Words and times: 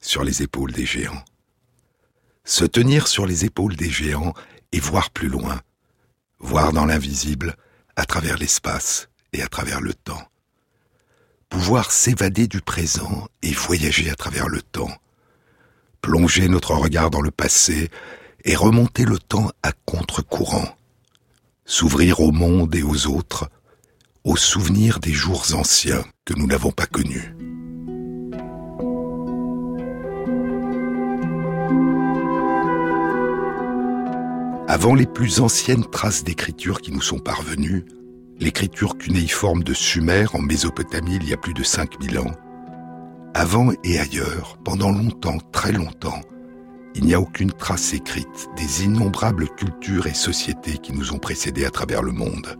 Sur 0.00 0.24
les 0.24 0.42
épaules 0.42 0.72
des 0.72 0.86
géants. 0.86 1.24
Se 2.44 2.64
tenir 2.64 3.06
sur 3.06 3.26
les 3.26 3.44
épaules 3.44 3.76
des 3.76 3.90
géants 3.90 4.34
et 4.72 4.80
voir 4.80 5.10
plus 5.10 5.28
loin, 5.28 5.60
voir 6.40 6.72
dans 6.72 6.86
l'invisible, 6.86 7.56
à 7.94 8.04
travers 8.04 8.38
l'espace 8.38 9.08
et 9.32 9.42
à 9.42 9.48
travers 9.48 9.80
le 9.80 9.94
temps. 9.94 10.26
Pouvoir 11.48 11.92
s'évader 11.92 12.48
du 12.48 12.60
présent 12.62 13.28
et 13.42 13.52
voyager 13.52 14.10
à 14.10 14.14
travers 14.14 14.48
le 14.48 14.62
temps. 14.62 14.90
Plonger 16.00 16.48
notre 16.48 16.74
regard 16.74 17.10
dans 17.10 17.20
le 17.20 17.30
passé 17.30 17.90
et 18.44 18.56
remonter 18.56 19.04
le 19.04 19.18
temps 19.18 19.50
à 19.62 19.72
contre-courant. 19.84 20.74
S'ouvrir 21.64 22.20
au 22.20 22.32
monde 22.32 22.74
et 22.74 22.82
aux 22.82 23.06
autres, 23.06 23.48
aux 24.24 24.36
souvenirs 24.36 24.98
des 24.98 25.12
jours 25.12 25.44
anciens 25.54 26.04
que 26.24 26.34
nous 26.34 26.46
n'avons 26.46 26.72
pas 26.72 26.86
connus. 26.86 27.34
Avant 34.72 34.94
les 34.94 35.04
plus 35.04 35.40
anciennes 35.40 35.84
traces 35.84 36.24
d'écriture 36.24 36.80
qui 36.80 36.92
nous 36.92 37.02
sont 37.02 37.18
parvenues, 37.18 37.84
l'écriture 38.40 38.96
cunéiforme 38.96 39.62
de 39.62 39.74
Sumer 39.74 40.24
en 40.32 40.40
Mésopotamie 40.40 41.16
il 41.16 41.28
y 41.28 41.34
a 41.34 41.36
plus 41.36 41.52
de 41.52 41.62
5000 41.62 42.18
ans, 42.18 42.30
avant 43.34 43.72
et 43.84 43.98
ailleurs, 43.98 44.56
pendant 44.64 44.90
longtemps, 44.90 45.36
très 45.52 45.72
longtemps, 45.72 46.22
il 46.94 47.04
n'y 47.04 47.12
a 47.12 47.20
aucune 47.20 47.52
trace 47.52 47.92
écrite 47.92 48.48
des 48.56 48.84
innombrables 48.84 49.50
cultures 49.50 50.06
et 50.06 50.14
sociétés 50.14 50.78
qui 50.78 50.94
nous 50.94 51.12
ont 51.12 51.18
précédés 51.18 51.66
à 51.66 51.70
travers 51.70 52.02
le 52.02 52.12
monde. 52.12 52.58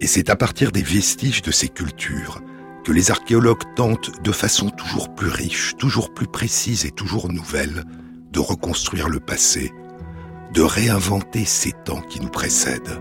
Et 0.00 0.08
c'est 0.08 0.28
à 0.28 0.34
partir 0.34 0.72
des 0.72 0.82
vestiges 0.82 1.42
de 1.42 1.52
ces 1.52 1.68
cultures 1.68 2.40
que 2.82 2.90
les 2.90 3.12
archéologues 3.12 3.62
tentent 3.76 4.20
de 4.24 4.32
façon 4.32 4.70
toujours 4.70 5.14
plus 5.14 5.28
riche, 5.28 5.76
toujours 5.78 6.12
plus 6.12 6.26
précise 6.26 6.84
et 6.84 6.90
toujours 6.90 7.30
nouvelle 7.30 7.84
de 8.32 8.40
reconstruire 8.40 9.08
le 9.08 9.20
passé, 9.20 9.70
de 10.54 10.62
réinventer 10.62 11.44
ces 11.44 11.72
temps 11.72 12.00
qui 12.02 12.20
nous 12.20 12.28
précèdent. 12.28 13.00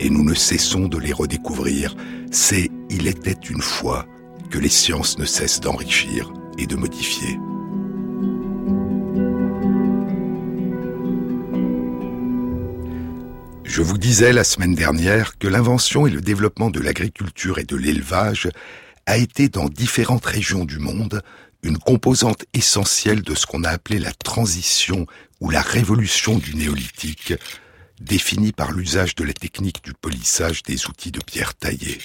Et 0.00 0.08
nous 0.08 0.24
ne 0.24 0.32
cessons 0.32 0.88
de 0.88 0.96
les 0.96 1.12
redécouvrir. 1.12 1.94
C'est 2.30 2.70
Il 2.88 3.06
était 3.06 3.32
une 3.32 3.60
fois 3.60 4.06
que 4.50 4.58
les 4.58 4.70
sciences 4.70 5.18
ne 5.18 5.26
cessent 5.26 5.60
d'enrichir 5.60 6.32
et 6.56 6.66
de 6.66 6.74
modifier. 6.74 7.38
Je 13.64 13.82
vous 13.82 13.98
disais 13.98 14.32
la 14.32 14.44
semaine 14.44 14.74
dernière 14.74 15.36
que 15.36 15.48
l'invention 15.48 16.06
et 16.06 16.10
le 16.10 16.22
développement 16.22 16.70
de 16.70 16.80
l'agriculture 16.80 17.58
et 17.58 17.64
de 17.64 17.76
l'élevage 17.76 18.48
a 19.04 19.18
été 19.18 19.50
dans 19.50 19.68
différentes 19.68 20.24
régions 20.24 20.64
du 20.64 20.78
monde 20.78 21.20
une 21.62 21.78
composante 21.78 22.44
essentielle 22.52 23.22
de 23.22 23.34
ce 23.34 23.46
qu'on 23.46 23.64
a 23.64 23.70
appelé 23.70 23.98
la 23.98 24.12
transition 24.12 25.06
ou 25.40 25.50
la 25.50 25.62
révolution 25.62 26.38
du 26.38 26.54
néolithique, 26.54 27.34
définie 28.00 28.52
par 28.52 28.72
l'usage 28.72 29.14
de 29.14 29.24
la 29.24 29.32
technique 29.32 29.82
du 29.82 29.94
polissage 29.94 30.62
des 30.62 30.86
outils 30.86 31.12
de 31.12 31.20
pierre 31.20 31.54
taillée. 31.54 31.98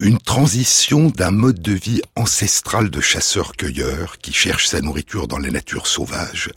Une 0.00 0.18
transition 0.18 1.10
d'un 1.10 1.30
mode 1.30 1.60
de 1.60 1.72
vie 1.72 2.00
ancestral 2.16 2.90
de 2.90 3.00
chasseur-cueilleur 3.00 4.18
qui 4.18 4.32
cherche 4.32 4.66
sa 4.66 4.80
nourriture 4.80 5.28
dans 5.28 5.38
la 5.38 5.50
nature 5.50 5.86
sauvage 5.86 6.50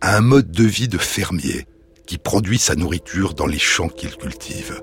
à 0.00 0.16
un 0.16 0.20
mode 0.20 0.50
de 0.52 0.64
vie 0.64 0.88
de 0.88 0.98
fermier 0.98 1.66
qui 2.06 2.18
produit 2.18 2.58
sa 2.58 2.76
nourriture 2.76 3.34
dans 3.34 3.46
les 3.46 3.58
champs 3.58 3.88
qu'il 3.88 4.16
cultive. 4.16 4.80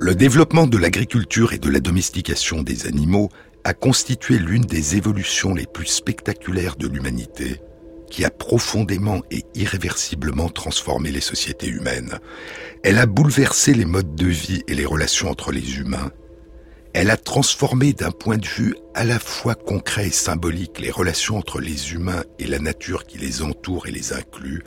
Le 0.00 0.14
développement 0.14 0.66
de 0.66 0.76
l'agriculture 0.76 1.52
et 1.52 1.58
de 1.58 1.70
la 1.70 1.80
domestication 1.80 2.62
des 2.62 2.86
animaux 2.86 3.30
a 3.68 3.74
constitué 3.74 4.38
l'une 4.38 4.64
des 4.64 4.96
évolutions 4.96 5.54
les 5.54 5.66
plus 5.66 5.86
spectaculaires 5.86 6.76
de 6.76 6.88
l'humanité, 6.88 7.60
qui 8.10 8.24
a 8.24 8.30
profondément 8.30 9.20
et 9.30 9.44
irréversiblement 9.54 10.48
transformé 10.48 11.10
les 11.10 11.20
sociétés 11.20 11.68
humaines. 11.68 12.18
Elle 12.82 12.96
a 12.96 13.04
bouleversé 13.04 13.74
les 13.74 13.84
modes 13.84 14.14
de 14.14 14.26
vie 14.26 14.62
et 14.68 14.74
les 14.74 14.86
relations 14.86 15.30
entre 15.30 15.52
les 15.52 15.80
humains. 15.80 16.10
Elle 16.94 17.10
a 17.10 17.18
transformé 17.18 17.92
d'un 17.92 18.10
point 18.10 18.38
de 18.38 18.46
vue 18.46 18.74
à 18.94 19.04
la 19.04 19.18
fois 19.18 19.54
concret 19.54 20.06
et 20.06 20.12
symbolique 20.12 20.80
les 20.80 20.90
relations 20.90 21.36
entre 21.36 21.60
les 21.60 21.92
humains 21.92 22.24
et 22.38 22.46
la 22.46 22.58
nature 22.58 23.04
qui 23.04 23.18
les 23.18 23.42
entoure 23.42 23.86
et 23.86 23.90
les 23.92 24.14
inclut, 24.14 24.62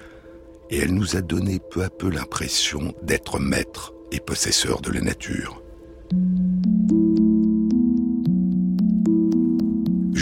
et 0.70 0.78
elle 0.78 0.94
nous 0.94 1.16
a 1.16 1.22
donné 1.22 1.60
peu 1.72 1.84
à 1.84 1.90
peu 1.90 2.12
l'impression 2.12 2.94
d'être 3.02 3.40
maîtres 3.40 3.94
et 4.12 4.20
possesseurs 4.20 4.82
de 4.82 4.92
la 4.92 5.02
nature. 5.02 5.64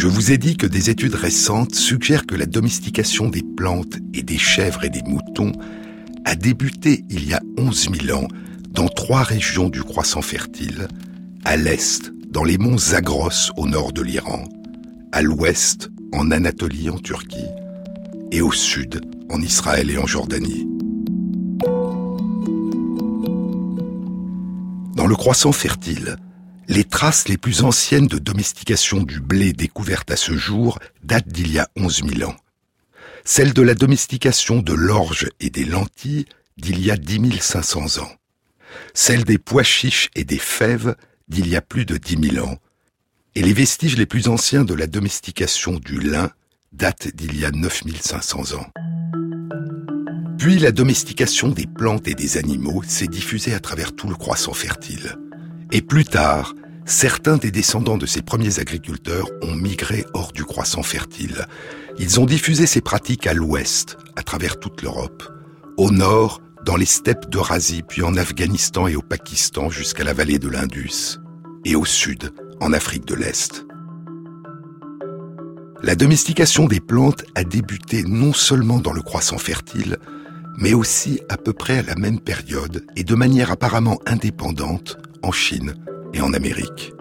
Je 0.01 0.07
vous 0.07 0.31
ai 0.31 0.37
dit 0.37 0.55
que 0.55 0.65
des 0.65 0.89
études 0.89 1.15
récentes 1.15 1.75
suggèrent 1.75 2.25
que 2.25 2.35
la 2.35 2.45
domestication 2.45 3.27
des 3.27 3.43
plantes 3.43 3.97
et 4.13 4.23
des 4.23 4.37
chèvres 4.37 4.85
et 4.85 4.89
des 4.89 5.01
moutons 5.01 5.51
a 6.23 6.35
débuté 6.35 7.03
il 7.09 7.27
y 7.27 7.33
a 7.33 7.41
11 7.57 7.89
000 8.05 8.17
ans 8.17 8.29
dans 8.71 8.87
trois 8.87 9.23
régions 9.23 9.67
du 9.67 9.83
croissant 9.83 10.21
fertile, 10.21 10.87
à 11.43 11.57
l'est, 11.57 12.13
dans 12.29 12.45
les 12.45 12.57
monts 12.57 12.77
Zagros 12.77 13.51
au 13.57 13.67
nord 13.67 13.91
de 13.91 14.01
l'Iran, 14.01 14.45
à 15.11 15.21
l'ouest, 15.21 15.91
en 16.13 16.31
Anatolie 16.31 16.89
en 16.89 16.97
Turquie, 16.97 17.49
et 18.31 18.39
au 18.39 18.53
sud, 18.53 19.01
en 19.29 19.41
Israël 19.41 19.91
et 19.91 19.97
en 19.97 20.07
Jordanie. 20.07 20.65
Dans 24.95 25.07
le 25.07 25.15
croissant 25.17 25.51
fertile, 25.51 26.15
les 26.69 26.83
traces 26.83 27.27
les 27.27 27.37
plus 27.37 27.63
anciennes 27.63 28.07
de 28.07 28.19
domestication 28.19 29.01
du 29.01 29.19
blé 29.19 29.53
découvertes 29.53 30.11
à 30.11 30.15
ce 30.15 30.37
jour 30.37 30.77
datent 31.03 31.27
d'il 31.27 31.51
y 31.51 31.57
a 31.57 31.67
11 31.75 32.03
000 32.17 32.29
ans. 32.29 32.35
Celles 33.25 33.53
de 33.53 33.63
la 33.63 33.73
domestication 33.73 34.59
de 34.59 34.73
l'orge 34.73 35.27
et 35.39 35.49
des 35.49 35.65
lentilles 35.65 36.25
d'il 36.57 36.79
y 36.79 36.91
a 36.91 36.95
10 36.95 37.39
500 37.41 38.03
ans. 38.03 38.11
Celles 38.93 39.23
des 39.23 39.39
pois 39.39 39.63
chiches 39.63 40.09
et 40.15 40.23
des 40.23 40.37
fèves 40.37 40.95
d'il 41.27 41.47
y 41.47 41.55
a 41.55 41.61
plus 41.61 41.85
de 41.85 41.97
10 41.97 42.33
000 42.33 42.45
ans. 42.45 42.57
Et 43.33 43.41
les 43.41 43.53
vestiges 43.53 43.97
les 43.97 44.05
plus 44.05 44.27
anciens 44.27 44.63
de 44.63 44.75
la 44.75 44.85
domestication 44.85 45.79
du 45.79 45.99
lin 45.99 46.31
datent 46.71 47.07
d'il 47.15 47.35
y 47.39 47.45
a 47.45 47.51
9500 47.51 48.53
ans. 48.53 48.67
Puis 50.37 50.59
la 50.59 50.71
domestication 50.71 51.49
des 51.49 51.65
plantes 51.65 52.07
et 52.07 52.13
des 52.13 52.37
animaux 52.37 52.83
s'est 52.87 53.07
diffusée 53.07 53.55
à 53.55 53.59
travers 53.59 53.95
tout 53.95 54.07
le 54.07 54.15
croissant 54.15 54.53
fertile. 54.53 55.17
Et 55.71 55.81
plus 55.81 56.05
tard, 56.05 56.55
certains 56.85 57.37
des 57.37 57.51
descendants 57.51 57.99
de 57.99 58.07
ces 58.07 58.23
premiers 58.23 58.59
agriculteurs 58.59 59.29
ont 59.43 59.55
migré 59.55 60.03
hors 60.13 60.31
du 60.31 60.43
croissant 60.43 60.81
fertile. 60.81 61.45
Ils 61.99 62.19
ont 62.19 62.25
diffusé 62.25 62.65
ces 62.65 62.81
pratiques 62.81 63.27
à 63.27 63.33
l'ouest, 63.33 63.97
à 64.15 64.23
travers 64.23 64.59
toute 64.59 64.81
l'Europe. 64.81 65.23
Au 65.77 65.91
nord, 65.91 66.41
dans 66.65 66.75
les 66.75 66.85
steppes 66.85 67.29
d'Eurasie, 67.29 67.83
puis 67.87 68.01
en 68.01 68.15
Afghanistan 68.15 68.87
et 68.87 68.95
au 68.95 69.01
Pakistan 69.01 69.69
jusqu'à 69.69 70.03
la 70.03 70.13
vallée 70.13 70.39
de 70.39 70.49
l'Indus. 70.49 71.19
Et 71.65 71.75
au 71.75 71.85
sud, 71.85 72.33
en 72.61 72.73
Afrique 72.73 73.05
de 73.05 73.15
l'Est. 73.15 73.65
La 75.83 75.95
domestication 75.95 76.65
des 76.65 76.79
plantes 76.79 77.23
a 77.35 77.43
débuté 77.43 78.03
non 78.03 78.33
seulement 78.33 78.79
dans 78.79 78.91
le 78.91 79.01
croissant 79.01 79.37
fertile, 79.37 79.97
mais 80.59 80.73
aussi 80.73 81.21
à 81.29 81.37
peu 81.37 81.53
près 81.53 81.79
à 81.79 81.83
la 81.83 81.95
même 81.95 82.19
période 82.19 82.85
et 82.95 83.03
de 83.03 83.15
manière 83.15 83.51
apparemment 83.51 83.99
indépendante 84.05 84.97
en 85.23 85.31
Chine 85.31 85.75
et 86.13 86.21
en 86.21 86.33
Amérique. 86.33 86.93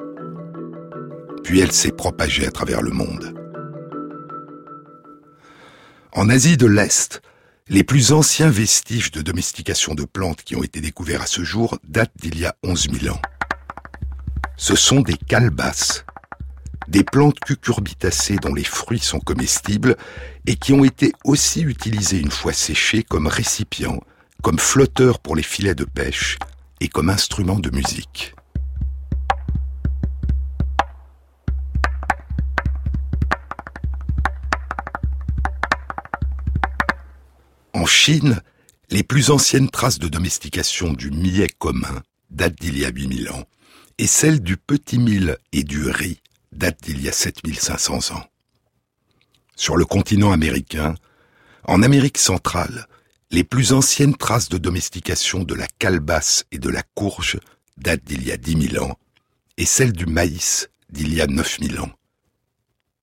Puis 1.43 1.61
elle 1.61 1.73
s'est 1.73 1.93
propagée 1.93 2.47
à 2.47 2.51
travers 2.51 2.83
le 2.83 2.93
monde. 2.93 3.35
En 6.13 6.29
Asie 6.31 6.57
de 6.57 6.67
l'Est, 6.67 7.21
les 7.69 7.85
plus 7.85 8.13
anciens 8.13 8.51
vestiges 8.51 9.11
de 9.11 9.23
domestication 9.23 9.95
de 9.95 10.05
plantes 10.05 10.43
qui 10.43 10.57
ont 10.57 10.63
été 10.63 10.81
découverts 10.81 11.23
à 11.23 11.27
ce 11.27 11.43
jour 11.43 11.79
datent 11.85 12.17
d'il 12.17 12.39
y 12.39 12.47
a 12.47 12.55
11 12.63 12.89
000 13.01 13.15
ans. 13.15 13.21
Ce 14.57 14.75
sont 14.75 15.01
des 15.01 15.17
calebasses, 15.17 16.05
des 16.89 17.05
plantes 17.05 17.39
cucurbitacées 17.41 18.37
dont 18.37 18.55
les 18.55 18.65
fruits 18.65 18.99
sont 18.99 19.21
comestibles 19.21 19.97
et 20.47 20.57
qui 20.57 20.73
ont 20.73 20.85
été 20.85 21.13
aussi 21.25 21.61
utilisées 21.61 22.19
une 22.19 22.31
fois 22.31 22.55
séchées 22.55 23.03
comme 23.03 23.27
récipients, 23.27 24.01
comme 24.43 24.59
flotteurs 24.59 25.19
pour 25.19 25.37
les 25.37 25.43
filets 25.43 25.75
de 25.75 25.85
pêche 25.85 26.39
et 26.81 26.89
comme 26.89 27.11
instruments 27.11 27.59
de 27.59 27.71
musique. 27.71 28.35
En 37.75 37.85
Chine, 37.85 38.41
les 38.91 39.03
plus 39.03 39.31
anciennes 39.31 39.69
traces 39.69 39.99
de 39.99 40.09
domestication 40.09 40.95
du 40.95 41.11
millet 41.11 41.49
commun 41.59 42.03
datent 42.31 42.59
d'il 42.59 42.79
y 42.79 42.87
a 42.87 42.91
8000 42.91 43.31
ans, 43.31 43.45
et 43.99 44.07
celles 44.07 44.41
du 44.41 44.57
petit 44.57 44.99
mil 44.99 45.37
et 45.53 45.65
du 45.65 45.89
riz 45.91 46.21
date 46.53 46.83
d'il 46.83 47.03
y 47.03 47.09
a 47.09 47.13
7500 47.13 48.15
ans. 48.15 48.25
Sur 49.57 49.77
le 49.77 49.85
continent 49.85 50.33
américain, 50.33 50.95
en 51.65 51.83
Amérique 51.83 52.19
centrale, 52.19 52.87
les 53.31 53.45
plus 53.45 53.73
anciennes 53.73 54.17
traces 54.17 54.49
de 54.49 54.59
domestication 54.59 55.43
de 55.43 55.55
la 55.55 55.67
calebasse 55.79 56.45
et 56.51 56.59
de 56.59 56.71
la 56.71 56.83
courge 56.95 57.39
date 57.77 58.05
d'il 58.05 58.27
y 58.27 58.33
a 58.33 58.37
dix 58.37 58.57
mille 58.57 58.79
ans, 58.79 58.99
et 59.57 59.67
celle 59.67 59.93
du 59.93 60.07
maïs 60.07 60.69
d'il 60.91 61.13
y 61.15 61.21
a 61.21 61.27
neuf 61.27 61.61
mille 61.61 61.81
ans. 61.81 61.91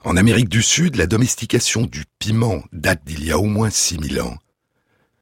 En 0.03 0.18
Amérique 0.18 0.50
du 0.50 0.62
Sud, 0.62 0.95
la 0.95 1.07
domestication 1.07 1.83
du 1.83 2.06
piment 2.19 2.63
date 2.71 3.03
d'il 3.06 3.24
y 3.25 3.31
a 3.31 3.39
au 3.39 3.45
moins 3.45 3.69
six 3.69 3.97
mille 3.97 4.21
ans. 4.21 4.38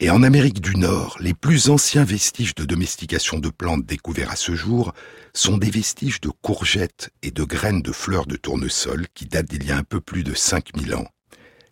Et 0.04 0.10
en 0.10 0.22
Amérique 0.22 0.60
du 0.60 0.76
Nord, 0.76 1.16
les 1.22 1.34
plus 1.34 1.70
anciens 1.70 2.04
vestiges 2.04 2.56
de 2.56 2.66
domestication 2.66 3.40
de 3.40 3.48
plantes 3.48 3.86
découverts 3.86 4.32
à 4.32 4.36
ce 4.36 4.54
jour 4.54 4.92
sont 5.34 5.58
des 5.58 5.70
vestiges 5.70 6.20
de 6.20 6.28
courgettes 6.28 7.12
et 7.22 7.32
de 7.32 7.46
graines 7.46 7.82
de 7.82 7.94
fleurs 7.94 8.26
de 8.26 8.36
tournesol 8.36 9.06
qui 9.14 9.28
datent 9.28 9.50
d'il 9.50 9.66
y 9.66 9.72
a 9.72 9.78
un 9.78 9.84
peu 9.84 10.02
plus 10.02 10.26
de 10.26 10.34
5000 10.34 10.96
ans. 10.96 11.08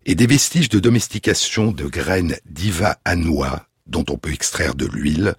Et 0.06 0.16
des 0.16 0.28
vestiges 0.28 0.70
de 0.70 0.80
domestication 0.80 1.74
de 1.74 1.84
graines 1.84 2.38
d'Iva 2.46 3.00
anoa, 3.04 3.68
dont 3.86 4.06
on 4.10 4.16
peut 4.16 4.32
extraire 4.32 4.76
de 4.76 4.86
l'huile, 4.86 5.36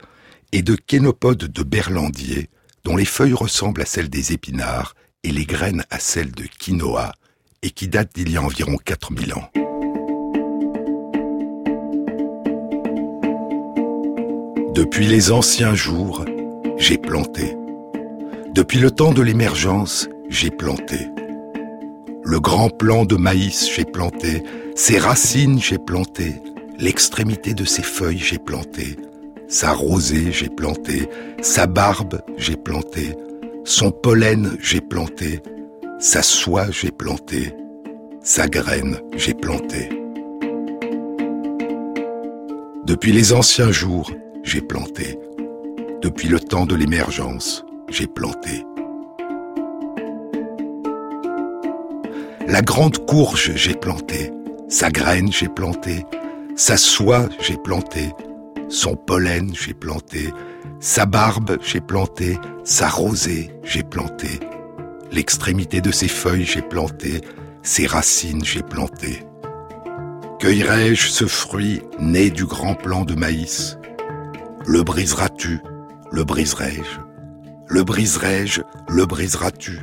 et 0.52 0.60
de 0.60 0.74
kénopodes 0.74 1.50
de 1.50 1.62
berlandier, 1.62 2.50
dont 2.84 2.96
les 2.96 3.06
feuilles 3.06 3.32
ressemblent 3.32 3.80
à 3.80 3.86
celles 3.86 4.10
des 4.10 4.34
épinards 4.34 4.96
et 5.24 5.32
les 5.32 5.46
graines 5.46 5.86
à 5.88 5.98
celles 5.98 6.32
de 6.32 6.44
quinoa, 6.44 7.14
et 7.62 7.70
qui 7.70 7.88
datent 7.88 8.14
d'il 8.14 8.30
y 8.30 8.36
a 8.36 8.42
environ 8.42 8.76
4000 8.76 9.32
ans. 9.32 9.50
Depuis 14.74 15.06
les 15.06 15.32
anciens 15.32 15.74
jours, 15.74 16.24
j'ai 16.78 16.96
planté. 16.96 17.54
Depuis 18.54 18.78
le 18.78 18.90
temps 18.90 19.12
de 19.12 19.20
l'émergence, 19.20 20.08
j'ai 20.30 20.50
planté. 20.50 21.10
Le 22.22 22.40
grand 22.40 22.70
plant 22.70 23.04
de 23.04 23.16
maïs, 23.16 23.68
j'ai 23.70 23.84
planté. 23.84 24.42
Ses 24.74 24.96
racines, 24.96 25.60
j'ai 25.60 25.76
planté. 25.76 26.36
L'extrémité 26.78 27.52
de 27.52 27.66
ses 27.66 27.82
feuilles, 27.82 28.16
j'ai 28.16 28.38
planté. 28.38 28.96
Sa 29.46 29.74
rosée, 29.74 30.32
j'ai 30.32 30.48
planté. 30.48 31.06
Sa 31.42 31.66
barbe, 31.66 32.22
j'ai 32.38 32.56
planté. 32.56 33.14
Son 33.64 33.90
pollen, 33.90 34.56
j'ai 34.58 34.80
planté. 34.80 35.42
Sa 35.98 36.22
soie, 36.22 36.70
j'ai 36.70 36.90
planté. 36.90 37.52
Sa 38.22 38.48
graine, 38.48 38.98
j'ai 39.16 39.34
planté. 39.34 39.90
Depuis 42.86 43.12
les 43.12 43.34
anciens 43.34 43.70
jours, 43.70 44.10
j'ai 44.42 44.60
planté. 44.60 45.18
Depuis 46.00 46.28
le 46.28 46.40
temps 46.40 46.66
de 46.66 46.74
l'émergence, 46.74 47.64
j'ai 47.88 48.06
planté. 48.06 48.64
La 52.48 52.60
grande 52.60 53.06
courge, 53.06 53.52
j'ai 53.54 53.74
planté. 53.74 54.32
Sa 54.68 54.90
graine, 54.90 55.32
j'ai 55.32 55.48
planté. 55.48 56.04
Sa 56.56 56.76
soie, 56.76 57.28
j'ai 57.40 57.56
planté. 57.56 58.12
Son 58.68 58.96
pollen, 58.96 59.54
j'ai 59.54 59.74
planté. 59.74 60.32
Sa 60.80 61.06
barbe, 61.06 61.58
j'ai 61.62 61.80
planté. 61.80 62.38
Sa 62.64 62.88
rosée, 62.88 63.50
j'ai 63.62 63.82
planté. 63.82 64.40
L'extrémité 65.12 65.80
de 65.80 65.92
ses 65.92 66.08
feuilles, 66.08 66.44
j'ai 66.44 66.62
planté. 66.62 67.20
Ses 67.62 67.86
racines, 67.86 68.44
j'ai 68.44 68.62
planté. 68.62 69.22
Cueillerai-je 70.40 71.08
ce 71.08 71.26
fruit 71.26 71.82
né 72.00 72.28
du 72.30 72.44
grand 72.44 72.74
plant 72.74 73.04
de 73.04 73.14
maïs 73.14 73.78
le 74.66 74.82
briseras-tu 74.82 75.60
Le 76.12 76.24
briserai-je 76.24 77.00
Le 77.68 77.84
briserai-je 77.84 78.62
Le 78.88 79.06
briseras-tu? 79.06 79.80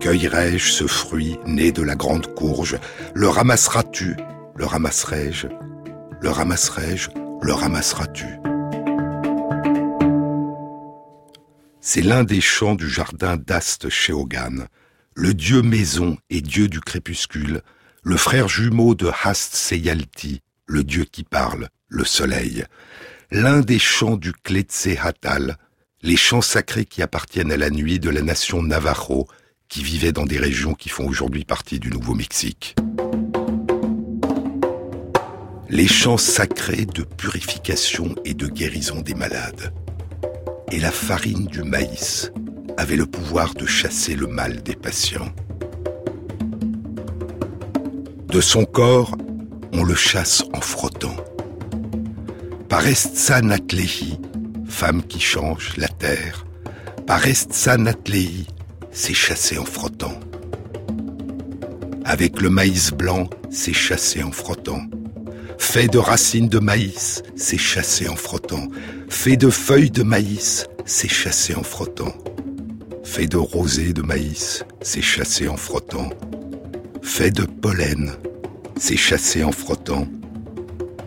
Cueillerai-je 0.00 0.70
ce 0.70 0.86
fruit 0.86 1.38
né 1.46 1.72
de 1.72 1.82
la 1.82 1.96
grande 1.96 2.32
courge 2.34 2.78
Le 3.14 3.28
ramasseras-tu 3.28 4.16
Le 4.54 4.66
ramasserai-je 4.66 5.48
Le 6.20 6.30
ramasserai-je 6.30 7.10
Le 7.42 7.52
ramasseras-tu? 7.52 8.26
C'est 11.80 12.02
l'un 12.02 12.24
des 12.24 12.40
chants 12.40 12.74
du 12.74 12.88
jardin 12.88 13.36
d'Ast 13.36 13.88
Sheogan, 13.88 14.66
le 15.14 15.34
dieu 15.34 15.62
maison 15.62 16.18
et 16.30 16.40
dieu 16.40 16.68
du 16.68 16.80
crépuscule, 16.80 17.62
le 18.02 18.16
frère 18.16 18.48
jumeau 18.48 18.94
de 18.94 19.10
Hast 19.24 19.54
Seyalti, 19.54 20.40
le 20.66 20.82
dieu 20.82 21.04
qui 21.04 21.22
parle, 21.22 21.68
le 21.88 22.04
soleil 22.04 22.64
l'un 23.30 23.60
des 23.60 23.78
chants 23.78 24.16
du 24.16 24.32
Hatal, 25.02 25.56
les 26.02 26.16
chants 26.16 26.42
sacrés 26.42 26.84
qui 26.84 27.02
appartiennent 27.02 27.52
à 27.52 27.56
la 27.56 27.70
nuit 27.70 27.98
de 27.98 28.10
la 28.10 28.22
nation 28.22 28.62
Navajo, 28.62 29.26
qui 29.68 29.82
vivait 29.82 30.12
dans 30.12 30.26
des 30.26 30.38
régions 30.38 30.74
qui 30.74 30.88
font 30.88 31.06
aujourd'hui 31.06 31.44
partie 31.44 31.80
du 31.80 31.90
Nouveau-Mexique. 31.90 32.76
Les 35.68 35.88
chants 35.88 36.18
sacrés 36.18 36.86
de 36.86 37.02
purification 37.02 38.14
et 38.24 38.34
de 38.34 38.46
guérison 38.46 39.00
des 39.00 39.14
malades. 39.14 39.72
Et 40.70 40.78
la 40.78 40.92
farine 40.92 41.46
du 41.46 41.64
maïs 41.64 42.30
avait 42.76 42.96
le 42.96 43.06
pouvoir 43.06 43.54
de 43.54 43.66
chasser 43.66 44.14
le 44.14 44.28
mal 44.28 44.62
des 44.62 44.76
patients. 44.76 45.32
De 48.28 48.40
son 48.40 48.64
corps, 48.64 49.16
on 49.72 49.82
le 49.82 49.94
chasse 49.94 50.44
en 50.52 50.60
frottant. 50.60 51.16
Parestsa 52.68 53.42
Natlehi, 53.42 54.18
femme 54.68 55.04
qui 55.04 55.20
change 55.20 55.76
la 55.76 55.86
terre. 55.86 56.44
Parestsa 57.06 57.76
Natlehi, 57.76 58.48
c'est 58.90 59.14
chasser 59.14 59.56
en 59.56 59.64
frottant. 59.64 60.18
Avec 62.04 62.40
le 62.40 62.50
maïs 62.50 62.90
blanc, 62.90 63.30
c'est 63.50 63.72
chasser 63.72 64.24
en 64.24 64.32
frottant. 64.32 64.82
Fait 65.58 65.86
de 65.86 65.98
racines 65.98 66.48
de 66.48 66.58
maïs, 66.58 67.22
c'est 67.36 67.56
chasser 67.56 68.08
en 68.08 68.16
frottant. 68.16 68.66
Fait 69.08 69.36
de 69.36 69.48
feuilles 69.48 69.92
de 69.92 70.02
maïs, 70.02 70.66
c'est 70.84 71.08
chasser 71.08 71.54
en 71.54 71.62
frottant. 71.62 72.14
Fait 73.04 73.28
de 73.28 73.36
rosée 73.36 73.92
de 73.92 74.02
maïs, 74.02 74.64
c'est 74.82 75.02
chasser 75.02 75.46
en 75.46 75.56
frottant. 75.56 76.10
Fait 77.00 77.30
de 77.30 77.44
pollen, 77.44 78.10
c'est 78.76 78.96
chasser 78.96 79.44
en 79.44 79.52
frottant 79.52 80.08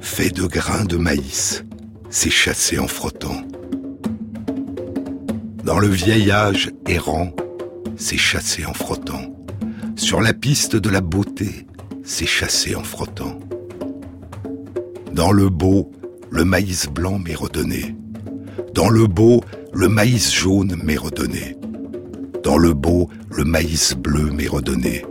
fait 0.01 0.29
de 0.29 0.45
grains 0.45 0.85
de 0.85 0.97
maïs, 0.97 1.63
c'est 2.09 2.29
chassé 2.29 2.79
en 2.79 2.87
frottant. 2.87 3.43
Dans 5.63 5.79
le 5.79 5.87
vieil 5.87 6.31
âge 6.31 6.71
errant, 6.87 7.31
c'est 7.97 8.17
chassé 8.17 8.65
en 8.65 8.73
frottant. 8.73 9.35
Sur 9.95 10.21
la 10.21 10.33
piste 10.33 10.75
de 10.75 10.89
la 10.89 11.01
beauté, 11.01 11.67
c'est 12.03 12.25
chassé 12.25 12.75
en 12.75 12.83
frottant. 12.83 13.39
Dans 15.13 15.31
le 15.31 15.49
beau, 15.49 15.91
le 16.29 16.45
maïs 16.45 16.87
blanc 16.87 17.19
m'est 17.19 17.35
redonné. 17.35 17.95
Dans 18.73 18.89
le 18.89 19.07
beau, 19.07 19.43
le 19.73 19.89
maïs 19.89 20.33
jaune 20.33 20.75
m'est 20.83 20.97
redonné. 20.97 21.57
Dans 22.43 22.57
le 22.57 22.73
beau, 22.73 23.09
le 23.31 23.43
maïs 23.43 23.93
bleu 23.95 24.31
m'est 24.31 24.47
redonné. 24.47 25.05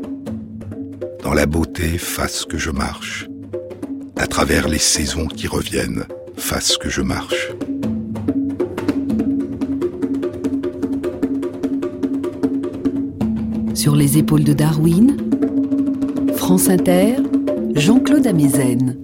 Dans 1.23 1.35
la 1.35 1.47
beauté, 1.47 1.99
fasse 1.99 2.45
que 2.45 2.57
je 2.57 2.71
marche 2.71 3.29
à 4.19 4.27
travers 4.27 4.69
les 4.69 4.79
saisons 4.79 5.27
qui 5.27 5.47
reviennent, 5.47 6.05
fasse 6.37 6.77
que 6.77 6.91
je 6.91 7.03
marche. 7.03 7.49
Sur 13.75 13.95
les 13.95 14.19
épaules 14.19 14.45
de 14.45 14.53
Darwin, 14.53 15.17
France 16.37 16.69
Inter, 16.69 17.17
Jean-Claude 17.75 18.27
Amezen. 18.27 18.99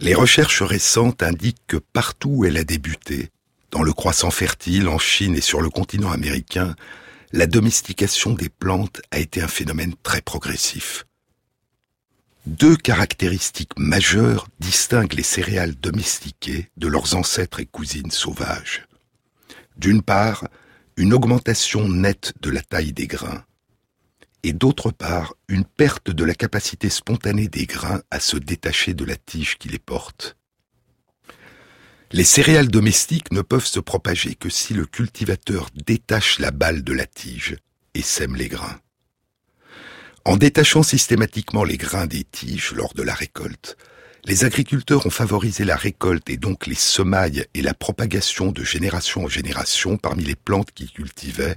Les 0.00 0.14
recherches 0.14 0.62
récentes 0.62 1.22
indiquent 1.22 1.66
que 1.68 1.76
partout 1.76 2.30
où 2.30 2.44
elle 2.44 2.56
a 2.56 2.64
débuté, 2.64 3.28
dans 3.70 3.82
le 3.82 3.92
croissant 3.92 4.30
fertile, 4.30 4.88
en 4.88 4.98
Chine 4.98 5.36
et 5.36 5.40
sur 5.40 5.60
le 5.60 5.70
continent 5.70 6.10
américain, 6.10 6.74
la 7.32 7.46
domestication 7.46 8.32
des 8.32 8.48
plantes 8.48 9.00
a 9.12 9.20
été 9.20 9.40
un 9.40 9.48
phénomène 9.48 9.94
très 10.02 10.20
progressif. 10.20 11.06
Deux 12.50 12.74
caractéristiques 12.74 13.78
majeures 13.78 14.48
distinguent 14.58 15.12
les 15.12 15.22
céréales 15.22 15.76
domestiquées 15.76 16.68
de 16.76 16.88
leurs 16.88 17.14
ancêtres 17.14 17.60
et 17.60 17.64
cousines 17.64 18.10
sauvages. 18.10 18.88
D'une 19.76 20.02
part, 20.02 20.48
une 20.96 21.14
augmentation 21.14 21.88
nette 21.88 22.32
de 22.40 22.50
la 22.50 22.60
taille 22.60 22.92
des 22.92 23.06
grains, 23.06 23.44
et 24.42 24.52
d'autre 24.52 24.90
part, 24.90 25.34
une 25.46 25.64
perte 25.64 26.10
de 26.10 26.24
la 26.24 26.34
capacité 26.34 26.90
spontanée 26.90 27.46
des 27.46 27.66
grains 27.66 28.02
à 28.10 28.18
se 28.18 28.36
détacher 28.36 28.94
de 28.94 29.04
la 29.04 29.14
tige 29.14 29.56
qui 29.56 29.68
les 29.68 29.78
porte. 29.78 30.36
Les 32.10 32.24
céréales 32.24 32.68
domestiques 32.68 33.30
ne 33.30 33.42
peuvent 33.42 33.64
se 33.64 33.78
propager 33.78 34.34
que 34.34 34.50
si 34.50 34.74
le 34.74 34.86
cultivateur 34.86 35.68
détache 35.86 36.40
la 36.40 36.50
balle 36.50 36.82
de 36.82 36.94
la 36.94 37.06
tige 37.06 37.58
et 37.94 38.02
sème 38.02 38.34
les 38.34 38.48
grains. 38.48 38.80
En 40.24 40.36
détachant 40.36 40.82
systématiquement 40.82 41.64
les 41.64 41.78
grains 41.78 42.06
des 42.06 42.24
tiges 42.24 42.72
lors 42.72 42.92
de 42.94 43.02
la 43.02 43.14
récolte, 43.14 43.76
les 44.24 44.44
agriculteurs 44.44 45.06
ont 45.06 45.10
favorisé 45.10 45.64
la 45.64 45.76
récolte 45.76 46.28
et 46.28 46.36
donc 46.36 46.66
les 46.66 46.74
semailles 46.74 47.46
et 47.54 47.62
la 47.62 47.72
propagation 47.72 48.52
de 48.52 48.62
génération 48.62 49.24
en 49.24 49.28
génération 49.28 49.96
parmi 49.96 50.24
les 50.24 50.36
plantes 50.36 50.72
qu'ils 50.72 50.92
cultivaient, 50.92 51.56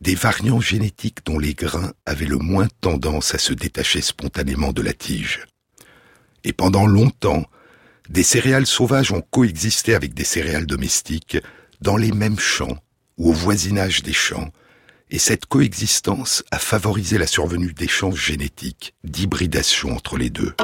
des 0.00 0.16
variants 0.16 0.60
génétiques 0.60 1.24
dont 1.24 1.38
les 1.38 1.54
grains 1.54 1.92
avaient 2.04 2.26
le 2.26 2.38
moins 2.38 2.66
tendance 2.80 3.36
à 3.36 3.38
se 3.38 3.52
détacher 3.52 4.00
spontanément 4.00 4.72
de 4.72 4.82
la 4.82 4.92
tige. 4.92 5.46
Et 6.42 6.52
pendant 6.52 6.86
longtemps, 6.86 7.44
des 8.08 8.24
céréales 8.24 8.66
sauvages 8.66 9.12
ont 9.12 9.22
coexisté 9.22 9.94
avec 9.94 10.12
des 10.12 10.24
céréales 10.24 10.66
domestiques, 10.66 11.38
dans 11.80 11.96
les 11.96 12.12
mêmes 12.12 12.38
champs 12.38 12.78
ou 13.16 13.30
au 13.30 13.32
voisinage 13.32 14.02
des 14.02 14.12
champs, 14.12 14.50
et 15.12 15.18
cette 15.18 15.44
coexistence 15.44 16.42
a 16.50 16.58
favorisé 16.58 17.18
la 17.18 17.26
survenue 17.26 17.74
d'échanges 17.74 18.24
génétiques, 18.24 18.94
d'hybridation 19.04 19.92
entre 19.92 20.16
les 20.16 20.30
deux. 20.30 20.54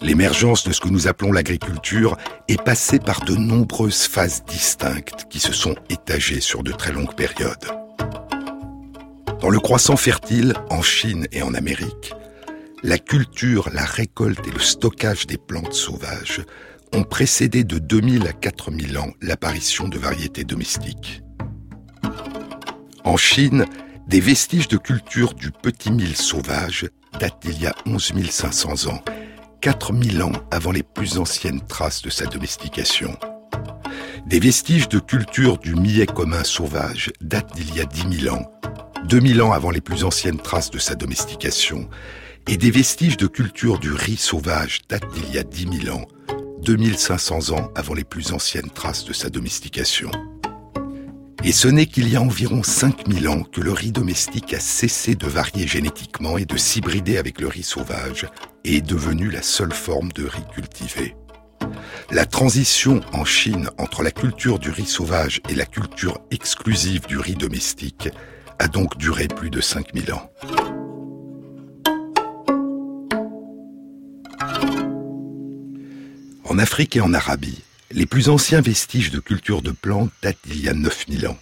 L'émergence 0.00 0.64
de 0.64 0.72
ce 0.72 0.80
que 0.80 0.88
nous 0.88 1.06
appelons 1.06 1.30
l'agriculture 1.30 2.16
est 2.48 2.62
passée 2.62 2.98
par 2.98 3.22
de 3.24 3.34
nombreuses 3.36 4.06
phases 4.06 4.44
distinctes 4.44 5.26
qui 5.28 5.40
se 5.40 5.52
sont 5.52 5.76
étagées 5.90 6.40
sur 6.40 6.62
de 6.62 6.72
très 6.72 6.92
longues 6.92 7.14
périodes. 7.14 7.68
Dans 9.40 9.50
le 9.50 9.60
croissant 9.60 9.96
fertile, 9.96 10.54
en 10.70 10.80
Chine 10.80 11.26
et 11.32 11.42
en 11.42 11.52
Amérique, 11.52 12.14
la 12.82 12.98
culture, 12.98 13.68
la 13.74 13.84
récolte 13.84 14.46
et 14.46 14.50
le 14.50 14.60
stockage 14.60 15.26
des 15.26 15.38
plantes 15.38 15.74
sauvages 15.74 16.40
ont 16.94 17.02
précédé 17.02 17.64
de 17.64 17.78
2000 17.78 18.26
à 18.28 18.32
4000 18.32 18.98
ans 18.98 19.10
l'apparition 19.20 19.88
de 19.88 19.98
variétés 19.98 20.44
domestiques. 20.44 21.22
En 23.04 23.16
Chine, 23.16 23.66
des 24.06 24.20
vestiges 24.20 24.68
de 24.68 24.76
culture 24.76 25.34
du 25.34 25.50
petit 25.50 25.90
mil 25.90 26.16
sauvage 26.16 26.88
datent 27.18 27.42
d'il 27.42 27.60
y 27.60 27.66
a 27.66 27.74
11 27.86 28.12
500 28.30 28.90
ans, 28.90 29.00
4000 29.60 30.22
ans 30.22 30.32
avant 30.50 30.72
les 30.72 30.82
plus 30.82 31.18
anciennes 31.18 31.60
traces 31.66 32.02
de 32.02 32.10
sa 32.10 32.26
domestication. 32.26 33.16
Des 34.26 34.40
vestiges 34.40 34.88
de 34.88 34.98
culture 34.98 35.58
du 35.58 35.74
millet 35.74 36.06
commun 36.06 36.44
sauvage 36.44 37.12
datent 37.20 37.54
d'il 37.54 37.74
y 37.74 37.80
a 37.80 37.84
10 37.84 38.20
000 38.22 38.34
ans, 38.34 38.50
2000 39.08 39.42
ans 39.42 39.52
avant 39.52 39.70
les 39.70 39.80
plus 39.80 40.04
anciennes 40.04 40.38
traces 40.38 40.70
de 40.70 40.78
sa 40.78 40.94
domestication, 40.94 41.88
et 42.48 42.56
des 42.56 42.70
vestiges 42.70 43.16
de 43.16 43.26
culture 43.26 43.78
du 43.78 43.92
riz 43.92 44.16
sauvage 44.16 44.82
datent 44.88 45.12
d'il 45.12 45.34
y 45.34 45.38
a 45.38 45.42
10 45.42 45.82
000 45.84 45.96
ans, 45.96 46.04
2500 46.64 47.50
ans 47.50 47.70
avant 47.74 47.94
les 47.94 48.04
plus 48.04 48.32
anciennes 48.32 48.70
traces 48.70 49.04
de 49.04 49.12
sa 49.12 49.28
domestication. 49.28 50.10
Et 51.44 51.52
ce 51.52 51.68
n'est 51.68 51.84
qu'il 51.84 52.08
y 52.08 52.16
a 52.16 52.22
environ 52.22 52.62
5000 52.62 53.28
ans 53.28 53.42
que 53.42 53.60
le 53.60 53.70
riz 53.70 53.92
domestique 53.92 54.54
a 54.54 54.60
cessé 54.60 55.14
de 55.14 55.26
varier 55.26 55.66
génétiquement 55.66 56.38
et 56.38 56.46
de 56.46 56.56
s'hybrider 56.56 57.18
avec 57.18 57.38
le 57.38 57.48
riz 57.48 57.62
sauvage 57.62 58.26
et 58.64 58.76
est 58.76 58.80
devenu 58.80 59.30
la 59.30 59.42
seule 59.42 59.74
forme 59.74 60.10
de 60.12 60.24
riz 60.24 60.44
cultivé. 60.54 61.14
La 62.10 62.24
transition 62.24 63.00
en 63.12 63.26
Chine 63.26 63.68
entre 63.76 64.02
la 64.02 64.10
culture 64.10 64.58
du 64.58 64.70
riz 64.70 64.86
sauvage 64.86 65.42
et 65.50 65.54
la 65.54 65.66
culture 65.66 66.18
exclusive 66.30 67.06
du 67.06 67.18
riz 67.18 67.34
domestique 67.34 68.08
a 68.58 68.68
donc 68.68 68.96
duré 68.96 69.28
plus 69.28 69.50
de 69.50 69.60
5000 69.60 70.14
ans. 70.14 70.30
En 76.54 76.58
Afrique 76.58 76.94
et 76.94 77.00
en 77.00 77.12
Arabie, 77.12 77.64
les 77.90 78.06
plus 78.06 78.28
anciens 78.28 78.60
vestiges 78.60 79.10
de 79.10 79.18
culture 79.18 79.60
de 79.60 79.72
plantes 79.72 80.12
datent 80.22 80.38
d'il 80.44 80.60
y 80.60 80.68
a 80.68 80.72
9000 80.72 81.26
ans. 81.26 81.38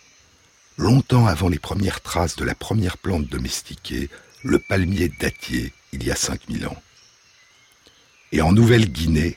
Longtemps 0.78 1.26
avant 1.26 1.50
les 1.50 1.58
premières 1.58 2.00
traces 2.00 2.34
de 2.34 2.46
la 2.46 2.54
première 2.54 2.96
plante 2.96 3.26
domestiquée, 3.26 4.08
le 4.42 4.58
palmier 4.58 5.12
dattier, 5.20 5.74
il 5.92 6.02
y 6.02 6.10
a 6.10 6.16
5000 6.16 6.66
ans. 6.66 6.82
Et 8.32 8.40
en 8.40 8.52
Nouvelle-Guinée, 8.52 9.36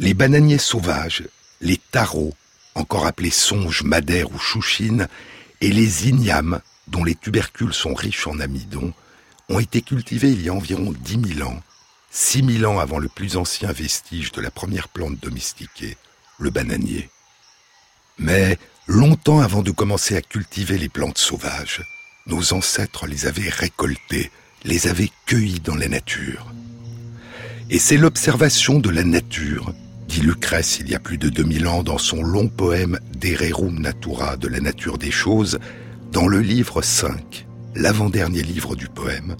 les 0.00 0.12
bananiers 0.12 0.58
sauvages, 0.58 1.22
les 1.60 1.78
tarots, 1.92 2.34
encore 2.74 3.06
appelés 3.06 3.30
songes, 3.30 3.84
madères 3.84 4.32
ou 4.32 4.40
chouchines, 4.40 5.06
et 5.60 5.70
les 5.70 6.08
ignames, 6.08 6.60
dont 6.88 7.04
les 7.04 7.14
tubercules 7.14 7.74
sont 7.74 7.94
riches 7.94 8.26
en 8.26 8.40
amidon, 8.40 8.92
ont 9.48 9.60
été 9.60 9.82
cultivés 9.82 10.32
il 10.32 10.42
y 10.42 10.48
a 10.48 10.52
environ 10.52 10.92
10 10.92 11.34
000 11.36 11.48
ans 11.48 11.62
6000 12.14 12.66
ans 12.66 12.78
avant 12.78 12.98
le 12.98 13.08
plus 13.08 13.38
ancien 13.38 13.72
vestige 13.72 14.32
de 14.32 14.42
la 14.42 14.50
première 14.50 14.88
plante 14.88 15.18
domestiquée, 15.18 15.96
le 16.38 16.50
bananier. 16.50 17.08
Mais 18.18 18.58
longtemps 18.86 19.40
avant 19.40 19.62
de 19.62 19.70
commencer 19.70 20.14
à 20.14 20.20
cultiver 20.20 20.76
les 20.76 20.90
plantes 20.90 21.16
sauvages, 21.16 21.82
nos 22.26 22.52
ancêtres 22.52 23.06
les 23.06 23.24
avaient 23.26 23.48
récoltées, 23.48 24.30
les 24.64 24.88
avaient 24.88 25.10
cueillies 25.24 25.60
dans 25.60 25.74
la 25.74 25.88
nature. 25.88 26.52
Et 27.70 27.78
c'est 27.78 27.96
l'observation 27.96 28.78
de 28.78 28.90
la 28.90 29.04
nature, 29.04 29.72
dit 30.06 30.20
Lucrèce 30.20 30.80
il 30.80 30.90
y 30.90 30.94
a 30.94 31.00
plus 31.00 31.16
de 31.16 31.30
2000 31.30 31.66
ans 31.66 31.82
dans 31.82 31.96
son 31.96 32.22
long 32.22 32.48
poème 32.48 33.00
De 33.16 33.34
Rerum 33.34 33.80
Natura 33.80 34.36
de 34.36 34.48
la 34.48 34.60
nature 34.60 34.98
des 34.98 35.10
choses, 35.10 35.58
dans 36.12 36.28
le 36.28 36.40
livre 36.40 36.82
5, 36.82 37.46
l'avant-dernier 37.74 38.42
livre 38.42 38.76
du 38.76 38.88
poème, 38.88 39.34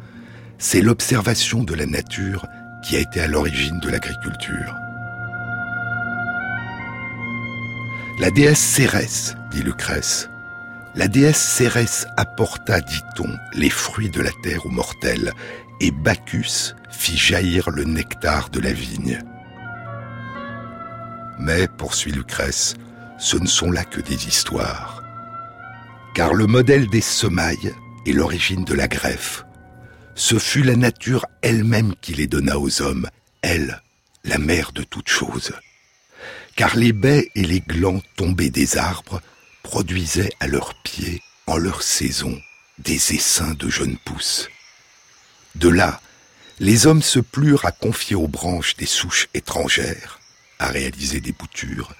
c'est 0.56 0.80
l'observation 0.80 1.64
de 1.64 1.74
la 1.74 1.84
nature 1.84 2.46
qui 2.82 2.96
a 2.96 3.00
été 3.00 3.20
à 3.20 3.26
l'origine 3.26 3.78
de 3.80 3.88
l'agriculture. 3.88 4.74
La 8.20 8.30
déesse 8.30 8.60
Cérès, 8.60 9.34
dit 9.50 9.62
Lucrèce, 9.62 10.28
la 10.94 11.08
déesse 11.08 11.40
Cérès 11.40 12.06
apporta, 12.16 12.80
dit-on, 12.80 13.38
les 13.54 13.70
fruits 13.70 14.10
de 14.10 14.20
la 14.20 14.30
terre 14.42 14.66
aux 14.66 14.70
mortels, 14.70 15.32
et 15.80 15.90
Bacchus 15.90 16.74
fit 16.90 17.16
jaillir 17.16 17.70
le 17.70 17.84
nectar 17.84 18.50
de 18.50 18.60
la 18.60 18.72
vigne. 18.72 19.22
Mais, 21.38 21.66
poursuit 21.66 22.12
Lucrèce, 22.12 22.74
ce 23.18 23.36
ne 23.36 23.46
sont 23.46 23.70
là 23.70 23.84
que 23.84 24.00
des 24.00 24.28
histoires. 24.28 25.02
Car 26.14 26.34
le 26.34 26.46
modèle 26.46 26.88
des 26.88 27.00
semailles 27.00 27.72
est 28.06 28.12
l'origine 28.12 28.64
de 28.64 28.74
la 28.74 28.86
greffe, 28.86 29.46
ce 30.14 30.38
fut 30.38 30.62
la 30.62 30.76
nature 30.76 31.26
elle-même 31.40 31.94
qui 32.00 32.14
les 32.14 32.26
donna 32.26 32.58
aux 32.58 32.82
hommes, 32.82 33.08
elle, 33.40 33.82
la 34.24 34.38
mère 34.38 34.72
de 34.72 34.82
toutes 34.82 35.08
choses. 35.08 35.52
Car 36.54 36.76
les 36.76 36.92
baies 36.92 37.30
et 37.34 37.44
les 37.44 37.60
glands 37.60 38.02
tombés 38.16 38.50
des 38.50 38.76
arbres 38.76 39.22
produisaient 39.62 40.32
à 40.40 40.46
leurs 40.46 40.74
pieds, 40.82 41.22
en 41.46 41.56
leur 41.56 41.82
saison, 41.82 42.38
des 42.78 43.14
essaims 43.14 43.54
de 43.54 43.68
jeunes 43.68 43.96
pousses. 44.04 44.48
De 45.54 45.68
là, 45.68 46.00
les 46.60 46.86
hommes 46.86 47.02
se 47.02 47.18
plurent 47.18 47.64
à 47.64 47.72
confier 47.72 48.16
aux 48.16 48.28
branches 48.28 48.76
des 48.76 48.86
souches 48.86 49.28
étrangères, 49.34 50.20
à 50.58 50.68
réaliser 50.68 51.20
des 51.20 51.32
boutures, 51.32 51.92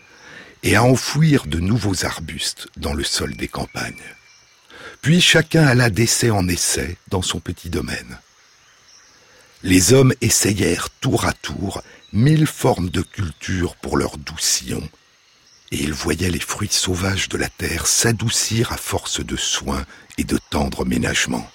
et 0.62 0.76
à 0.76 0.84
enfouir 0.84 1.46
de 1.46 1.58
nouveaux 1.58 2.04
arbustes 2.04 2.68
dans 2.76 2.92
le 2.92 3.04
sol 3.04 3.34
des 3.34 3.48
campagnes. 3.48 3.94
Puis 5.00 5.20
chacun 5.20 5.66
alla 5.66 5.90
d'essai 5.90 6.30
en 6.30 6.46
essai 6.48 6.96
dans 7.08 7.22
son 7.22 7.40
petit 7.40 7.70
domaine. 7.70 8.18
Les 9.62 9.92
hommes 9.92 10.12
essayèrent 10.20 10.90
tour 11.00 11.24
à 11.24 11.32
tour 11.32 11.82
mille 12.12 12.46
formes 12.46 12.90
de 12.90 13.00
culture 13.00 13.76
pour 13.76 13.96
leur 13.96 14.18
doux 14.18 14.38
sillon, 14.38 14.86
et 15.70 15.76
ils 15.76 15.92
voyaient 15.92 16.30
les 16.30 16.40
fruits 16.40 16.68
sauvages 16.70 17.28
de 17.28 17.38
la 17.38 17.48
terre 17.48 17.86
s'adoucir 17.86 18.72
à 18.72 18.76
force 18.76 19.24
de 19.24 19.36
soins 19.36 19.84
et 20.18 20.24
de 20.24 20.38
tendres 20.50 20.84
ménagements. 20.84 21.48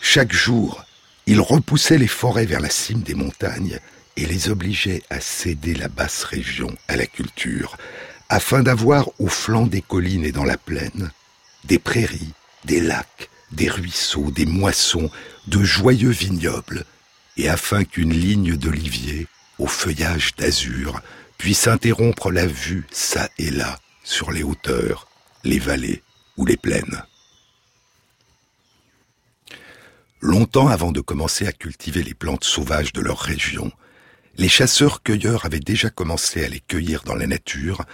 Chaque 0.00 0.32
jour, 0.32 0.84
ils 1.26 1.40
repoussaient 1.40 1.98
les 1.98 2.08
forêts 2.08 2.46
vers 2.46 2.60
la 2.60 2.68
cime 2.68 3.00
des 3.00 3.14
montagnes 3.14 3.78
et 4.16 4.26
les 4.26 4.50
obligeaient 4.50 5.02
à 5.10 5.20
céder 5.20 5.74
la 5.74 5.88
basse 5.88 6.24
région 6.24 6.76
à 6.88 6.96
la 6.96 7.06
culture, 7.06 7.76
afin 8.28 8.62
d'avoir 8.62 9.08
au 9.18 9.28
flanc 9.28 9.66
des 9.66 9.82
collines 9.82 10.24
et 10.24 10.32
dans 10.32 10.44
la 10.44 10.58
plaine 10.58 11.10
des 11.64 11.78
prairies, 11.78 12.32
des 12.64 12.80
lacs, 12.80 13.30
des 13.52 13.68
ruisseaux, 13.68 14.30
des 14.30 14.46
moissons, 14.46 15.10
de 15.46 15.62
joyeux 15.62 16.10
vignobles, 16.10 16.84
et 17.36 17.48
afin 17.48 17.84
qu'une 17.84 18.12
ligne 18.12 18.56
d'oliviers, 18.56 19.26
au 19.58 19.66
feuillage 19.66 20.34
d'azur, 20.36 21.00
puisse 21.38 21.66
interrompre 21.66 22.30
la 22.30 22.46
vue 22.46 22.86
çà 22.92 23.28
et 23.38 23.50
là 23.50 23.78
sur 24.02 24.30
les 24.30 24.42
hauteurs, 24.42 25.08
les 25.42 25.58
vallées 25.58 26.02
ou 26.36 26.46
les 26.46 26.56
plaines. 26.56 27.02
Longtemps 30.20 30.68
avant 30.68 30.92
de 30.92 31.00
commencer 31.00 31.46
à 31.46 31.52
cultiver 31.52 32.02
les 32.02 32.14
plantes 32.14 32.44
sauvages 32.44 32.92
de 32.92 33.00
leur 33.00 33.18
région, 33.18 33.70
les 34.36 34.48
chasseurs-cueilleurs 34.48 35.44
avaient 35.44 35.60
déjà 35.60 35.90
commencé 35.90 36.44
à 36.44 36.48
les 36.48 36.60
cueillir 36.60 37.02
dans 37.04 37.14
la 37.14 37.26
nature 37.26 37.84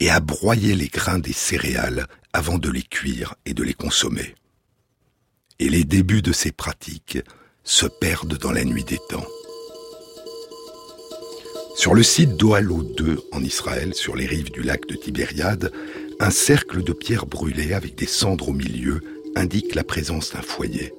et 0.00 0.10
à 0.10 0.20
broyer 0.20 0.74
les 0.74 0.88
grains 0.88 1.18
des 1.18 1.32
céréales 1.32 2.06
avant 2.38 2.58
de 2.58 2.70
les 2.70 2.84
cuire 2.84 3.34
et 3.46 3.52
de 3.52 3.64
les 3.64 3.74
consommer. 3.74 4.36
Et 5.58 5.68
les 5.68 5.82
débuts 5.82 6.22
de 6.22 6.32
ces 6.32 6.52
pratiques 6.52 7.18
se 7.64 7.86
perdent 7.86 8.38
dans 8.38 8.52
la 8.52 8.64
nuit 8.64 8.84
des 8.84 9.00
temps. 9.08 9.26
Sur 11.74 11.94
le 11.94 12.04
site 12.04 12.36
d'Oalo 12.36 12.84
2 12.84 13.18
en 13.32 13.42
Israël, 13.42 13.92
sur 13.92 14.14
les 14.14 14.26
rives 14.26 14.52
du 14.52 14.62
lac 14.62 14.86
de 14.86 14.94
Tibériade, 14.94 15.72
un 16.20 16.30
cercle 16.30 16.84
de 16.84 16.92
pierres 16.92 17.26
brûlées 17.26 17.72
avec 17.72 17.96
des 17.96 18.06
cendres 18.06 18.50
au 18.50 18.52
milieu 18.52 19.00
indique 19.34 19.74
la 19.74 19.82
présence 19.82 20.30
d'un 20.30 20.42
foyer. 20.42 20.94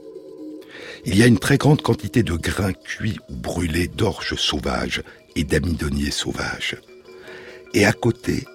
Il 1.05 1.17
y 1.17 1.23
a 1.23 1.27
une 1.27 1.39
très 1.39 1.57
grande 1.57 1.81
quantité 1.81 2.21
de 2.21 2.33
grains 2.33 2.73
cuits 2.73 3.19
ou 3.29 3.35
brûlés 3.37 3.87
d'orge 3.87 4.35
sauvage 4.35 5.03
et 5.37 5.45
d'amidoniers 5.45 6.11
sauvages. 6.11 6.75
Et 7.73 7.85
à 7.85 7.93
côté, 7.93 8.45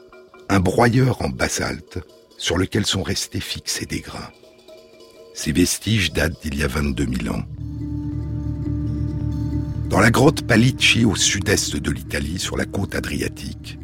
un 0.50 0.60
broyeur 0.60 1.22
en 1.22 1.30
basalte 1.30 1.98
sur 2.44 2.58
lequel 2.58 2.84
sont 2.84 3.02
restés 3.02 3.40
fixés 3.40 3.86
des 3.86 4.00
grains. 4.00 4.28
Ces 5.32 5.50
vestiges 5.50 6.12
datent 6.12 6.42
d'il 6.42 6.58
y 6.58 6.62
a 6.62 6.68
22 6.68 7.06
000 7.22 7.34
ans. 7.34 7.42
Dans 9.88 9.98
la 9.98 10.10
grotte 10.10 10.46
Palicci 10.46 11.06
au 11.06 11.16
sud-est 11.16 11.76
de 11.76 11.90
l'Italie, 11.90 12.38
sur 12.38 12.58
la 12.58 12.66
côte 12.66 12.94
adriatique, 12.94 13.78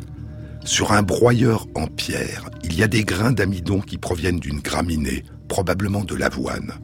sur 0.63 0.93
un 0.93 1.01
broyeur 1.01 1.69
en 1.75 1.87
pierre, 1.87 2.51
il 2.63 2.79
y 2.79 2.83
a 2.83 2.87
des 2.87 3.03
grains 3.03 3.33
d'amidon 3.33 3.81
qui 3.81 3.97
proviennent 3.97 4.41
d'une 4.41 4.61
graminée, 4.61 5.25
probablement 5.49 6.05
de 6.05 6.15
l'avoine. 6.15 6.75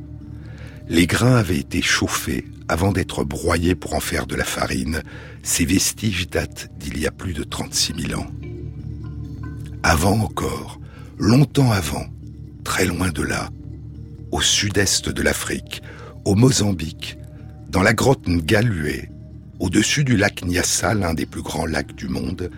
Les 0.88 1.06
grains 1.06 1.37
avaient 1.37 1.59
été 1.59 1.83
chauffés 1.83 2.47
avant 2.68 2.92
d'être 2.92 3.23
broyés 3.23 3.75
pour 3.75 3.92
en 3.92 4.00
faire 4.00 4.26
de 4.26 4.35
la 4.35 4.45
farine. 4.45 5.02
Ces 5.42 5.66
vestiges 5.66 6.30
datent 6.30 6.71
d'il 6.78 6.99
y 6.99 7.06
a 7.06 7.11
plus 7.11 7.35
de 7.35 7.45
36 7.45 8.09
000 8.09 8.18
ans. 8.18 8.30
Avant 9.83 10.18
encore, 10.21 10.80
longtemps 11.18 11.70
avant, 11.70 12.06
très 12.64 12.85
loin 12.85 13.11
de 13.11 13.23
là, 13.23 13.50
au 14.32 14.40
sud-est 14.40 15.08
de 15.08 15.23
l'Afrique, 15.23 15.82
au 16.25 16.35
Mozambique, 16.35 17.18
dans 17.68 17.82
la 17.82 17.94
grotte 17.94 18.28
Ngalué, 18.28 19.08
au-dessus 19.58 20.04
du 20.04 20.16
lac 20.16 20.44
Nyassa, 20.44 20.94
l'un 20.94 21.14
des 21.14 21.26
plus 21.26 21.42
grands 21.42 21.66
lacs 21.66 21.94
du 21.94 22.08
monde, 22.08 22.50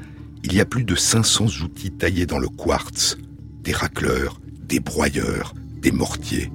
il 0.43 0.55
y 0.55 0.61
a 0.61 0.65
plus 0.65 0.85
de 0.85 0.95
500 0.95 1.47
outils 1.63 1.93
taillés 1.93 2.27
dans 2.27 2.39
le 2.39 2.49
quartz, 2.49 3.17
des 3.63 3.73
racleurs, 3.73 4.41
des 4.63 4.81
broyeurs, 4.81 5.55
des 5.81 5.93
mortiers. 5.93 6.51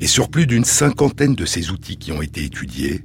Et 0.00 0.06
sur 0.06 0.30
plus 0.30 0.46
d'une 0.46 0.64
cinquantaine 0.64 1.34
de 1.34 1.44
ces 1.44 1.70
outils 1.70 1.96
qui 1.96 2.12
ont 2.12 2.22
été 2.22 2.44
étudiés, 2.44 3.04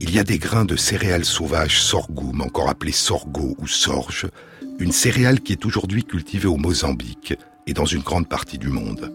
il 0.00 0.14
y 0.14 0.18
a 0.18 0.24
des 0.24 0.38
grains 0.38 0.64
de 0.64 0.76
céréales 0.76 1.24
sauvages 1.24 1.82
sorghum, 1.82 2.40
encore 2.40 2.68
appelés 2.68 2.92
sorgho 2.92 3.56
ou 3.58 3.66
sorge, 3.66 4.26
une 4.78 4.92
céréale 4.92 5.40
qui 5.40 5.52
est 5.52 5.66
aujourd'hui 5.66 6.04
cultivée 6.04 6.48
au 6.48 6.56
Mozambique 6.56 7.34
et 7.66 7.74
dans 7.74 7.84
une 7.84 8.02
grande 8.02 8.28
partie 8.28 8.58
du 8.58 8.68
monde. 8.68 9.12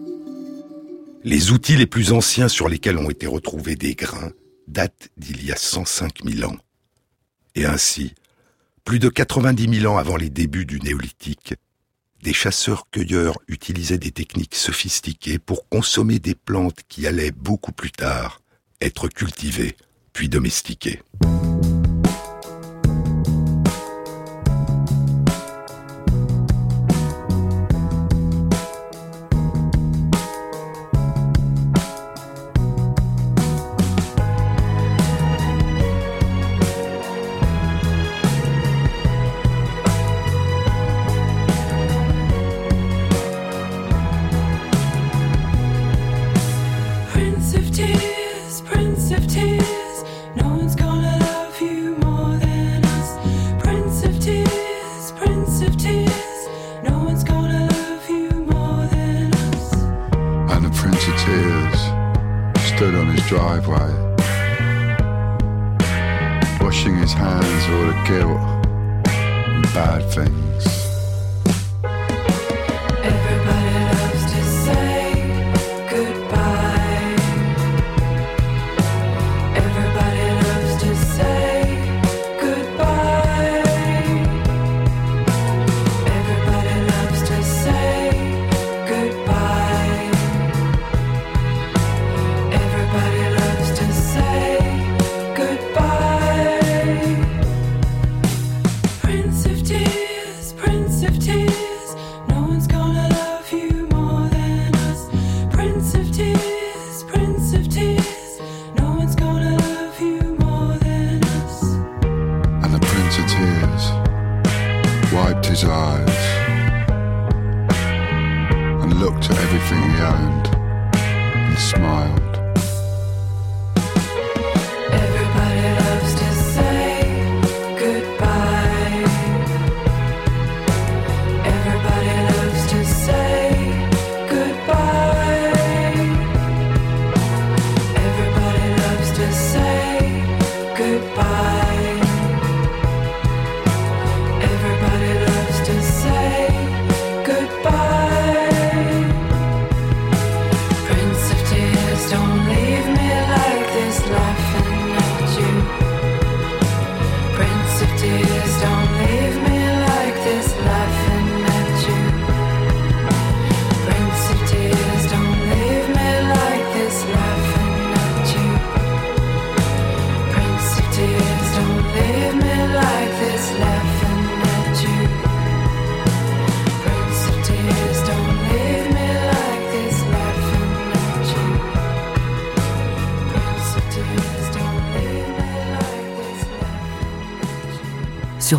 Les 1.24 1.52
outils 1.52 1.76
les 1.76 1.86
plus 1.86 2.12
anciens 2.12 2.48
sur 2.48 2.68
lesquels 2.68 2.98
ont 2.98 3.10
été 3.10 3.26
retrouvés 3.26 3.76
des 3.76 3.94
grains 3.94 4.32
datent 4.68 5.08
d'il 5.16 5.44
y 5.44 5.52
a 5.52 5.56
105 5.56 6.22
000 6.24 6.50
ans. 6.50 6.56
Et 7.54 7.64
ainsi, 7.64 8.14
plus 8.84 8.98
de 8.98 9.08
90 9.08 9.80
000 9.80 9.92
ans 9.92 9.96
avant 9.96 10.16
les 10.16 10.30
débuts 10.30 10.66
du 10.66 10.80
néolithique, 10.80 11.54
des 12.22 12.32
chasseurs-cueilleurs 12.32 13.38
utilisaient 13.48 13.98
des 13.98 14.10
techniques 14.10 14.54
sophistiquées 14.54 15.38
pour 15.38 15.68
consommer 15.68 16.18
des 16.18 16.34
plantes 16.34 16.80
qui 16.88 17.06
allaient 17.06 17.30
beaucoup 17.30 17.72
plus 17.72 17.92
tard 17.92 18.40
être 18.80 19.08
cultivées 19.08 19.76
puis 20.12 20.28
domestiquées. 20.28 21.00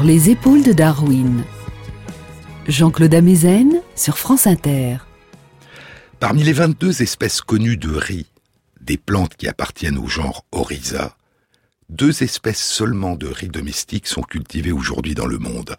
Les 0.06 0.30
épaules 0.30 0.62
de 0.62 0.72
Darwin. 0.72 1.44
Jean-Claude 2.68 3.16
Amezen 3.16 3.82
sur 3.96 4.20
France 4.20 4.46
Inter. 4.46 4.98
Parmi 6.20 6.44
les 6.44 6.54
22 6.54 7.02
espèces 7.02 7.42
connues 7.42 7.78
de 7.78 7.90
riz, 7.90 8.28
des 8.82 8.98
plantes 8.98 9.36
qui 9.36 9.48
appartiennent 9.48 9.98
au 9.98 10.06
genre 10.06 10.46
Oryza, 10.52 11.18
deux 11.90 12.22
espèces 12.22 12.64
seulement 12.64 13.16
de 13.16 13.26
riz 13.26 13.48
domestique 13.48 14.06
sont 14.06 14.22
cultivées 14.22 14.72
aujourd'hui 14.72 15.16
dans 15.16 15.26
le 15.26 15.40
monde. 15.40 15.76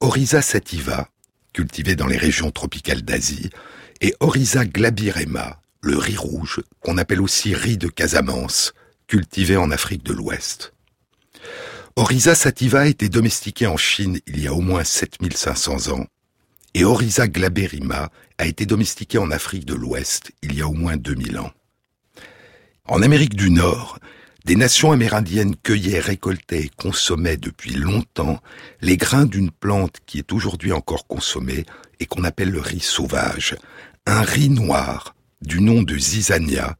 Oryza 0.00 0.42
sativa, 0.42 1.08
cultivée 1.52 1.94
dans 1.94 2.08
les 2.08 2.18
régions 2.18 2.50
tropicales 2.50 3.02
d'Asie, 3.02 3.50
et 4.00 4.12
Oryza 4.18 4.64
glabirema, 4.64 5.60
le 5.82 5.96
riz 5.98 6.16
rouge, 6.16 6.62
qu'on 6.80 6.98
appelle 6.98 7.20
aussi 7.20 7.54
riz 7.54 7.78
de 7.78 7.86
Casamance, 7.86 8.72
cultivé 9.06 9.56
en 9.56 9.70
Afrique 9.70 10.02
de 10.02 10.14
l'Ouest. 10.14 10.72
Oryza 12.00 12.36
sativa 12.36 12.82
a 12.82 12.86
été 12.86 13.08
domestiquée 13.08 13.66
en 13.66 13.76
Chine 13.76 14.20
il 14.28 14.40
y 14.40 14.46
a 14.46 14.54
au 14.54 14.60
moins 14.60 14.84
7500 14.84 15.92
ans, 15.92 16.06
et 16.74 16.84
Oryza 16.84 17.26
glaberrima 17.26 18.12
a 18.38 18.46
été 18.46 18.66
domestiquée 18.66 19.18
en 19.18 19.32
Afrique 19.32 19.64
de 19.64 19.74
l'Ouest 19.74 20.30
il 20.42 20.54
y 20.54 20.62
a 20.62 20.68
au 20.68 20.74
moins 20.74 20.96
2000 20.96 21.40
ans. 21.40 21.50
En 22.84 23.02
Amérique 23.02 23.34
du 23.34 23.50
Nord, 23.50 23.98
des 24.44 24.54
nations 24.54 24.92
amérindiennes 24.92 25.56
cueillaient, 25.56 25.98
récoltaient 25.98 26.66
et 26.66 26.70
consommaient 26.76 27.36
depuis 27.36 27.72
longtemps 27.72 28.40
les 28.80 28.96
grains 28.96 29.26
d'une 29.26 29.50
plante 29.50 29.96
qui 30.06 30.18
est 30.18 30.32
aujourd'hui 30.32 30.70
encore 30.70 31.08
consommée 31.08 31.64
et 31.98 32.06
qu'on 32.06 32.22
appelle 32.22 32.50
le 32.50 32.60
riz 32.60 32.78
sauvage, 32.78 33.56
un 34.06 34.22
riz 34.22 34.50
noir 34.50 35.16
du 35.42 35.60
nom 35.60 35.82
de 35.82 35.98
zizania, 35.98 36.76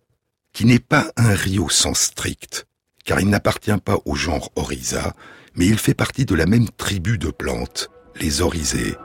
qui 0.53 0.65
n'est 0.65 0.79
pas 0.79 1.11
un 1.17 1.35
riz 1.35 1.59
au 1.59 1.71
sens 1.71 2.03
strict, 2.03 2.69
car 3.09 3.21
il 3.21 3.31
n'appartient 3.31 3.79
pas 3.83 3.97
au 4.05 4.15
genre 4.15 4.51
Oryza, 4.55 5.15
mais 5.57 5.65
il 5.65 5.79
fait 5.79 5.95
partie 5.95 6.27
de 6.27 6.35
la 6.35 6.45
même 6.45 6.69
tribu 6.69 7.17
de 7.17 7.31
plantes, 7.31 7.89
les 8.21 8.43
oryzées. 8.43 8.97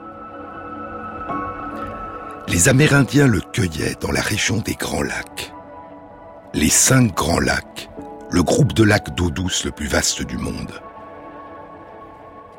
Les 2.49 2.67
Amérindiens 2.67 3.27
le 3.27 3.39
cueillaient 3.39 3.95
dans 4.01 4.11
la 4.11 4.19
région 4.19 4.57
des 4.57 4.73
Grands 4.73 5.03
Lacs. 5.03 5.53
Les 6.53 6.67
cinq 6.67 7.15
Grands 7.15 7.39
Lacs, 7.39 7.89
le 8.29 8.43
groupe 8.43 8.73
de 8.73 8.83
lacs 8.83 9.15
d'eau 9.15 9.29
douce 9.29 9.63
le 9.63 9.71
plus 9.71 9.87
vaste 9.87 10.21
du 10.21 10.37
monde. 10.37 10.81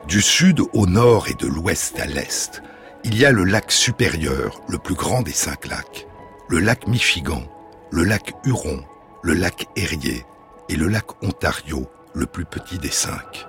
Du 0.08 0.22
sud 0.22 0.62
au 0.72 0.86
nord 0.86 1.28
et 1.28 1.34
de 1.34 1.46
l'ouest 1.46 2.00
à 2.00 2.06
l'est, 2.06 2.62
il 3.04 3.18
y 3.18 3.26
a 3.26 3.32
le 3.32 3.44
lac 3.44 3.70
supérieur, 3.70 4.62
le 4.66 4.78
plus 4.78 4.94
grand 4.94 5.20
des 5.20 5.32
cinq 5.32 5.66
lacs, 5.66 6.06
le 6.48 6.60
lac 6.60 6.86
Michigan, 6.88 7.42
le 7.90 8.04
lac 8.04 8.32
Huron, 8.46 8.82
le 9.22 9.34
lac 9.34 9.66
Erie 9.76 10.24
et 10.68 10.76
le 10.76 10.88
lac 10.88 11.22
Ontario, 11.22 11.88
le 12.14 12.26
plus 12.26 12.44
petit 12.44 12.78
des 12.78 12.90
cinq. 12.90 13.46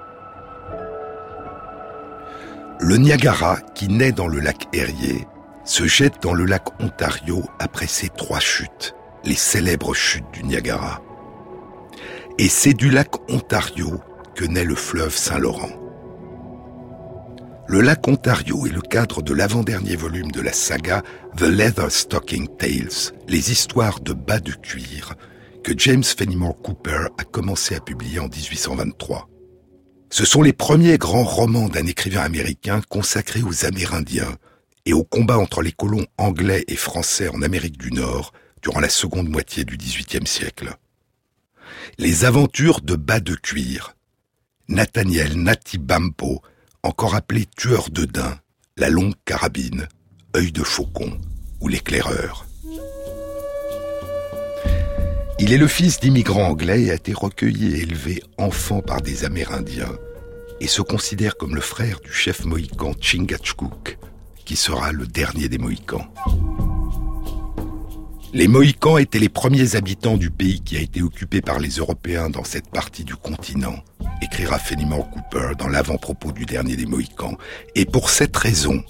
Le 2.79 2.97
Niagara, 2.97 3.57
qui 3.73 3.87
naît 3.87 4.11
dans 4.11 4.27
le 4.27 4.39
lac 4.39 4.67
Erie, 4.73 5.25
se 5.63 5.87
jette 5.87 6.21
dans 6.21 6.33
le 6.33 6.45
lac 6.45 6.63
Ontario 6.81 7.43
après 7.59 7.87
ces 7.87 8.09
trois 8.09 8.39
chutes, 8.39 8.95
les 9.23 9.35
célèbres 9.35 9.93
chutes 9.93 10.29
du 10.33 10.43
Niagara. 10.43 11.01
Et 12.37 12.49
c'est 12.49 12.73
du 12.73 12.89
lac 12.89 13.09
Ontario 13.29 14.01
que 14.35 14.45
naît 14.45 14.65
le 14.65 14.75
fleuve 14.75 15.15
Saint-Laurent. 15.15 15.71
Le 17.67 17.81
lac 17.81 18.07
Ontario 18.07 18.67
est 18.67 18.73
le 18.73 18.81
cadre 18.81 19.23
de 19.23 19.33
l'avant-dernier 19.33 19.95
volume 19.95 20.31
de 20.31 20.41
la 20.41 20.53
saga 20.53 21.01
The 21.37 21.43
Leather 21.43 21.89
Stocking 21.89 22.47
Tales, 22.57 23.13
les 23.27 23.51
histoires 23.51 24.01
de 24.01 24.13
bas 24.13 24.39
de 24.39 24.51
cuir, 24.51 25.15
que 25.65 25.73
James 25.77 26.03
Fenimore 26.03 26.61
Cooper 26.61 27.07
a 27.17 27.23
commencé 27.23 27.73
à 27.73 27.79
publier 27.79 28.19
en 28.19 28.27
1823. 28.27 29.27
Ce 30.11 30.23
sont 30.23 30.43
les 30.43 30.53
premiers 30.53 30.99
grands 30.99 31.23
romans 31.23 31.69
d'un 31.69 31.87
écrivain 31.87 32.21
américain 32.21 32.81
consacrés 32.87 33.41
aux 33.41 33.65
Amérindiens 33.65 34.37
et 34.85 34.93
au 34.93 35.03
combat 35.03 35.39
entre 35.39 35.63
les 35.63 35.71
colons 35.71 36.05
anglais 36.19 36.63
et 36.67 36.75
français 36.75 37.29
en 37.29 37.41
Amérique 37.41 37.79
du 37.79 37.91
Nord 37.91 38.31
durant 38.61 38.79
la 38.79 38.89
seconde 38.89 39.27
moitié 39.27 39.65
du 39.65 39.75
XVIIIe 39.75 40.27
siècle. 40.27 40.75
Les 41.97 42.25
aventures 42.25 42.81
de 42.81 42.95
bas 42.95 43.19
de 43.19 43.33
cuir. 43.33 43.95
Nathaniel 44.67 45.35
Natibampo 45.35 46.43
encore 46.83 47.15
appelé 47.15 47.47
tueur 47.57 47.89
de 47.89 48.05
daims, 48.05 48.37
la 48.77 48.91
longue 48.91 49.15
carabine, 49.25 49.87
œil 50.35 50.51
de 50.51 50.61
faucon 50.61 51.19
ou 51.59 51.69
l'éclaireur. 51.69 52.44
Il 55.37 55.51
est 55.51 55.57
le 55.57 55.67
fils 55.67 55.99
d'immigrants 55.99 56.47
anglais 56.47 56.83
et 56.83 56.91
a 56.91 56.95
été 56.95 57.13
recueilli 57.13 57.75
et 57.75 57.81
élevé 57.81 58.23
enfant 58.37 58.81
par 58.81 59.01
des 59.01 59.25
Amérindiens 59.25 59.97
et 60.61 60.67
se 60.67 60.81
considère 60.81 61.35
comme 61.35 61.55
le 61.55 61.61
frère 61.61 61.99
du 61.99 62.11
chef 62.11 62.45
mohican 62.45 62.93
Chingachgook, 62.99 63.97
qui 64.45 64.55
sera 64.55 64.91
le 64.91 65.05
dernier 65.05 65.49
des 65.49 65.57
Mohicans. 65.57 66.07
Les 68.33 68.47
Mohicans 68.47 68.97
étaient 68.97 69.19
les 69.19 69.29
premiers 69.29 69.75
habitants 69.75 70.17
du 70.17 70.29
pays 70.29 70.61
qui 70.61 70.77
a 70.77 70.81
été 70.81 71.01
occupé 71.01 71.41
par 71.41 71.59
les 71.59 71.69
Européens 71.69 72.29
dans 72.29 72.43
cette 72.43 72.69
partie 72.69 73.03
du 73.03 73.15
continent 73.15 73.83
écrira 74.21 74.59
Fenimore 74.59 75.09
Cooper 75.09 75.55
dans 75.57 75.67
l'avant-propos 75.67 76.31
du 76.31 76.45
dernier 76.45 76.75
des 76.75 76.85
Mohicans, 76.85 77.37
et 77.75 77.85
pour 77.85 78.09
cette 78.09 78.35
raison, 78.35 78.83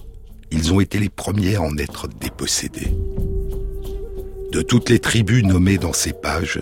ils 0.52 0.74
ont 0.74 0.80
été 0.80 1.00
les 1.00 1.10
premiers 1.10 1.56
à 1.56 1.62
en 1.62 1.78
être 1.78 2.08
dépossédés. 2.08 2.96
De 4.56 4.62
toutes 4.62 4.90
les 4.90 5.00
tribus 5.00 5.44
nommées 5.44 5.78
dans 5.78 5.92
ces 5.92 6.14
pages, 6.14 6.62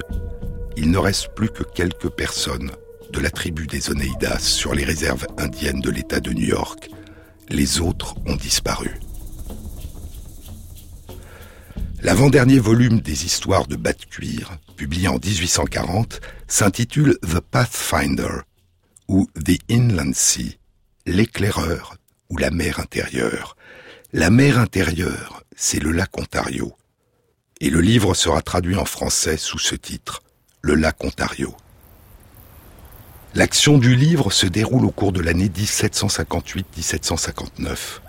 il 0.76 0.90
ne 0.90 0.98
reste 0.98 1.28
plus 1.36 1.50
que 1.50 1.62
quelques 1.62 2.10
personnes 2.10 2.72
de 3.12 3.20
la 3.20 3.30
tribu 3.30 3.68
des 3.68 3.92
Oneidas 3.92 4.40
sur 4.40 4.74
les 4.74 4.84
réserves 4.84 5.28
indiennes 5.38 5.80
de 5.80 5.92
l'État 5.92 6.20
de 6.20 6.34
New 6.34 6.48
York. 6.48 6.90
Les 7.50 7.82
autres 7.82 8.16
ont 8.26 8.36
disparu. 8.36 9.00
L'avant-dernier 12.02 12.58
volume 12.58 13.00
des 13.00 13.26
histoires 13.26 13.68
de 13.68 13.76
Bat 13.76 13.94
Cuir, 14.10 14.58
publié 14.76 15.08
en 15.08 15.20
1840, 15.24 16.20
s'intitule 16.48 17.20
The 17.22 17.42
Pathfinder, 17.42 18.42
ou 19.08 19.28
The 19.36 19.60
Inland 19.70 20.16
Sea, 20.16 20.58
l'éclaireur 21.06 21.98
ou 22.32 22.40
la 22.40 22.50
mer 22.50 22.80
intérieure. 22.80 23.56
La 24.14 24.32
mer 24.32 24.58
intérieure, 24.58 25.44
c'est 25.56 25.80
le 25.80 25.92
lac 25.92 26.18
Ontario. 26.18 26.76
Et 27.64 27.70
le 27.70 27.80
livre 27.80 28.14
sera 28.14 28.42
traduit 28.42 28.76
en 28.76 28.84
français 28.84 29.38
sous 29.38 29.58
ce 29.58 29.76
titre, 29.76 30.22
Le 30.62 30.76
lac 30.76 31.02
Ontario. 31.02 31.56
L'action 33.36 33.78
du 33.78 33.96
livre 33.96 34.34
se 34.34 34.46
déroule 34.46 34.84
au 34.84 34.92
cours 34.92 35.14
de 35.14 35.22
l'année 35.22 35.48
1758-1759. 35.48 38.02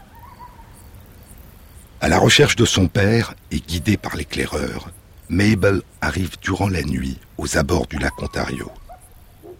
À 2.01 2.09
la 2.09 2.19
recherche 2.19 2.57
de 2.57 2.65
son 2.65 2.89
père 2.89 3.37
et 3.53 3.61
guidée 3.61 3.97
par 3.97 4.17
l'éclaireur, 4.17 4.91
Mabel 5.29 5.83
arrive 6.01 6.37
durant 6.43 6.69
la 6.69 6.83
nuit 6.83 7.21
aux 7.39 7.57
abords 7.57 7.87
du 7.87 7.99
lac 7.99 8.21
Ontario. 8.21 8.73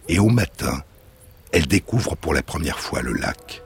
Et 0.09 0.19
au 0.19 0.27
matin, 0.27 0.83
elle 1.53 1.67
découvre 1.67 2.17
pour 2.17 2.33
la 2.33 2.43
première 2.43 2.81
fois 2.81 3.01
le 3.01 3.13
lac. 3.13 3.63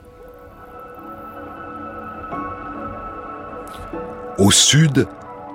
Au 4.38 4.52
sud, 4.52 5.08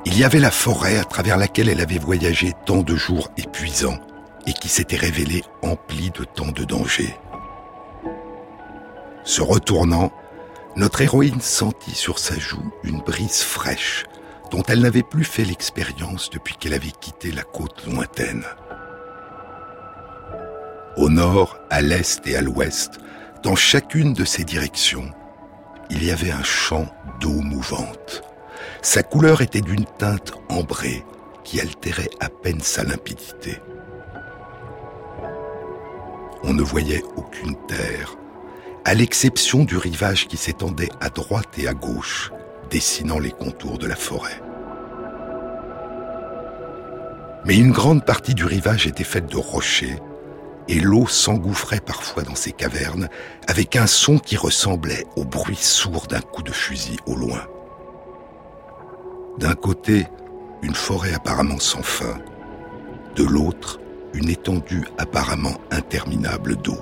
il 0.06 0.18
y 0.18 0.24
avait 0.24 0.38
la 0.38 0.50
forêt 0.50 0.98
à 0.98 1.04
travers 1.04 1.36
laquelle 1.36 1.68
elle 1.68 1.80
avait 1.80 1.98
voyagé 1.98 2.52
tant 2.66 2.82
de 2.82 2.94
jours 2.94 3.30
épuisants 3.36 3.98
et 4.46 4.52
qui 4.52 4.68
s'était 4.68 4.96
révélée 4.96 5.42
emplie 5.62 6.10
de 6.10 6.24
tant 6.24 6.52
de 6.52 6.64
dangers. 6.64 7.16
Se 9.24 9.40
retournant, 9.40 10.12
notre 10.76 11.00
héroïne 11.00 11.40
sentit 11.40 11.94
sur 11.94 12.18
sa 12.18 12.38
joue 12.38 12.72
une 12.82 13.00
brise 13.00 13.42
fraîche 13.42 14.04
dont 14.50 14.62
elle 14.68 14.80
n'avait 14.80 15.02
plus 15.02 15.24
fait 15.24 15.44
l'expérience 15.44 16.28
depuis 16.30 16.54
qu'elle 16.56 16.74
avait 16.74 16.90
quitté 16.90 17.32
la 17.32 17.42
côte 17.42 17.86
lointaine. 17.86 18.44
Au 20.96 21.08
nord, 21.08 21.58
à 21.70 21.80
l'est 21.80 22.26
et 22.26 22.36
à 22.36 22.42
l'ouest, 22.42 22.98
dans 23.42 23.56
chacune 23.56 24.12
de 24.12 24.24
ces 24.24 24.44
directions, 24.44 25.10
il 25.90 26.04
y 26.04 26.10
avait 26.10 26.30
un 26.30 26.44
champ 26.44 26.86
d'eau 27.20 27.40
mouvante. 27.40 28.22
Sa 28.85 29.03
couleur 29.03 29.40
était 29.40 29.62
d'une 29.62 29.87
teinte 29.87 30.35
ambrée 30.51 31.07
qui 31.42 31.59
altérait 31.59 32.11
à 32.20 32.29
peine 32.29 32.61
sa 32.61 32.85
limpidité. 32.85 33.59
On 36.42 36.53
ne 36.53 36.62
voyait 36.62 37.03
aucune 37.16 37.57
terre, 37.66 38.14
à 38.85 38.92
l'exception 38.92 39.64
du 39.64 39.79
rivage 39.79 40.29
qui 40.29 40.37
s'étendait 40.37 40.90
à 41.01 41.09
droite 41.09 41.59
et 41.59 41.66
à 41.66 41.73
gauche, 41.73 42.31
dessinant 42.70 43.18
les 43.18 43.31
contours 43.31 43.79
de 43.79 43.87
la 43.87 43.97
forêt. 43.97 44.38
Mais 47.47 47.57
une 47.57 47.73
grande 47.73 48.05
partie 48.05 48.35
du 48.35 48.44
rivage 48.44 48.87
était 48.87 49.03
faite 49.03 49.31
de 49.31 49.38
rochers 49.38 49.99
et 50.68 50.79
l'eau 50.79 51.07
s'engouffrait 51.07 51.81
parfois 51.81 52.23
dans 52.23 52.35
ces 52.35 52.53
cavernes 52.53 53.09
avec 53.49 53.77
un 53.77 53.87
son 53.87 54.18
qui 54.18 54.37
ressemblait 54.37 55.07
au 55.16 55.25
bruit 55.25 55.57
sourd 55.57 56.07
d'un 56.07 56.20
coup 56.20 56.42
de 56.42 56.53
fusil 56.53 56.99
au 57.07 57.16
loin. 57.16 57.49
D'un 59.38 59.55
côté, 59.55 60.07
une 60.62 60.75
forêt 60.75 61.14
apparemment 61.14 61.59
sans 61.59 61.83
fin, 61.83 62.18
de 63.16 63.25
l'autre, 63.25 63.81
une 64.12 64.29
étendue 64.29 64.85
apparemment 64.99 65.61
interminable 65.70 66.57
d'eau. 66.57 66.79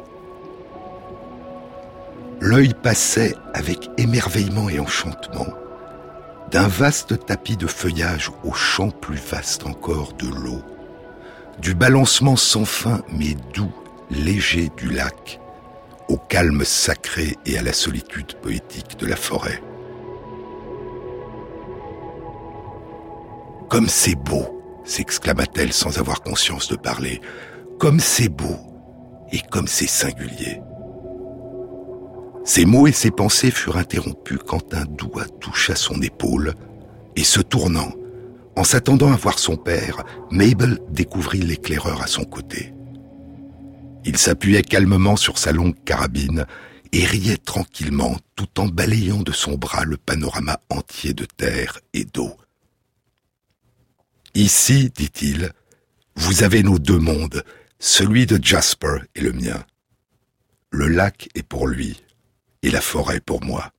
L'œil 2.40 2.74
passait 2.82 3.34
avec 3.54 3.90
émerveillement 3.98 4.68
et 4.68 4.80
enchantement 4.80 5.46
d'un 6.50 6.68
vaste 6.68 7.24
tapis 7.24 7.56
de 7.56 7.66
feuillage 7.66 8.30
au 8.44 8.52
champ 8.52 8.90
plus 8.90 9.16
vaste 9.16 9.64
encore 9.66 10.12
de 10.14 10.28
l'eau 10.28 10.60
du 11.60 11.74
balancement 11.74 12.36
sans 12.36 12.64
fin 12.64 13.02
mais 13.08 13.36
doux, 13.54 13.72
léger 14.10 14.70
du 14.76 14.90
lac, 14.90 15.40
au 16.08 16.16
calme 16.16 16.64
sacré 16.64 17.36
et 17.46 17.58
à 17.58 17.62
la 17.62 17.72
solitude 17.72 18.34
poétique 18.34 18.98
de 18.98 19.06
la 19.06 19.16
forêt. 19.16 19.62
Comme 23.72 23.88
c'est 23.88 24.16
beau, 24.16 24.82
s'exclama-t-elle 24.84 25.72
sans 25.72 25.96
avoir 25.96 26.20
conscience 26.20 26.68
de 26.68 26.76
parler, 26.76 27.22
comme 27.78 28.00
c'est 28.00 28.28
beau 28.28 28.58
et 29.32 29.40
comme 29.50 29.66
c'est 29.66 29.88
singulier. 29.88 30.60
Ses 32.44 32.66
mots 32.66 32.86
et 32.86 32.92
ses 32.92 33.10
pensées 33.10 33.50
furent 33.50 33.78
interrompus 33.78 34.40
quand 34.46 34.74
un 34.74 34.84
doigt 34.84 35.24
toucha 35.40 35.74
son 35.74 36.02
épaule, 36.02 36.52
et 37.16 37.24
se 37.24 37.40
tournant, 37.40 37.92
en 38.56 38.62
s'attendant 38.62 39.10
à 39.10 39.16
voir 39.16 39.38
son 39.38 39.56
père, 39.56 40.04
Mabel 40.30 40.78
découvrit 40.90 41.40
l'éclaireur 41.40 42.02
à 42.02 42.08
son 42.08 42.24
côté. 42.24 42.74
Il 44.04 44.18
s'appuyait 44.18 44.60
calmement 44.60 45.16
sur 45.16 45.38
sa 45.38 45.50
longue 45.50 45.82
carabine 45.86 46.44
et 46.92 47.06
riait 47.06 47.38
tranquillement 47.38 48.18
tout 48.36 48.60
en 48.60 48.68
balayant 48.68 49.22
de 49.22 49.32
son 49.32 49.54
bras 49.54 49.86
le 49.86 49.96
panorama 49.96 50.60
entier 50.68 51.14
de 51.14 51.24
terre 51.24 51.78
et 51.94 52.04
d'eau. 52.04 52.36
Ici, 54.34 54.90
dit-il, 54.90 55.52
vous 56.16 56.42
avez 56.42 56.62
nos 56.62 56.78
deux 56.78 56.98
mondes, 56.98 57.44
Celui 57.78 58.26
de 58.26 58.42
Jasper 58.42 58.98
est 59.14 59.20
le 59.20 59.32
mien. 59.32 59.66
Le 60.70 60.86
lac 60.86 61.28
est 61.34 61.42
pour 61.42 61.66
lui 61.66 62.02
et 62.62 62.70
la 62.70 62.80
forêt 62.80 63.20
pour 63.20 63.42
moi. 63.44 63.72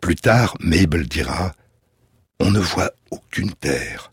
Plus 0.00 0.14
tard, 0.14 0.54
Mabel 0.60 1.08
dira 1.08 1.54
On 2.38 2.50
ne 2.50 2.60
voit 2.60 2.92
aucune 3.10 3.52
terre, 3.54 4.10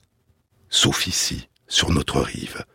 sauf 0.69 1.07
ici, 1.07 1.49
sur 1.67 1.91
notre 1.91 2.21
rive. 2.21 2.65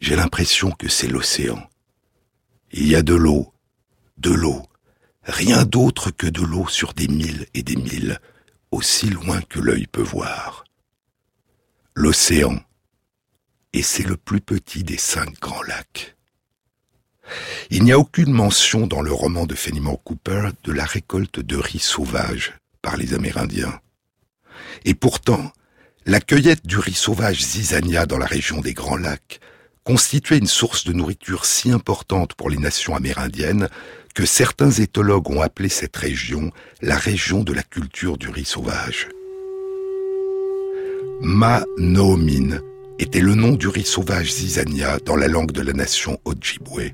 J'ai 0.00 0.14
l'impression 0.14 0.70
que 0.70 0.88
c'est 0.88 1.08
l'océan. 1.08 1.68
Il 2.70 2.86
y 2.86 2.94
a 2.94 3.02
de 3.02 3.14
l'eau, 3.14 3.52
de 4.18 4.30
l'eau, 4.30 4.62
rien 5.24 5.64
d'autre 5.64 6.10
que 6.10 6.26
de 6.26 6.42
l'eau 6.42 6.68
sur 6.68 6.92
des 6.92 7.08
milles 7.08 7.46
et 7.54 7.62
des 7.62 7.76
milles, 7.76 8.20
aussi 8.70 9.10
loin 9.10 9.40
que 9.42 9.60
l'œil 9.60 9.86
peut 9.86 10.02
voir. 10.02 10.64
L'océan, 11.94 12.58
et 13.72 13.82
c'est 13.82 14.06
le 14.06 14.16
plus 14.16 14.40
petit 14.40 14.84
des 14.84 14.96
cinq 14.96 15.38
grands 15.40 15.62
lacs. 15.62 16.16
Il 17.70 17.84
n'y 17.84 17.92
a 17.92 17.98
aucune 17.98 18.32
mention 18.32 18.86
dans 18.86 19.02
le 19.02 19.12
roman 19.12 19.46
de 19.46 19.54
Fenimore 19.54 20.02
Cooper 20.02 20.50
de 20.64 20.72
la 20.72 20.84
récolte 20.84 21.40
de 21.40 21.56
riz 21.56 21.78
sauvage 21.78 22.54
par 22.82 22.96
les 22.96 23.14
Amérindiens. 23.14 23.80
Et 24.84 24.94
pourtant, 24.94 25.52
la 26.06 26.20
cueillette 26.20 26.66
du 26.66 26.78
riz 26.78 26.94
sauvage 26.94 27.42
zizania 27.42 28.06
dans 28.06 28.18
la 28.18 28.26
région 28.26 28.60
des 28.60 28.74
Grands 28.74 28.96
Lacs 28.96 29.40
constituait 29.84 30.38
une 30.38 30.46
source 30.46 30.84
de 30.84 30.92
nourriture 30.92 31.44
si 31.44 31.70
importante 31.70 32.34
pour 32.34 32.50
les 32.50 32.58
nations 32.58 32.94
amérindiennes 32.94 33.68
que 34.14 34.26
certains 34.26 34.70
éthologues 34.70 35.30
ont 35.30 35.40
appelé 35.40 35.68
cette 35.68 35.96
région 35.96 36.50
la 36.82 36.96
région 36.96 37.42
de 37.42 37.52
la 37.52 37.62
culture 37.62 38.18
du 38.18 38.28
riz 38.28 38.44
sauvage. 38.44 39.08
Ma 41.20 41.64
Noomin 41.78 42.60
était 42.98 43.20
le 43.20 43.34
nom 43.34 43.52
du 43.52 43.68
riz 43.68 43.84
sauvage 43.84 44.32
zizania 44.32 44.98
dans 45.04 45.16
la 45.16 45.28
langue 45.28 45.52
de 45.52 45.62
la 45.62 45.72
nation 45.72 46.18
Ojibwe. 46.24 46.92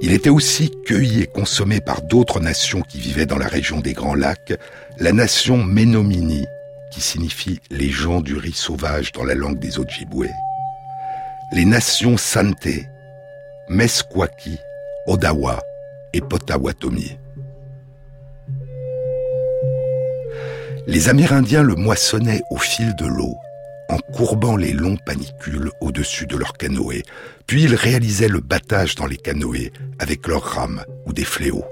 Il 0.00 0.12
était 0.12 0.30
aussi 0.30 0.70
cueilli 0.86 1.22
et 1.22 1.26
consommé 1.26 1.80
par 1.80 2.02
d'autres 2.02 2.40
nations 2.40 2.82
qui 2.82 3.00
vivaient 3.00 3.26
dans 3.26 3.38
la 3.38 3.48
région 3.48 3.80
des 3.80 3.94
Grands 3.94 4.14
Lacs, 4.14 4.52
la 4.98 5.12
nation 5.12 5.56
Menomini, 5.56 6.46
qui 6.92 7.00
signifie 7.00 7.60
les 7.70 7.90
gens 7.90 8.20
du 8.20 8.36
riz 8.36 8.52
sauvage 8.52 9.12
dans 9.12 9.24
la 9.24 9.34
langue 9.34 9.58
des 9.58 9.78
Ojibwe, 9.78 10.28
les 11.52 11.64
nations 11.64 12.16
Santé, 12.16 12.86
Meskwaki, 13.68 14.58
Odawa 15.08 15.62
et 16.12 16.20
Potawatomi. 16.20 17.16
Les 20.86 21.08
Amérindiens 21.08 21.62
le 21.62 21.74
moissonnaient 21.76 22.42
au 22.50 22.58
fil 22.58 22.94
de 22.96 23.06
l'eau 23.06 23.34
en 23.88 23.96
courbant 24.12 24.56
les 24.56 24.74
longs 24.74 24.98
panicules 25.06 25.70
au-dessus 25.80 26.26
de 26.26 26.36
leurs 26.36 26.58
canoës, 26.58 27.02
puis 27.46 27.62
ils 27.62 27.74
réalisaient 27.74 28.28
le 28.28 28.40
battage 28.40 28.96
dans 28.96 29.06
les 29.06 29.16
canoës 29.16 29.72
avec 29.98 30.26
leurs 30.28 30.44
rames 30.44 30.84
ou 31.06 31.14
des 31.14 31.24
fléaux. 31.24 31.64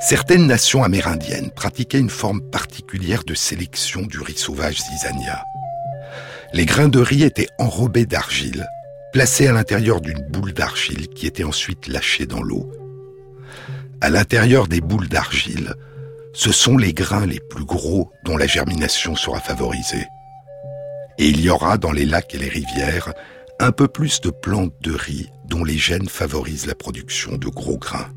Certaines 0.00 0.46
nations 0.46 0.82
amérindiennes 0.82 1.50
pratiquaient 1.50 2.00
une 2.00 2.08
forme 2.08 2.40
particulière 2.40 3.22
de 3.24 3.34
sélection 3.34 4.00
du 4.00 4.18
riz 4.20 4.38
sauvage 4.38 4.78
zizania. 4.80 5.42
Les 6.54 6.64
grains 6.64 6.88
de 6.88 7.00
riz 7.00 7.24
étaient 7.24 7.48
enrobés 7.58 8.06
d'argile, 8.06 8.66
placés 9.18 9.48
à 9.48 9.52
l'intérieur 9.52 10.00
d'une 10.00 10.22
boule 10.30 10.52
d'argile 10.52 11.08
qui 11.08 11.26
était 11.26 11.42
ensuite 11.42 11.88
lâchée 11.88 12.24
dans 12.24 12.40
l'eau. 12.40 12.70
À 14.00 14.10
l'intérieur 14.10 14.68
des 14.68 14.80
boules 14.80 15.08
d'argile, 15.08 15.74
ce 16.32 16.52
sont 16.52 16.76
les 16.76 16.92
grains 16.92 17.26
les 17.26 17.40
plus 17.40 17.64
gros 17.64 18.12
dont 18.24 18.36
la 18.36 18.46
germination 18.46 19.16
sera 19.16 19.40
favorisée 19.40 20.06
et 21.18 21.26
il 21.26 21.40
y 21.40 21.50
aura 21.50 21.78
dans 21.78 21.90
les 21.90 22.04
lacs 22.04 22.32
et 22.36 22.38
les 22.38 22.48
rivières 22.48 23.12
un 23.58 23.72
peu 23.72 23.88
plus 23.88 24.20
de 24.20 24.30
plantes 24.30 24.80
de 24.82 24.92
riz 24.92 25.28
dont 25.46 25.64
les 25.64 25.78
gènes 25.78 26.08
favorisent 26.08 26.66
la 26.66 26.76
production 26.76 27.38
de 27.38 27.48
gros 27.48 27.76
grains. 27.76 28.12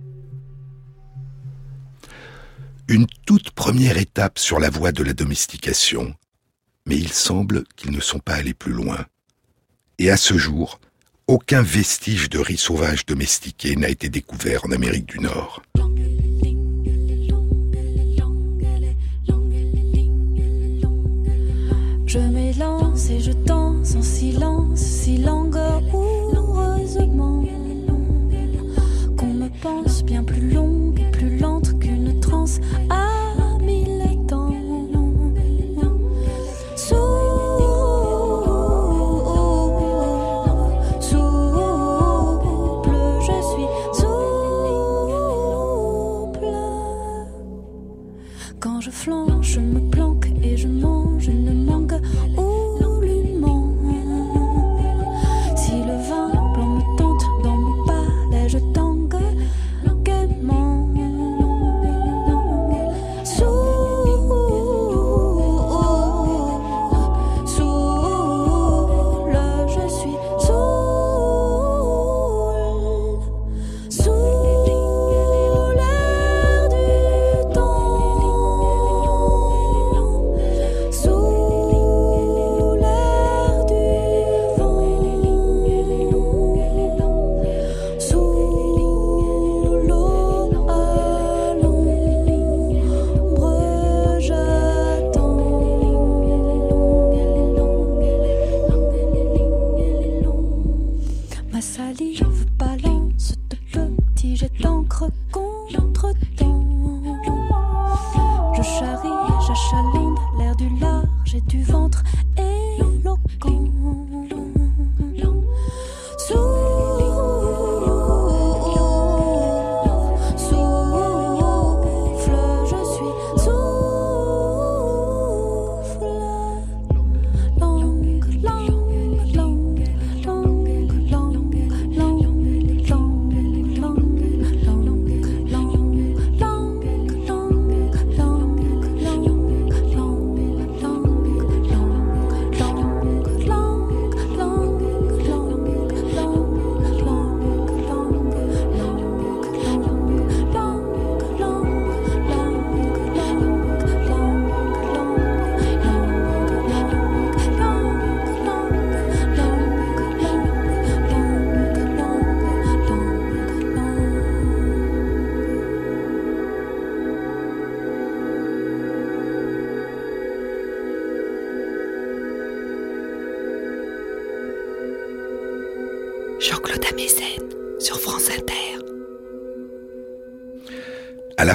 Une 2.87 3.07
toute 3.25 3.49
première 3.49 3.97
étape 3.97 4.37
sur 4.37 4.59
la 4.59 4.69
voie 4.69 4.91
de 4.91 5.01
la 5.01 5.13
domestication, 5.13 6.13
mais 6.85 6.95
il 6.95 7.11
semble 7.11 7.63
qu'ils 7.75 7.89
ne 7.89 8.01
sont 8.01 8.19
pas 8.19 8.35
allés 8.35 8.53
plus 8.53 8.73
loin. 8.73 9.03
Et 9.97 10.11
à 10.11 10.17
ce 10.17 10.37
jour, 10.37 10.79
aucun 11.31 11.61
vestige 11.61 12.29
de 12.29 12.39
riz 12.39 12.57
sauvage 12.57 13.05
domestiqué 13.05 13.77
n'a 13.77 13.87
été 13.87 14.09
découvert 14.09 14.65
en 14.65 14.71
Amérique 14.71 15.05
du 15.05 15.19
Nord. 15.19 15.61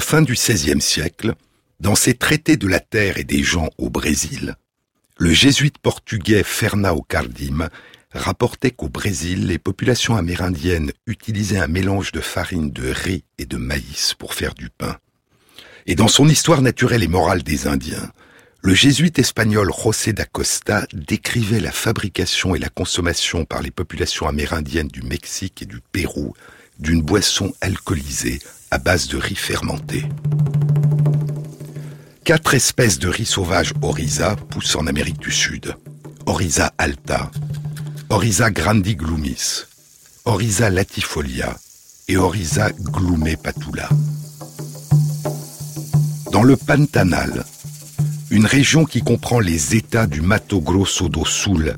Fin 0.09 0.21
du 0.21 0.35
XVIe 0.35 0.79
siècle, 0.79 1.33
dans 1.81 1.95
ses 1.95 2.13
traités 2.13 2.55
de 2.55 2.69
la 2.69 2.79
terre 2.79 3.17
et 3.17 3.25
des 3.25 3.43
gens 3.43 3.69
au 3.77 3.89
Brésil, 3.89 4.55
le 5.17 5.33
jésuite 5.33 5.79
portugais 5.79 6.43
Fernão 6.43 7.01
Cardim 7.01 7.67
rapportait 8.13 8.71
qu'au 8.71 8.87
Brésil, 8.87 9.47
les 9.47 9.57
populations 9.57 10.15
amérindiennes 10.15 10.93
utilisaient 11.07 11.59
un 11.59 11.67
mélange 11.67 12.13
de 12.13 12.21
farine 12.21 12.71
de 12.71 12.87
riz 12.89 13.25
et 13.37 13.45
de 13.45 13.57
maïs 13.57 14.13
pour 14.17 14.33
faire 14.33 14.53
du 14.53 14.69
pain. 14.69 14.95
Et 15.87 15.95
dans 15.95 16.07
son 16.07 16.29
histoire 16.29 16.61
naturelle 16.61 17.03
et 17.03 17.09
morale 17.09 17.43
des 17.43 17.67
Indiens, 17.67 18.09
le 18.61 18.73
jésuite 18.73 19.19
espagnol 19.19 19.69
José 19.77 20.13
da 20.13 20.23
Costa 20.23 20.87
décrivait 20.93 21.59
la 21.59 21.73
fabrication 21.73 22.55
et 22.55 22.59
la 22.59 22.69
consommation 22.69 23.43
par 23.43 23.61
les 23.61 23.71
populations 23.71 24.29
amérindiennes 24.29 24.87
du 24.87 25.01
Mexique 25.01 25.63
et 25.63 25.65
du 25.65 25.81
Pérou 25.91 26.33
d'une 26.79 27.01
boisson 27.01 27.53
alcoolisée 27.59 28.39
à 28.71 28.77
base 28.77 29.07
de 29.07 29.17
riz 29.17 29.35
fermenté. 29.35 30.03
Quatre 32.23 32.53
espèces 32.53 32.99
de 32.99 33.07
riz 33.07 33.25
sauvage 33.25 33.73
Oriza 33.81 34.35
poussent 34.49 34.75
en 34.75 34.87
Amérique 34.87 35.19
du 35.19 35.31
Sud. 35.31 35.75
Oriza 36.25 36.73
alta, 36.77 37.31
Oriza 38.09 38.51
grandiglumis, 38.51 39.65
Oriza 40.25 40.69
latifolia 40.69 41.57
et 42.09 42.17
Oriza 42.17 42.71
glumepatula. 42.71 43.87
Dans 46.31 46.43
le 46.43 46.57
Pantanal, 46.57 47.45
une 48.29 48.45
région 48.45 48.83
qui 48.83 49.01
comprend 49.01 49.39
les 49.39 49.75
États 49.75 50.07
du 50.07 50.21
Mato 50.21 50.59
Grosso 50.59 51.07
do 51.07 51.25
Sul 51.25 51.75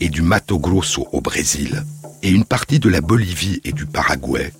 et 0.00 0.08
du 0.08 0.22
Mato 0.22 0.58
Grosso 0.58 1.06
au 1.12 1.20
Brésil, 1.20 1.84
et 2.22 2.30
une 2.30 2.44
partie 2.44 2.78
de 2.78 2.88
la 2.88 3.00
Bolivie 3.00 3.60
et 3.64 3.72
du 3.72 3.86
Paraguay, 3.86 4.52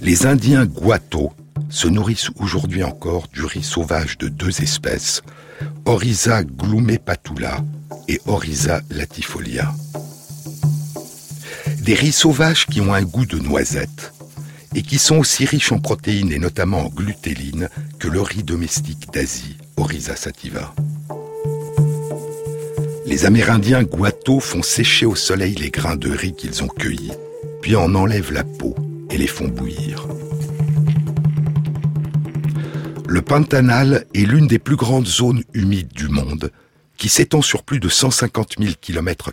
les 0.00 0.26
Indiens 0.26 0.66
Guato 0.66 1.32
se 1.68 1.88
nourrissent 1.88 2.30
aujourd'hui 2.36 2.82
encore 2.82 3.28
du 3.32 3.44
riz 3.44 3.62
sauvage 3.62 4.18
de 4.18 4.28
deux 4.28 4.62
espèces, 4.62 5.22
Oriza 5.84 6.42
glumepatula 6.44 7.64
et 8.08 8.20
Oriza 8.26 8.80
latifolia. 8.90 9.72
Des 11.80 11.94
riz 11.94 12.12
sauvages 12.12 12.66
qui 12.66 12.80
ont 12.80 12.94
un 12.94 13.02
goût 13.02 13.26
de 13.26 13.38
noisette 13.38 14.12
et 14.74 14.82
qui 14.82 14.98
sont 14.98 15.18
aussi 15.18 15.44
riches 15.44 15.72
en 15.72 15.78
protéines 15.78 16.32
et 16.32 16.38
notamment 16.38 16.86
en 16.86 16.88
glutéline 16.88 17.68
que 17.98 18.08
le 18.08 18.20
riz 18.20 18.42
domestique 18.42 19.12
d'Asie, 19.12 19.56
Oriza 19.76 20.16
sativa. 20.16 20.74
Les 23.06 23.26
Amérindiens 23.26 23.82
Guato 23.82 24.40
font 24.40 24.62
sécher 24.62 25.06
au 25.06 25.14
soleil 25.14 25.54
les 25.54 25.70
grains 25.70 25.96
de 25.96 26.10
riz 26.10 26.34
qu'ils 26.34 26.62
ont 26.62 26.68
cueillis, 26.68 27.12
puis 27.60 27.76
en 27.76 27.94
enlèvent 27.94 28.32
la 28.32 28.44
peau 28.44 28.74
et 29.10 29.18
les 29.18 29.26
font 29.26 29.48
bouillir. 29.48 30.06
Le 33.06 33.22
Pantanal 33.22 34.06
est 34.14 34.26
l'une 34.26 34.46
des 34.46 34.58
plus 34.58 34.76
grandes 34.76 35.06
zones 35.06 35.44
humides 35.52 35.92
du 35.92 36.08
monde, 36.08 36.50
qui 36.96 37.08
s'étend 37.08 37.42
sur 37.42 37.62
plus 37.62 37.80
de 37.80 37.88
150 37.88 38.54
000 38.58 38.72
km 38.80 39.30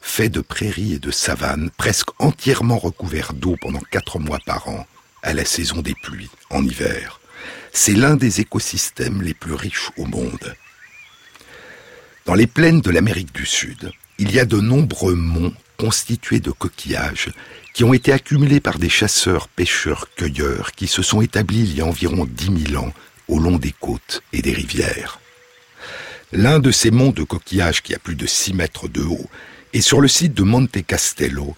fait 0.00 0.28
de 0.28 0.40
prairies 0.40 0.94
et 0.94 0.98
de 0.98 1.10
savanes, 1.10 1.70
presque 1.76 2.08
entièrement 2.18 2.78
recouverts 2.78 3.34
d'eau 3.34 3.56
pendant 3.60 3.82
quatre 3.90 4.18
mois 4.18 4.38
par 4.44 4.68
an, 4.68 4.86
à 5.22 5.34
la 5.34 5.44
saison 5.44 5.82
des 5.82 5.94
pluies, 6.02 6.30
en 6.50 6.64
hiver. 6.64 7.20
C'est 7.72 7.92
l'un 7.92 8.16
des 8.16 8.40
écosystèmes 8.40 9.22
les 9.22 9.34
plus 9.34 9.52
riches 9.52 9.90
au 9.96 10.06
monde. 10.06 10.54
Dans 12.28 12.34
les 12.34 12.46
plaines 12.46 12.82
de 12.82 12.90
l'Amérique 12.90 13.34
du 13.34 13.46
Sud, 13.46 13.90
il 14.18 14.32
y 14.32 14.38
a 14.38 14.44
de 14.44 14.60
nombreux 14.60 15.14
monts 15.14 15.54
constitués 15.78 16.40
de 16.40 16.50
coquillages 16.50 17.30
qui 17.72 17.84
ont 17.84 17.94
été 17.94 18.12
accumulés 18.12 18.60
par 18.60 18.78
des 18.78 18.90
chasseurs, 18.90 19.48
pêcheurs, 19.48 20.10
cueilleurs 20.14 20.72
qui 20.72 20.88
se 20.88 21.00
sont 21.00 21.22
établis 21.22 21.60
il 21.60 21.78
y 21.78 21.80
a 21.80 21.86
environ 21.86 22.26
dix 22.26 22.50
mille 22.50 22.76
ans 22.76 22.92
au 23.28 23.38
long 23.38 23.56
des 23.56 23.72
côtes 23.72 24.22
et 24.34 24.42
des 24.42 24.52
rivières. 24.52 25.20
L'un 26.32 26.58
de 26.58 26.70
ces 26.70 26.90
monts 26.90 27.12
de 27.12 27.22
coquillages 27.22 27.82
qui 27.82 27.94
a 27.94 27.98
plus 27.98 28.14
de 28.14 28.26
six 28.26 28.52
mètres 28.52 28.88
de 28.88 29.00
haut 29.00 29.30
est 29.72 29.80
sur 29.80 30.02
le 30.02 30.08
site 30.08 30.34
de 30.34 30.42
Monte 30.42 30.84
Castello, 30.86 31.56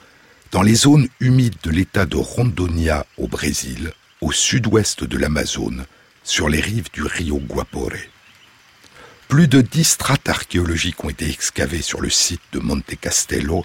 dans 0.52 0.62
les 0.62 0.76
zones 0.76 1.08
humides 1.18 1.58
de 1.64 1.70
l'état 1.70 2.06
de 2.06 2.16
Rondônia 2.16 3.06
au 3.16 3.26
Brésil, 3.26 3.90
au 4.20 4.30
sud-ouest 4.30 5.02
de 5.02 5.18
l'Amazone, 5.18 5.84
sur 6.22 6.48
les 6.48 6.60
rives 6.60 6.92
du 6.92 7.02
Rio 7.02 7.38
Guapore. 7.38 7.98
Plus 9.30 9.46
de 9.46 9.60
dix 9.60 9.84
strates 9.84 10.28
archéologiques 10.28 11.04
ont 11.04 11.08
été 11.08 11.30
excavées 11.30 11.82
sur 11.82 12.00
le 12.00 12.10
site 12.10 12.40
de 12.50 12.58
Monte 12.58 12.96
Castello. 13.00 13.64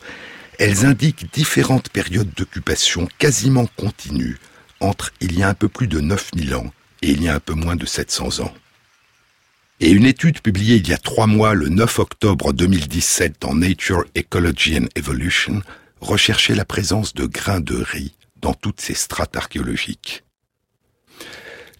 Elles 0.60 0.86
indiquent 0.86 1.34
différentes 1.34 1.90
périodes 1.90 2.30
d'occupation 2.38 3.08
quasiment 3.18 3.66
continues 3.76 4.38
entre 4.80 5.12
il 5.22 5.40
y 5.40 5.42
a 5.42 5.50
un 5.50 5.56
peu 5.56 5.68
plus 5.68 5.88
de 5.88 6.00
9000 6.00 6.54
ans 6.54 6.72
et 7.02 7.10
il 7.10 7.24
y 7.24 7.30
a 7.30 7.34
un 7.34 7.40
peu 7.40 7.56
moins 7.56 7.76
de 7.76 7.88
700 7.88 8.42
ans. 8.42 8.54
Et 9.80 9.90
une 9.90 10.06
étude 10.06 10.40
publiée 10.40 10.76
il 10.76 10.88
y 10.88 10.94
a 10.94 11.00
trois 11.00 11.26
mois, 11.26 11.56
le 11.56 11.70
9 11.70 11.98
octobre 11.98 12.54
2017, 12.54 13.38
dans 13.42 13.56
Nature, 13.56 14.06
Ecology 14.16 14.78
and 14.78 14.88
Evolution, 14.96 15.64
recherchait 16.00 16.54
la 16.54 16.66
présence 16.66 17.16
de 17.16 17.26
grains 17.26 17.60
de 17.60 17.76
riz 17.76 18.14
dans 18.40 18.54
toutes 18.54 18.82
ces 18.82 18.94
strates 18.94 19.36
archéologiques. 19.36 20.25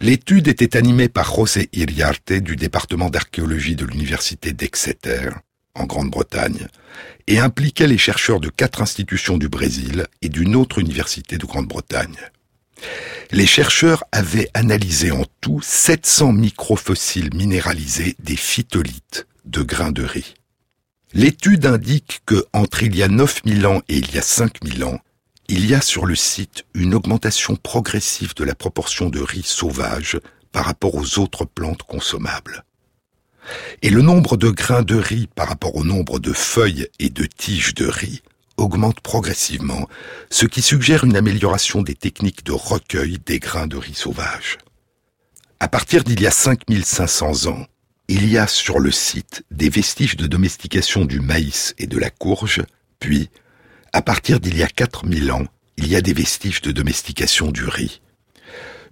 L'étude 0.00 0.48
était 0.48 0.76
animée 0.76 1.08
par 1.08 1.34
José 1.34 1.70
Iriarte 1.72 2.34
du 2.34 2.56
département 2.56 3.08
d'archéologie 3.08 3.76
de 3.76 3.86
l'université 3.86 4.52
d'Exeter, 4.52 5.30
en 5.74 5.84
Grande-Bretagne, 5.84 6.68
et 7.26 7.38
impliquait 7.38 7.86
les 7.86 7.96
chercheurs 7.96 8.40
de 8.40 8.50
quatre 8.50 8.82
institutions 8.82 9.38
du 9.38 9.48
Brésil 9.48 10.06
et 10.20 10.28
d'une 10.28 10.54
autre 10.54 10.80
université 10.80 11.38
de 11.38 11.46
Grande-Bretagne. 11.46 12.18
Les 13.32 13.46
chercheurs 13.46 14.04
avaient 14.12 14.50
analysé 14.52 15.12
en 15.12 15.24
tout 15.40 15.62
700 15.62 16.32
microfossiles 16.32 17.34
minéralisés 17.34 18.16
des 18.18 18.36
phytolithes 18.36 19.26
de 19.46 19.62
grains 19.62 19.92
de 19.92 20.04
riz. 20.04 20.34
L'étude 21.14 21.64
indique 21.64 22.20
que 22.26 22.44
entre 22.52 22.82
il 22.82 22.94
y 22.94 23.02
a 23.02 23.08
9000 23.08 23.66
ans 23.66 23.80
et 23.88 23.96
il 23.96 24.14
y 24.14 24.18
a 24.18 24.22
5000 24.22 24.84
ans, 24.84 25.00
il 25.48 25.66
y 25.66 25.74
a 25.74 25.80
sur 25.80 26.06
le 26.06 26.16
site 26.16 26.64
une 26.74 26.94
augmentation 26.94 27.56
progressive 27.56 28.34
de 28.34 28.44
la 28.44 28.54
proportion 28.54 29.08
de 29.08 29.20
riz 29.20 29.44
sauvage 29.44 30.18
par 30.52 30.64
rapport 30.64 30.94
aux 30.94 31.18
autres 31.18 31.44
plantes 31.44 31.82
consommables. 31.82 32.64
Et 33.82 33.90
le 33.90 34.02
nombre 34.02 34.36
de 34.36 34.50
grains 34.50 34.82
de 34.82 34.96
riz 34.96 35.28
par 35.34 35.48
rapport 35.48 35.76
au 35.76 35.84
nombre 35.84 36.18
de 36.18 36.32
feuilles 36.32 36.88
et 36.98 37.10
de 37.10 37.24
tiges 37.24 37.74
de 37.74 37.86
riz 37.86 38.22
augmente 38.56 39.00
progressivement, 39.00 39.88
ce 40.30 40.46
qui 40.46 40.62
suggère 40.62 41.04
une 41.04 41.16
amélioration 41.16 41.82
des 41.82 41.94
techniques 41.94 42.44
de 42.44 42.52
recueil 42.52 43.18
des 43.24 43.38
grains 43.38 43.66
de 43.66 43.76
riz 43.76 43.94
sauvage. 43.94 44.58
À 45.60 45.68
partir 45.68 46.04
d'il 46.04 46.20
y 46.20 46.26
a 46.26 46.30
5500 46.30 47.46
ans, 47.46 47.66
il 48.08 48.28
y 48.28 48.38
a 48.38 48.46
sur 48.46 48.78
le 48.78 48.90
site 48.90 49.44
des 49.50 49.68
vestiges 49.68 50.16
de 50.16 50.26
domestication 50.26 51.04
du 51.04 51.20
maïs 51.20 51.74
et 51.78 51.86
de 51.86 51.98
la 51.98 52.10
courge, 52.10 52.62
puis 52.98 53.30
à 53.96 54.02
partir 54.02 54.40
d'il 54.40 54.58
y 54.58 54.62
a 54.62 54.66
4000 54.66 55.32
ans, 55.32 55.46
il 55.78 55.88
y 55.88 55.96
a 55.96 56.02
des 56.02 56.12
vestiges 56.12 56.60
de 56.60 56.70
domestication 56.70 57.50
du 57.50 57.64
riz. 57.64 58.02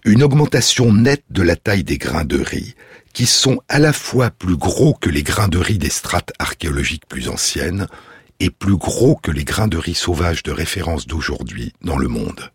Une 0.07 0.23
augmentation 0.23 0.95
nette 0.95 1.27
de 1.29 1.43
la 1.43 1.57
taille 1.57 1.85
des 1.85 1.99
grains 1.99 2.25
de 2.25 2.41
riz, 2.41 2.75
qui 3.13 3.27
sont 3.27 3.61
à 3.69 3.79
la 3.79 3.93
fois 3.93 4.31
plus 4.31 4.57
gros 4.57 4.95
que 4.95 5.11
les 5.11 5.23
grains 5.23 5.49
de 5.49 5.59
riz 5.59 5.77
des 5.77 5.91
strates 5.91 6.33
archéologiques 6.39 7.05
plus 7.07 7.29
anciennes, 7.29 7.87
et 8.41 8.49
plus 8.49 8.79
gros 8.79 9.15
que 9.15 9.31
les 9.31 9.45
grains 9.45 9.69
de 9.69 9.77
riz 9.77 9.93
sauvages 9.93 10.43
de 10.43 10.53
référence 10.53 11.07
d'aujourd'hui 11.07 11.75
dans 11.83 11.99
le 11.99 12.09
monde. 12.09 12.51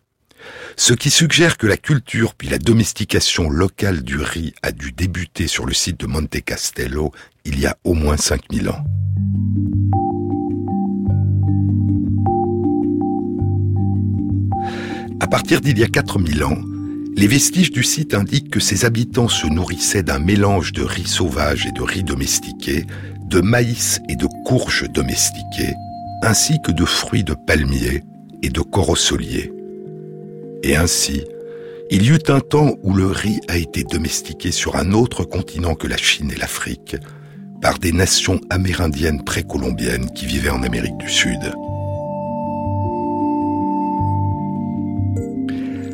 Ce 0.76 0.94
qui 0.94 1.12
suggère 1.12 1.56
que 1.56 1.68
la 1.68 1.78
culture 1.78 2.34
puis 2.34 2.50
la 2.50 2.58
domestication 2.58 3.52
locale 3.52 4.02
du 4.02 4.18
riz 4.18 4.56
a 4.64 4.72
dû 4.72 4.92
débuter 4.92 5.46
sur 5.46 5.68
le 5.68 5.74
site 5.74 6.00
de 6.00 6.08
Monte 6.08 6.42
Castello 6.44 7.12
il 7.46 7.60
y 7.60 7.68
a 7.68 7.78
au 7.84 7.94
moins 7.94 8.18
5000 8.18 8.70
ans. 8.70 8.84
À 15.22 15.28
partir 15.28 15.60
d'il 15.60 15.78
y 15.78 15.84
a 15.84 15.88
4000 15.88 16.44
ans, 16.44 16.58
les 17.16 17.28
vestiges 17.28 17.72
du 17.72 17.84
site 17.84 18.14
indiquent 18.14 18.50
que 18.50 18.62
ses 18.62 18.86
habitants 18.86 19.28
se 19.28 19.48
nourrissaient 19.48 20.04
d'un 20.04 20.20
mélange 20.20 20.72
de 20.72 20.84
riz 20.84 21.08
sauvage 21.08 21.66
et 21.66 21.72
de 21.72 21.82
riz 21.82 22.04
domestiqué, 22.04 22.86
de 23.26 23.42
maïs 23.42 24.00
et 24.08 24.16
de 24.16 24.28
courges 24.46 24.90
domestiquées, 24.90 25.74
ainsi 26.24 26.62
que 26.62 26.72
de 26.72 26.86
fruits 26.86 27.26
de 27.26 27.34
palmiers 27.34 28.04
et 28.42 28.50
de 28.50 28.62
corosoliers. 28.62 29.52
Et 30.64 30.78
ainsi, 30.78 31.24
il 31.92 32.04
y 32.04 32.10
eut 32.10 32.30
un 32.30 32.40
temps 32.40 32.76
où 32.84 32.94
le 32.94 33.08
riz 33.08 33.42
a 33.50 33.58
été 33.58 33.84
domestiqué 33.84 34.52
sur 34.52 34.78
un 34.78 34.94
autre 34.94 35.26
continent 35.26 35.76
que 35.76 35.88
la 35.88 35.98
Chine 35.98 36.32
et 36.32 36.40
l'Afrique, 36.40 36.96
par 37.62 37.80
des 37.80 37.92
nations 37.92 38.40
amérindiennes 38.50 39.24
précolombiennes 39.24 40.10
qui 40.12 40.26
vivaient 40.26 40.50
en 40.50 40.64
Amérique 40.64 40.98
du 40.98 41.10
Sud. 41.10 41.52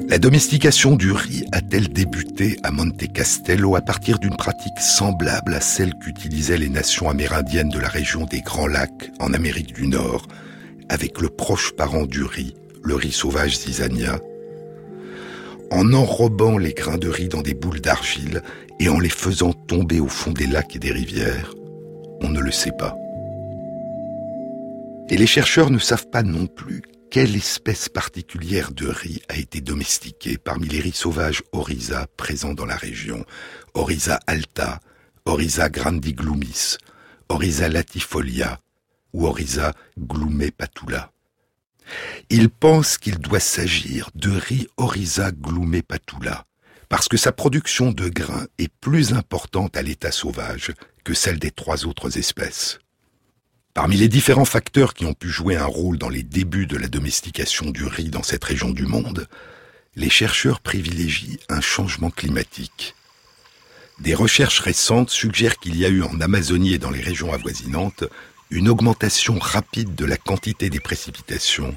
La 0.07 0.19
domestication 0.19 0.95
du 0.95 1.11
riz 1.11 1.45
a-t-elle 1.51 1.89
débuté 1.89 2.59
à 2.61 2.69
Monte 2.69 3.11
Castello 3.11 3.75
à 3.75 3.81
partir 3.81 4.19
d'une 4.19 4.35
pratique 4.35 4.79
semblable 4.79 5.55
à 5.55 5.61
celle 5.61 5.95
qu'utilisaient 5.95 6.59
les 6.59 6.69
nations 6.69 7.09
amérindiennes 7.09 7.69
de 7.69 7.79
la 7.79 7.87
région 7.87 8.25
des 8.25 8.41
Grands 8.41 8.67
Lacs 8.67 9.11
en 9.19 9.33
Amérique 9.33 9.73
du 9.73 9.87
Nord, 9.87 10.27
avec 10.89 11.19
le 11.21 11.29
proche 11.29 11.75
parent 11.75 12.05
du 12.05 12.23
riz, 12.23 12.55
le 12.83 12.93
riz 12.93 13.11
sauvage 13.11 13.57
zizania, 13.57 14.19
en 15.71 15.91
enrobant 15.91 16.59
les 16.59 16.73
grains 16.73 16.99
de 16.99 17.09
riz 17.09 17.27
dans 17.27 17.41
des 17.41 17.55
boules 17.55 17.81
d'argile 17.81 18.43
et 18.79 18.89
en 18.89 18.99
les 18.99 19.09
faisant 19.09 19.53
tomber 19.53 19.99
au 19.99 20.07
fond 20.07 20.31
des 20.31 20.45
lacs 20.45 20.75
et 20.75 20.79
des 20.79 20.91
rivières 20.91 21.55
On 22.21 22.29
ne 22.29 22.39
le 22.39 22.51
sait 22.51 22.73
pas. 22.77 22.95
Et 25.09 25.17
les 25.17 25.27
chercheurs 25.27 25.71
ne 25.71 25.79
savent 25.79 26.07
pas 26.07 26.21
non 26.21 26.45
plus 26.45 26.83
quelle 27.15 27.37
espèce 27.37 27.87
particulière 27.87 28.73
de 28.73 28.87
riz 28.87 29.21
a 29.29 29.37
été 29.37 29.61
domestiquée 29.61 30.37
parmi 30.37 30.67
les 30.67 30.81
riz 30.81 30.91
sauvages 30.91 31.43
Oryza 31.53 32.07
présents 32.17 32.53
dans 32.53 32.65
la 32.65 32.75
région? 32.75 33.25
Oryza 33.73 34.19
alta, 34.27 34.81
Oryza 35.23 35.69
grandiglumis, 35.69 36.75
Oryza 37.29 37.69
latifolia 37.69 38.59
ou 39.13 39.27
Oryza 39.27 39.71
glumepatula. 39.97 41.13
Il 42.29 42.49
pense 42.49 42.97
qu'il 42.97 43.17
doit 43.19 43.39
s'agir 43.39 44.09
de 44.13 44.31
riz 44.31 44.67
Oryza 44.75 45.31
glumepatula 45.31 46.43
parce 46.89 47.07
que 47.07 47.15
sa 47.15 47.31
production 47.31 47.93
de 47.93 48.09
grains 48.09 48.47
est 48.57 48.73
plus 48.81 49.13
importante 49.13 49.77
à 49.77 49.81
l'état 49.81 50.11
sauvage 50.11 50.73
que 51.05 51.13
celle 51.13 51.39
des 51.39 51.51
trois 51.51 51.85
autres 51.85 52.17
espèces. 52.17 52.79
Parmi 53.75 53.97
les 53.97 54.07
différents 54.07 54.45
facteurs 54.45 54.93
qui 54.93 55.05
ont 55.05 55.13
pu 55.13 55.27
jouer 55.27 55.57
un 55.57 55.65
rôle 55.65 55.97
dans 55.97 56.07
les 56.07 56.23
débuts 56.23 56.65
de 56.65 56.77
la 56.77 56.87
domestication 56.87 57.71
du 57.71 57.83
riz 57.83 58.09
dans 58.09 58.23
cette 58.23 58.45
région 58.45 58.69
du 58.69 58.85
monde, 58.85 59.27
les 59.97 60.09
chercheurs 60.09 60.61
privilégient 60.61 61.41
un 61.49 61.59
changement 61.59 62.09
climatique. 62.09 62.95
Des 63.99 64.15
recherches 64.15 64.61
récentes 64.61 65.09
suggèrent 65.09 65.57
qu'il 65.57 65.75
y 65.75 65.83
a 65.83 65.89
eu 65.89 66.03
en 66.03 66.21
Amazonie 66.21 66.73
et 66.73 66.77
dans 66.77 66.89
les 66.89 67.01
régions 67.01 67.33
avoisinantes 67.33 68.05
une 68.49 68.69
augmentation 68.69 69.37
rapide 69.39 69.93
de 69.93 70.05
la 70.05 70.15
quantité 70.15 70.69
des 70.69 70.79
précipitations 70.79 71.75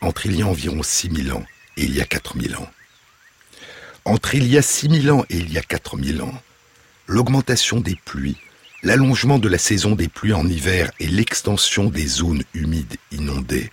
entre 0.00 0.24
il 0.24 0.36
y 0.36 0.42
a 0.42 0.46
environ 0.46 0.82
6000 0.82 1.30
ans 1.34 1.44
et 1.76 1.84
il 1.84 1.94
y 1.94 2.00
a 2.00 2.06
4000 2.06 2.56
ans. 2.56 2.70
Entre 4.06 4.34
il 4.34 4.46
y 4.46 4.56
a 4.56 4.62
6000 4.62 5.10
ans 5.10 5.26
et 5.28 5.36
il 5.36 5.52
y 5.52 5.58
a 5.58 5.62
4000 5.62 6.22
ans, 6.22 6.42
l'augmentation 7.06 7.80
des 7.80 7.96
pluies 8.02 8.38
l'allongement 8.84 9.38
de 9.38 9.48
la 9.48 9.58
saison 9.58 9.94
des 9.94 10.08
pluies 10.08 10.34
en 10.34 10.46
hiver 10.46 10.90
et 11.00 11.06
l'extension 11.06 11.88
des 11.88 12.06
zones 12.06 12.44
humides 12.52 12.96
inondées 13.10 13.70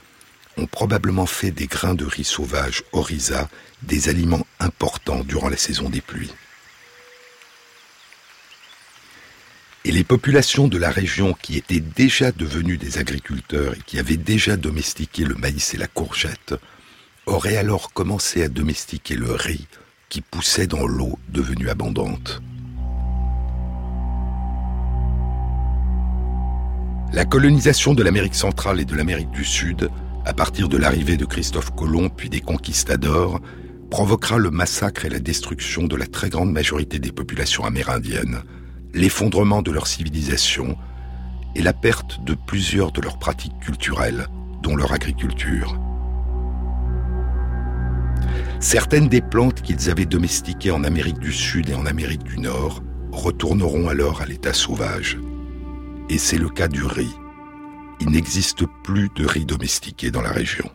ont 0.58 0.68
probablement 0.68 1.26
fait 1.26 1.52
des 1.52 1.68
grains 1.68 1.96
de 1.96 2.06
riz 2.06 2.24
sauvage 2.24 2.84
Oryza 2.94 3.50
des 3.84 4.08
aliments 4.08 4.48
importants 4.60 5.24
durant 5.24 5.50
la 5.50 5.58
saison 5.58 5.90
des 5.90 6.02
pluies. 6.02 6.32
Et 9.84 9.92
les 9.92 10.04
populations 10.04 10.68
de 10.68 10.78
la 10.78 10.92
région 10.92 11.34
qui 11.34 11.58
étaient 11.58 11.80
déjà 11.80 12.32
devenues 12.32 12.78
des 12.78 12.98
agriculteurs 12.98 13.74
et 13.74 13.82
qui 13.86 14.00
avaient 14.00 14.18
déjà 14.18 14.56
domestiqué 14.56 15.26
le 15.26 15.36
maïs 15.36 15.74
et 15.74 15.78
la 15.78 15.88
courgette 15.88 16.56
auraient 17.26 17.58
alors 17.58 17.92
commencé 17.92 18.44
à 18.44 18.48
domestiquer 18.48 19.16
le 19.16 19.32
riz 19.32 19.68
qui 20.10 20.22
poussait 20.22 20.68
dans 20.68 20.86
l'eau 20.86 21.18
devenue 21.30 21.70
abondante. 21.70 22.42
La 27.14 27.26
colonisation 27.26 27.94
de 27.94 28.04
l'Amérique 28.04 28.36
centrale 28.36 28.80
et 28.80 28.86
de 28.86 28.96
l'Amérique 28.96 29.32
du 29.32 29.44
Sud, 29.44 29.90
à 30.26 30.34
partir 30.34 30.70
de 30.70 30.78
l'arrivée 30.78 31.18
de 31.18 31.26
Christophe 31.26 31.76
Colomb 31.76 32.08
puis 32.08 32.30
des 32.30 32.40
conquistadors, 32.40 33.42
provoquera 33.90 34.38
le 34.38 34.50
massacre 34.50 35.04
et 35.04 35.10
la 35.10 35.20
destruction 35.20 35.88
de 35.88 35.98
la 35.98 36.08
très 36.08 36.30
grande 36.30 36.54
majorité 36.54 37.00
des 37.00 37.12
populations 37.12 37.66
amérindiennes, 37.66 38.44
l'effondrement 38.94 39.62
de 39.62 39.72
leur 39.72 39.88
civilisation 39.88 40.78
et 41.54 41.62
la 41.62 41.74
perte 41.74 42.24
de 42.24 42.34
plusieurs 42.34 42.94
de 42.94 43.02
leurs 43.02 43.20
pratiques 43.20 43.60
culturelles, 43.60 44.28
dont 44.64 44.78
leur 44.78 44.94
agriculture. 44.94 45.78
Certaines 48.62 49.10
des 49.10 49.22
plantes 49.22 49.62
qu'ils 49.62 49.90
avaient 49.90 50.06
domestiquées 50.06 50.72
en 50.72 50.86
Amérique 50.86 51.20
du 51.20 51.34
Sud 51.34 51.70
et 51.72 51.74
en 51.74 51.86
Amérique 51.86 52.24
du 52.24 52.40
Nord 52.40 52.82
retourneront 53.12 53.90
alors 53.90 54.22
à 54.22 54.26
l'état 54.26 54.54
sauvage. 54.54 55.18
Et 56.12 56.18
c'est 56.18 56.38
le 56.38 56.50
cas 56.50 56.68
du 56.68 56.84
riz. 56.84 57.16
Il 58.02 58.10
n'existe 58.10 58.66
plus 58.84 59.08
de 59.16 59.26
riz 59.26 59.46
domestiqué 59.46 60.12
dans 60.12 60.22
la 60.22 60.34
région. 60.34 60.70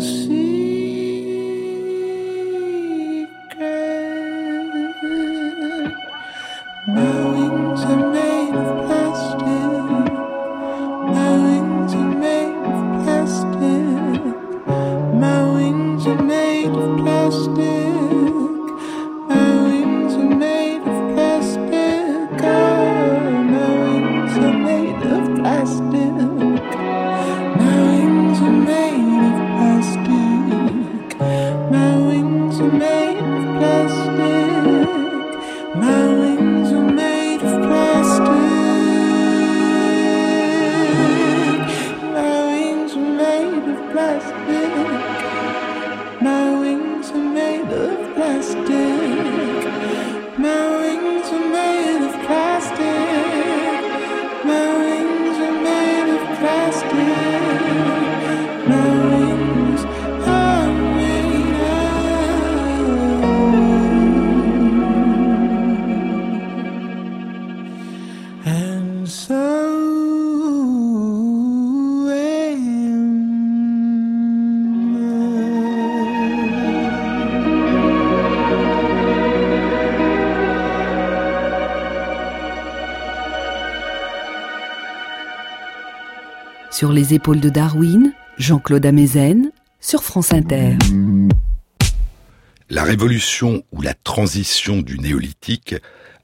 see. 0.00 0.49
Sur 86.80 86.92
les 86.92 87.12
épaules 87.12 87.40
de 87.40 87.50
Darwin, 87.50 88.14
Jean-Claude 88.38 88.86
Amezen, 88.86 89.52
sur 89.80 90.02
France 90.02 90.32
Inter. 90.32 90.78
La 92.70 92.84
révolution 92.84 93.62
ou 93.70 93.82
la 93.82 93.92
transition 93.92 94.80
du 94.80 94.98
néolithique 94.98 95.74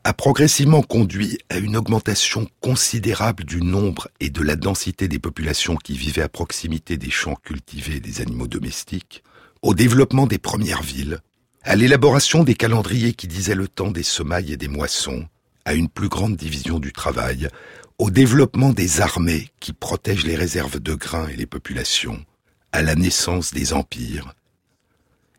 a 0.03 0.15
progressivement 0.15 0.81
conduit 0.81 1.37
à 1.51 1.59
une 1.59 1.77
augmentation 1.77 2.49
considérable 2.63 3.45
du 3.45 3.61
nombre 3.61 4.09
et 4.19 4.31
de 4.31 4.41
la 4.41 4.57
densité 4.57 5.09
des 5.09 5.19
populations 5.19 5.77
qui 5.77 5.93
vivaient 5.93 6.23
à 6.23 6.31
proximité 6.31 6.97
des 6.97 7.11
champs 7.11 7.37
cultivés 7.45 7.97
et 7.97 8.01
des 8.01 8.23
animaux 8.23 8.49
domestiques, 8.49 9.23
au 9.61 9.75
développement 9.75 10.27
des 10.27 10.39
premières 10.39 10.83
villes, 10.83 11.19
à 11.65 11.77
l'élaboration 11.77 12.45
des 12.45 12.55
calendriers 12.55 13.13
qui 13.13 13.27
disaient 13.27 13.55
le 13.55 13.69
temps 13.69 13.91
des 13.91 14.03
semailles 14.03 14.55
et 14.55 14.57
des 14.57 14.69
moissons, 14.69 15.27
à 15.67 15.75
une 15.75 15.91
plus 15.91 16.09
grande 16.09 16.37
division 16.37 16.79
du 16.79 16.95
travail, 16.95 17.51
au 17.99 18.11
développement 18.11 18.73
des 18.73 19.01
armées 19.01 19.49
qui 19.61 19.73
protègent 19.73 20.27
les 20.27 20.37
réserves 20.37 20.81
de 20.81 20.95
grains 20.95 21.29
et 21.29 21.37
les 21.37 21.47
populations, 21.47 22.25
à 22.73 22.83
la 22.83 22.95
naissance 22.95 23.55
des 23.55 23.73
empires. 23.73 24.35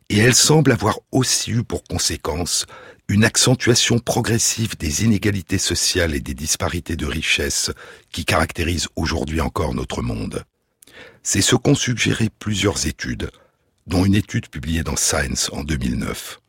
Et 0.10 0.18
elle 0.18 0.34
semble 0.34 0.72
avoir 0.72 0.99
aussi 1.12 1.51
eu 1.51 1.64
pour 1.64 1.84
conséquence 1.84 2.66
une 3.10 3.24
accentuation 3.24 3.99
progressive 3.99 4.78
des 4.78 5.03
inégalités 5.03 5.58
sociales 5.58 6.16
et 6.16 6.20
des 6.20 6.34
disparités 6.34 6.95
de 6.95 7.05
richesse 7.05 7.72
qui 8.12 8.26
caractérisent 8.26 8.89
aujourd'hui 8.95 9.41
encore 9.41 9.76
notre 9.76 10.01
monde. 10.01 10.43
C'est 11.24 11.41
ce 11.41 11.55
qu'ont 11.55 11.76
suggéré 11.76 12.30
plusieurs 12.39 12.88
études, 12.88 13.30
dont 13.86 14.03
une 14.03 14.16
étude 14.16 14.49
publiée 14.49 14.84
dans 14.84 14.95
Science 14.95 15.49
en 15.53 15.64
2009. 15.64 16.39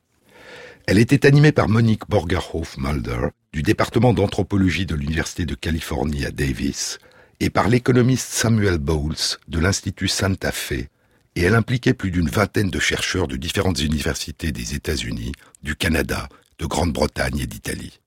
Elle 0.90 0.98
était 0.98 1.26
animée 1.26 1.52
par 1.52 1.68
Monique 1.68 2.08
Borgerhoff-Mulder, 2.08 3.28
du 3.52 3.60
département 3.60 4.14
d'anthropologie 4.14 4.86
de 4.86 4.94
l'Université 4.94 5.44
de 5.44 5.54
Californie 5.54 6.24
à 6.24 6.30
Davis, 6.30 6.98
et 7.40 7.50
par 7.50 7.68
l'économiste 7.68 8.28
Samuel 8.30 8.78
Bowles 8.78 9.36
de 9.48 9.58
l'Institut 9.58 10.08
Santa 10.08 10.50
Fe, 10.50 10.88
et 11.36 11.42
elle 11.42 11.54
impliquait 11.54 11.92
plus 11.92 12.10
d'une 12.10 12.30
vingtaine 12.30 12.70
de 12.70 12.78
chercheurs 12.78 13.28
de 13.28 13.36
différentes 13.36 13.82
universités 13.82 14.50
des 14.50 14.74
États-Unis, 14.74 15.32
du 15.62 15.76
Canada, 15.76 16.26
de 16.58 16.64
Grande-Bretagne 16.64 17.40
et 17.40 17.46
d'Italie. 17.46 18.00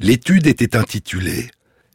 L'étude 0.00 0.48
était 0.48 0.74
intitulée 0.74 1.48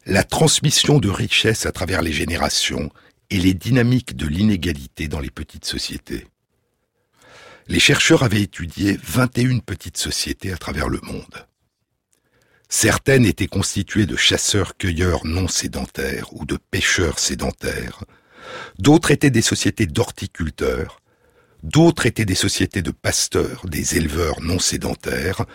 La 0.06 0.24
transmission 0.24 1.00
de 1.00 1.10
richesses 1.10 1.66
à 1.66 1.74
travers 1.74 2.02
les 2.02 2.14
générations 2.14 2.90
et 3.30 3.38
les 3.38 3.54
dynamiques 3.54 4.16
de 4.16 4.28
l'inégalité 4.28 5.10
dans 5.10 5.20
les 5.20 5.30
petites 5.30 5.66
sociétés. 5.66 6.26
Les 7.68 7.80
chercheurs 7.80 8.24
avaient 8.24 8.42
étudié 8.42 8.98
21 9.02 9.60
petites 9.60 9.98
sociétés 9.98 10.52
à 10.52 10.58
travers 10.58 10.90
le 10.90 11.00
monde. 11.02 11.48
Certaines 12.68 13.26
étaient 13.26 13.48
constituées 13.48 14.06
de 14.06 14.18
chasseurs-cueilleurs 14.18 15.26
non 15.26 15.48
sédentaires 15.48 16.34
ou 16.34 16.46
de 16.46 16.58
pêcheurs 16.58 17.20
sédentaires. 17.20 18.04
D'autres 18.80 19.12
étaient 19.12 19.30
des 19.30 19.42
sociétés 19.42 19.86
d'horticulteurs. 19.86 21.00
D'autres 21.62 22.06
étaient 22.06 22.26
des 22.26 22.36
sociétés 22.36 22.82
de 22.82 22.92
pasteurs, 22.92 23.66
des 23.66 23.96
éleveurs 23.96 24.42
non 24.42 24.60
sédentaires. 24.60 25.46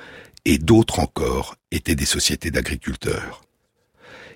Et 0.46 0.56
d'autres 0.56 1.00
encore 1.00 1.56
étaient 1.70 1.96
des 1.96 2.06
sociétés 2.06 2.50
d'agriculteurs. 2.50 3.42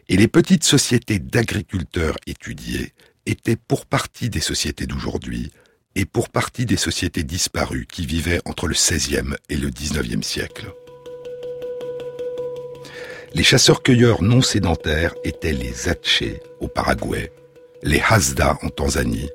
Et 0.09 0.17
les 0.17 0.29
petites 0.29 0.65
sociétés 0.65 1.21
d'agriculteurs 1.21 2.17
étudiées 2.27 2.93
étaient 3.25 3.57
pour 3.57 3.87
partie 3.87 4.29
des 4.29 4.41
sociétés 4.41 4.87
d'aujourd'hui 4.87 5.53
et 5.95 6.05
pour 6.05 6.29
partie 6.29 6.67
des 6.67 6.77
sociétés 6.77 7.23
disparues 7.23 7.87
qui 7.91 8.07
vivaient 8.07 8.41
entre 8.45 8.67
le 8.67 8.75
XVIe 8.75 9.37
et 9.49 9.57
le 9.57 9.71
XIXe 9.71 10.27
siècle. 10.27 10.73
Les 13.35 13.43
chasseurs-cueilleurs 13.43 14.23
non 14.23 14.43
sédentaires 14.43 15.15
étaient 15.25 15.53
les 15.53 15.89
Atché 15.89 16.43
au 16.61 16.69
Paraguay, 16.69 17.33
les 17.83 18.03
Hasda 18.07 18.59
en 18.63 18.69
Tanzanie, 18.69 19.31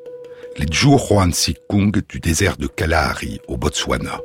les 0.58 0.68
Juan 0.72 1.34
Sikung 1.34 2.02
du 2.08 2.20
désert 2.20 2.58
de 2.58 2.68
Kalahari 2.68 3.42
au 3.48 3.58
Botswana. 3.58 4.20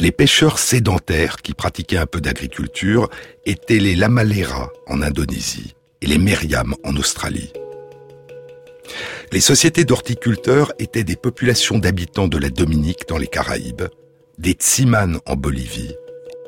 Les 0.00 0.12
pêcheurs 0.12 0.58
sédentaires 0.58 1.36
qui 1.36 1.54
pratiquaient 1.54 1.98
un 1.98 2.06
peu 2.06 2.20
d'agriculture 2.20 3.08
étaient 3.46 3.80
les 3.80 3.96
Lamalera 3.96 4.70
en 4.86 5.02
Indonésie 5.02 5.74
et 6.00 6.06
les 6.06 6.18
Meriam 6.18 6.74
en 6.84 6.96
Australie. 6.96 7.52
Les 9.32 9.40
sociétés 9.40 9.84
d'horticulteurs 9.84 10.72
étaient 10.78 11.04
des 11.04 11.16
populations 11.16 11.78
d'habitants 11.78 12.28
de 12.28 12.38
la 12.38 12.50
Dominique 12.50 13.08
dans 13.08 13.18
les 13.18 13.26
Caraïbes, 13.26 13.88
des 14.38 14.52
Tsiman 14.52 15.20
en 15.26 15.36
Bolivie, 15.36 15.94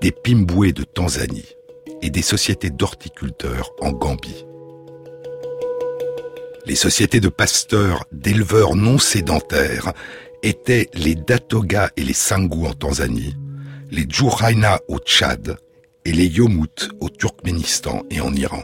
des 0.00 0.12
Pimboué 0.12 0.72
de 0.72 0.84
Tanzanie 0.84 1.56
et 2.02 2.10
des 2.10 2.22
sociétés 2.22 2.70
d'horticulteurs 2.70 3.70
en 3.80 3.92
Gambie. 3.92 4.46
Les 6.66 6.74
sociétés 6.74 7.20
de 7.20 7.28
pasteurs, 7.28 8.04
d'éleveurs 8.12 8.76
non 8.76 8.98
sédentaires 8.98 9.92
étaient 10.42 10.88
les 10.94 11.14
Datoga 11.14 11.90
et 11.96 12.02
les 12.02 12.14
Sangu 12.14 12.66
en 12.66 12.72
Tanzanie, 12.72 13.36
les 13.90 14.06
Djouraina 14.08 14.80
au 14.88 14.98
Tchad 14.98 15.56
et 16.04 16.12
les 16.12 16.26
Yomut 16.26 16.90
au 17.00 17.08
Turkménistan 17.08 18.02
et 18.10 18.20
en 18.20 18.32
Iran. 18.34 18.62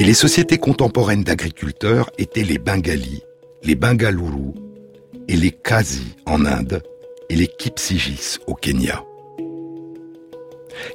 Et 0.00 0.02
les 0.02 0.14
sociétés 0.14 0.56
contemporaines 0.56 1.24
d'agriculteurs 1.24 2.08
étaient 2.16 2.42
les 2.42 2.56
Bengalis, 2.56 3.20
les 3.62 3.74
Bengaluru 3.74 4.54
et 5.28 5.36
les 5.36 5.50
Kazi 5.50 6.16
en 6.24 6.46
Inde 6.46 6.82
et 7.28 7.36
les 7.36 7.46
Kipsigis 7.46 8.38
au 8.46 8.54
Kenya. 8.54 9.04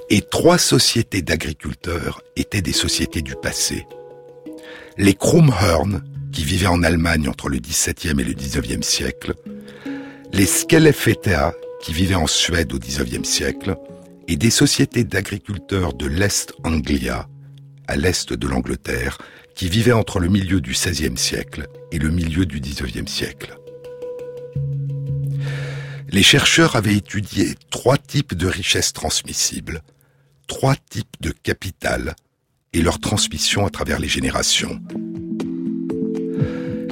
Et 0.09 0.21
trois 0.21 0.57
sociétés 0.57 1.21
d'agriculteurs 1.21 2.23
étaient 2.35 2.63
des 2.63 2.73
sociétés 2.73 3.21
du 3.21 3.35
passé. 3.35 3.85
Les 4.97 5.13
Krumhörn, 5.13 6.01
qui 6.31 6.43
vivaient 6.43 6.65
en 6.65 6.81
Allemagne 6.81 7.29
entre 7.29 7.47
le 7.47 7.59
XVIIe 7.59 8.19
et 8.19 8.23
le 8.23 8.33
XIXe 8.33 8.83
siècle, 8.83 9.35
les 10.33 10.47
Skellefteå, 10.47 11.51
qui 11.79 11.93
vivaient 11.93 12.15
en 12.15 12.25
Suède 12.25 12.73
au 12.73 12.79
XIXe 12.79 13.29
siècle, 13.29 13.75
et 14.27 14.35
des 14.35 14.49
sociétés 14.49 15.03
d'agriculteurs 15.03 15.93
de 15.93 16.07
l'Est 16.07 16.55
Anglia, 16.63 17.27
à 17.87 17.95
l'est 17.95 18.33
de 18.33 18.47
l'Angleterre, 18.47 19.17
qui 19.55 19.69
vivait 19.69 19.91
entre 19.91 20.19
le 20.19 20.27
milieu 20.27 20.61
du 20.61 20.71
XVIe 20.71 21.17
siècle 21.17 21.67
et 21.91 21.99
le 21.99 22.09
milieu 22.09 22.45
du 22.45 22.59
XIXe 22.59 23.09
siècle. 23.11 23.57
Les 26.09 26.23
chercheurs 26.23 26.75
avaient 26.75 26.95
étudié 26.95 27.55
trois 27.71 27.97
types 27.97 28.35
de 28.35 28.47
richesses 28.47 28.93
transmissibles, 28.93 29.81
trois 30.47 30.75
types 30.89 31.15
de 31.19 31.31
capital 31.31 32.15
et 32.73 32.81
leur 32.81 32.99
transmission 32.99 33.65
à 33.65 33.69
travers 33.69 33.99
les 33.99 34.07
générations. 34.07 34.79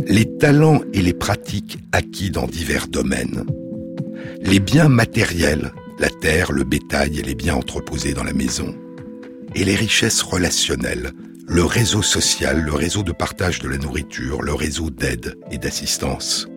Les 0.07 0.37
talents 0.37 0.81
et 0.93 1.01
les 1.01 1.13
pratiques 1.13 1.77
acquis 1.91 2.31
dans 2.31 2.47
divers 2.47 2.87
domaines, 2.87 3.45
les 4.41 4.59
biens 4.59 4.89
matériels, 4.89 5.71
la 5.99 6.09
terre, 6.09 6.51
le 6.51 6.63
bétail 6.63 7.19
et 7.19 7.23
les 7.23 7.35
biens 7.35 7.55
entreposés 7.55 8.13
dans 8.13 8.23
la 8.23 8.33
maison, 8.33 8.75
et 9.55 9.63
les 9.63 9.75
richesses 9.75 10.21
relationnelles, 10.21 11.11
le 11.47 11.63
réseau 11.63 12.01
social, 12.01 12.61
le 12.61 12.73
réseau 12.73 13.03
de 13.03 13.11
partage 13.11 13.59
de 13.59 13.67
la 13.67 13.77
nourriture, 13.77 14.41
le 14.41 14.53
réseau 14.53 14.89
d'aide 14.89 15.35
et 15.51 15.57
d'assistance. 15.57 16.47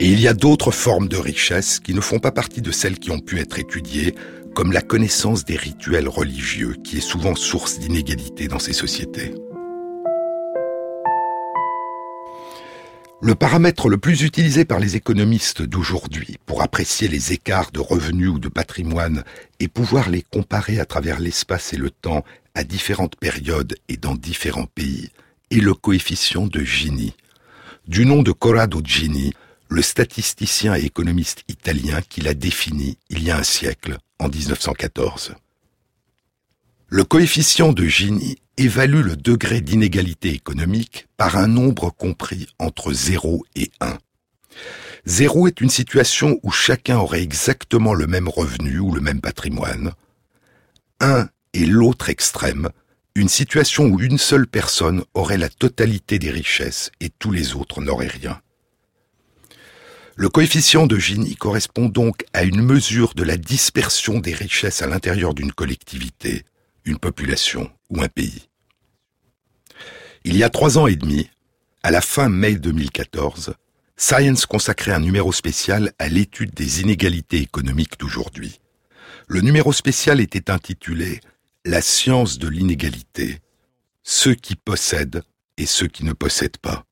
Et 0.00 0.06
il 0.06 0.20
y 0.20 0.28
a 0.28 0.34
d'autres 0.34 0.70
formes 0.70 1.08
de 1.08 1.16
richesses 1.16 1.80
qui 1.80 1.94
ne 1.94 2.00
font 2.00 2.20
pas 2.20 2.30
partie 2.30 2.62
de 2.62 2.70
celles 2.70 2.98
qui 2.98 3.10
ont 3.10 3.18
pu 3.18 3.40
être 3.40 3.58
étudiées, 3.58 4.14
comme 4.54 4.72
la 4.72 4.82
connaissance 4.82 5.44
des 5.44 5.56
rituels 5.56 6.08
religieux, 6.08 6.76
qui 6.84 6.98
est 6.98 7.00
souvent 7.00 7.34
source 7.34 7.78
d'inégalités 7.78 8.48
dans 8.48 8.60
ces 8.60 8.72
sociétés. 8.72 9.34
Le 13.20 13.34
paramètre 13.34 13.88
le 13.88 13.98
plus 13.98 14.22
utilisé 14.22 14.64
par 14.64 14.78
les 14.78 14.94
économistes 14.94 15.62
d'aujourd'hui 15.62 16.38
pour 16.46 16.62
apprécier 16.62 17.08
les 17.08 17.32
écarts 17.32 17.72
de 17.72 17.80
revenus 17.80 18.28
ou 18.28 18.38
de 18.38 18.48
patrimoine 18.48 19.24
et 19.58 19.66
pouvoir 19.66 20.08
les 20.08 20.22
comparer 20.22 20.78
à 20.78 20.84
travers 20.84 21.18
l'espace 21.18 21.72
et 21.72 21.76
le 21.76 21.90
temps 21.90 22.24
à 22.54 22.62
différentes 22.62 23.16
périodes 23.16 23.74
et 23.88 23.96
dans 23.96 24.14
différents 24.14 24.66
pays 24.66 25.10
est 25.50 25.56
le 25.56 25.74
coefficient 25.74 26.46
de 26.46 26.60
Gini. 26.60 27.14
Du 27.88 28.06
nom 28.06 28.22
de 28.22 28.30
Corrado 28.30 28.80
Gini, 28.84 29.32
le 29.68 29.82
statisticien 29.82 30.76
et 30.76 30.84
économiste 30.84 31.42
italien 31.48 32.00
qui 32.08 32.20
l'a 32.20 32.34
défini 32.34 32.98
il 33.10 33.24
y 33.24 33.32
a 33.32 33.38
un 33.38 33.42
siècle, 33.42 33.98
en 34.20 34.28
1914. 34.28 35.34
Le 36.90 37.04
coefficient 37.04 37.74
de 37.74 37.84
Gini 37.84 38.38
évalue 38.56 39.02
le 39.02 39.14
degré 39.14 39.60
d'inégalité 39.60 40.30
économique 40.30 41.06
par 41.18 41.36
un 41.36 41.46
nombre 41.46 41.90
compris 41.90 42.46
entre 42.58 42.94
0 42.94 43.44
et 43.56 43.70
1. 43.82 43.98
0 45.04 45.48
est 45.48 45.60
une 45.60 45.68
situation 45.68 46.40
où 46.42 46.50
chacun 46.50 46.96
aurait 46.96 47.20
exactement 47.20 47.92
le 47.92 48.06
même 48.06 48.26
revenu 48.26 48.78
ou 48.78 48.94
le 48.94 49.02
même 49.02 49.20
patrimoine. 49.20 49.92
1 51.00 51.28
est 51.52 51.66
l'autre 51.66 52.08
extrême, 52.08 52.70
une 53.14 53.28
situation 53.28 53.84
où 53.84 54.00
une 54.00 54.16
seule 54.16 54.46
personne 54.46 55.04
aurait 55.12 55.36
la 55.36 55.50
totalité 55.50 56.18
des 56.18 56.30
richesses 56.30 56.90
et 57.00 57.10
tous 57.10 57.32
les 57.32 57.54
autres 57.54 57.82
n'auraient 57.82 58.06
rien. 58.06 58.40
Le 60.16 60.30
coefficient 60.30 60.86
de 60.86 60.98
Gini 60.98 61.36
correspond 61.36 61.90
donc 61.90 62.24
à 62.32 62.44
une 62.44 62.62
mesure 62.62 63.12
de 63.12 63.24
la 63.24 63.36
dispersion 63.36 64.20
des 64.20 64.32
richesses 64.32 64.80
à 64.80 64.86
l'intérieur 64.86 65.34
d'une 65.34 65.52
collectivité, 65.52 66.46
une 66.88 66.98
population, 66.98 67.70
ou 67.90 68.02
un 68.02 68.08
pays. 68.08 68.48
Il 70.24 70.36
y 70.36 70.42
a 70.42 70.50
trois 70.50 70.78
ans 70.78 70.86
et 70.86 70.96
demi, 70.96 71.30
à 71.82 71.90
la 71.90 72.00
fin 72.00 72.28
mai 72.28 72.54
2014, 72.54 73.54
Science 73.96 74.46
consacrait 74.46 74.92
un 74.92 75.00
numéro 75.00 75.32
spécial 75.32 75.92
à 75.98 76.08
l'étude 76.08 76.54
des 76.54 76.80
inégalités 76.80 77.38
économiques 77.38 77.98
d'aujourd'hui. 77.98 78.60
Le 79.26 79.40
numéro 79.40 79.72
spécial 79.72 80.20
était 80.20 80.50
intitulé 80.50 81.20
La 81.64 81.82
science 81.82 82.38
de 82.38 82.48
l'inégalité, 82.48 83.40
ceux 84.02 84.34
qui 84.34 84.54
possèdent 84.54 85.22
et 85.56 85.66
ceux 85.66 85.88
qui 85.88 86.04
ne 86.04 86.12
possèdent 86.12 86.58
pas. 86.58 86.84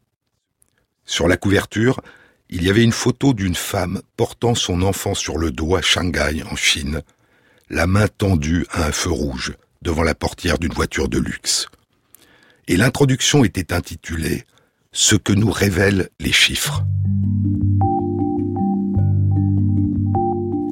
Sur 1.05 1.29
la 1.29 1.37
couverture, 1.37 2.01
il 2.49 2.65
y 2.65 2.71
avait 2.71 2.85
une 2.85 2.93
photo 2.93 3.33
d'une 3.35 3.55
femme 3.55 4.03
portant 4.17 4.55
son 4.55 4.83
enfant 4.83 5.15
sur 5.15 5.39
le 5.39 5.53
dos 5.53 5.77
à 5.77 5.83
Shanghai, 5.83 6.43
en 6.51 6.57
Chine, 6.57 7.03
la 7.71 7.87
main 7.87 8.09
tendue 8.09 8.67
à 8.71 8.87
un 8.87 8.93
feu 8.93 9.11
rouge 9.11 9.57
devant 9.83 10.03
la 10.03 10.15
portière 10.15 10.59
d'une 10.59 10.73
voiture 10.73 11.09
de 11.09 11.19
luxe. 11.19 11.67
Et 12.69 12.77
l'introduction 12.77 13.45
était 13.45 13.73
intitulée 13.73 14.45
Ce 14.93 15.15
que 15.15 15.33
nous 15.33 15.51
révèlent 15.51 16.09
les 16.21 16.33
chiffres. 16.33 16.85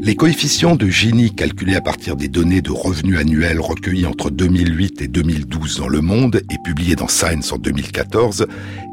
Les 0.04 0.16
coefficients 0.16 0.76
de 0.76 0.86
Gini 0.86 1.34
calculés 1.34 1.76
à 1.76 1.80
partir 1.80 2.14
des 2.14 2.28
données 2.28 2.60
de 2.60 2.70
revenus 2.70 3.18
annuels 3.18 3.58
recueillis 3.58 4.04
entre 4.04 4.30
2008 4.30 5.00
et 5.00 5.08
2012 5.08 5.78
dans 5.78 5.88
le 5.88 6.02
monde 6.02 6.42
et 6.50 6.56
publiés 6.62 6.94
dans 6.94 7.08
Science 7.08 7.52
en 7.52 7.56
2014 7.56 8.46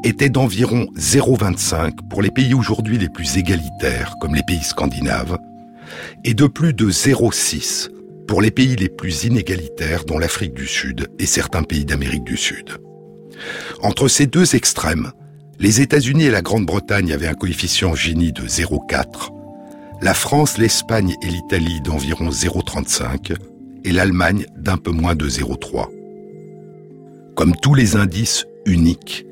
étaient 0.05 0.30
d'environ 0.30 0.88
0,25 0.95 2.07
pour 2.09 2.22
les 2.22 2.32
pays 2.32 2.53
aujourd'hui 2.53 2.97
les 2.97 3.09
plus 3.09 3.36
égalitaires, 3.36 4.16
comme 4.22 4.36
les 4.36 4.43
pays 4.47 4.64
scandinaves, 4.64 5.38
et 6.24 6.34
de 6.34 6.47
plus 6.47 6.74
de 6.74 6.89
0,6 6.89 7.89
pour 8.28 8.41
les 8.41 8.51
pays 8.51 8.76
les 8.76 8.89
plus 8.89 9.26
inégalitaires, 9.26 10.05
dont 10.05 10.17
l'Afrique 10.17 10.53
du 10.53 10.67
Sud 10.67 11.07
et 11.19 11.26
certains 11.26 11.63
pays 11.63 11.86
d'Amérique 11.86 12.24
du 12.24 12.38
Sud. 12.38 12.69
Entre 13.82 14.07
ces 14.07 14.28
deux 14.28 14.55
extrêmes, 14.55 15.11
les 15.59 15.82
États-Unis 15.82 16.26
et 16.26 16.32
la 16.32 16.41
Grande-Bretagne 16.41 17.11
avaient 17.11 17.28
un 17.28 17.34
coefficient 17.34 17.93
Gini 17.95 18.32
de 18.32 18.43
0,4, 18.43 19.32
la 20.01 20.15
France, 20.15 20.57
l'Espagne 20.57 21.15
et 21.22 21.28
l'Italie 21.28 21.80
d'environ 21.82 22.30
0,35 22.30 23.36
et 23.84 23.91
l'Allemagne 23.91 24.45
d'un 24.57 24.78
peu 24.78 24.91
moins 24.91 25.15
de 25.15 25.30
0,3. 25.30 25.89
Comme 27.36 27.55
tous 27.55 27.76
les 27.76 27.95
indices 27.95 28.45
uniques, 28.65 29.26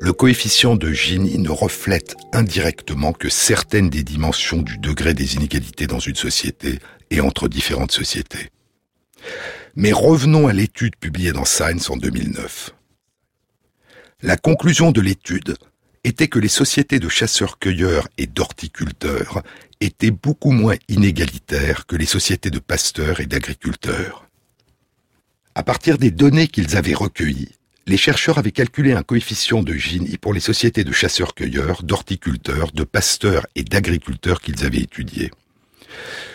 le 0.00 0.12
coefficient 0.12 0.76
de 0.76 0.92
Gini 0.92 1.38
ne 1.38 1.50
reflète 1.50 2.16
indirectement 2.32 3.12
que 3.12 3.28
certaines 3.28 3.90
des 3.90 4.02
dimensions 4.02 4.62
du 4.62 4.78
degré 4.78 5.14
des 5.14 5.36
inégalités 5.36 5.86
dans 5.86 5.98
une 5.98 6.16
société 6.16 6.78
et 7.10 7.20
entre 7.20 7.48
différentes 7.48 7.92
sociétés. 7.92 8.50
Mais 9.74 9.92
revenons 9.92 10.48
à 10.48 10.52
l'étude 10.52 10.96
publiée 10.96 11.32
dans 11.32 11.44
Science 11.44 11.90
en 11.90 11.96
2009. 11.96 12.74
La 14.22 14.36
conclusion 14.36 14.92
de 14.92 15.00
l'étude 15.00 15.56
était 16.04 16.28
que 16.28 16.38
les 16.38 16.48
sociétés 16.48 17.00
de 17.00 17.08
chasseurs-cueilleurs 17.08 18.08
et 18.16 18.26
d'horticulteurs 18.26 19.42
étaient 19.80 20.10
beaucoup 20.10 20.52
moins 20.52 20.76
inégalitaires 20.88 21.86
que 21.86 21.96
les 21.96 22.06
sociétés 22.06 22.50
de 22.50 22.58
pasteurs 22.58 23.20
et 23.20 23.26
d'agriculteurs. 23.26 24.26
À 25.54 25.62
partir 25.62 25.98
des 25.98 26.10
données 26.10 26.48
qu'ils 26.48 26.76
avaient 26.76 26.94
recueillies, 26.94 27.56
les 27.86 27.96
chercheurs 27.96 28.38
avaient 28.38 28.52
calculé 28.52 28.92
un 28.92 29.02
coefficient 29.02 29.62
de 29.62 29.72
Gini 29.74 30.18
pour 30.18 30.34
les 30.34 30.40
sociétés 30.40 30.82
de 30.82 30.92
chasseurs-cueilleurs, 30.92 31.84
d'horticulteurs, 31.84 32.72
de 32.72 32.82
pasteurs 32.82 33.46
et 33.54 33.62
d'agriculteurs 33.62 34.40
qu'ils 34.40 34.64
avaient 34.64 34.80
étudiées. 34.80 35.30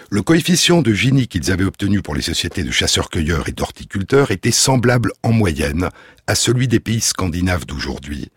Le 0.09 0.21
coefficient 0.21 0.81
de 0.81 0.93
Gini 0.93 1.27
qu'ils 1.27 1.51
avaient 1.51 1.65
obtenu 1.65 2.01
pour 2.01 2.15
les 2.15 2.21
sociétés 2.21 2.63
de 2.63 2.71
chasseurs-cueilleurs 2.71 3.49
et 3.49 3.53
d'horticulteurs 3.53 4.31
était 4.31 4.51
semblable 4.51 5.11
en 5.23 5.33
moyenne 5.33 5.89
à 6.27 6.35
celui 6.35 6.67
des 6.67 6.79
pays 6.79 7.01
scandinaves 7.01 7.65
d'aujourd'hui, 7.65 8.29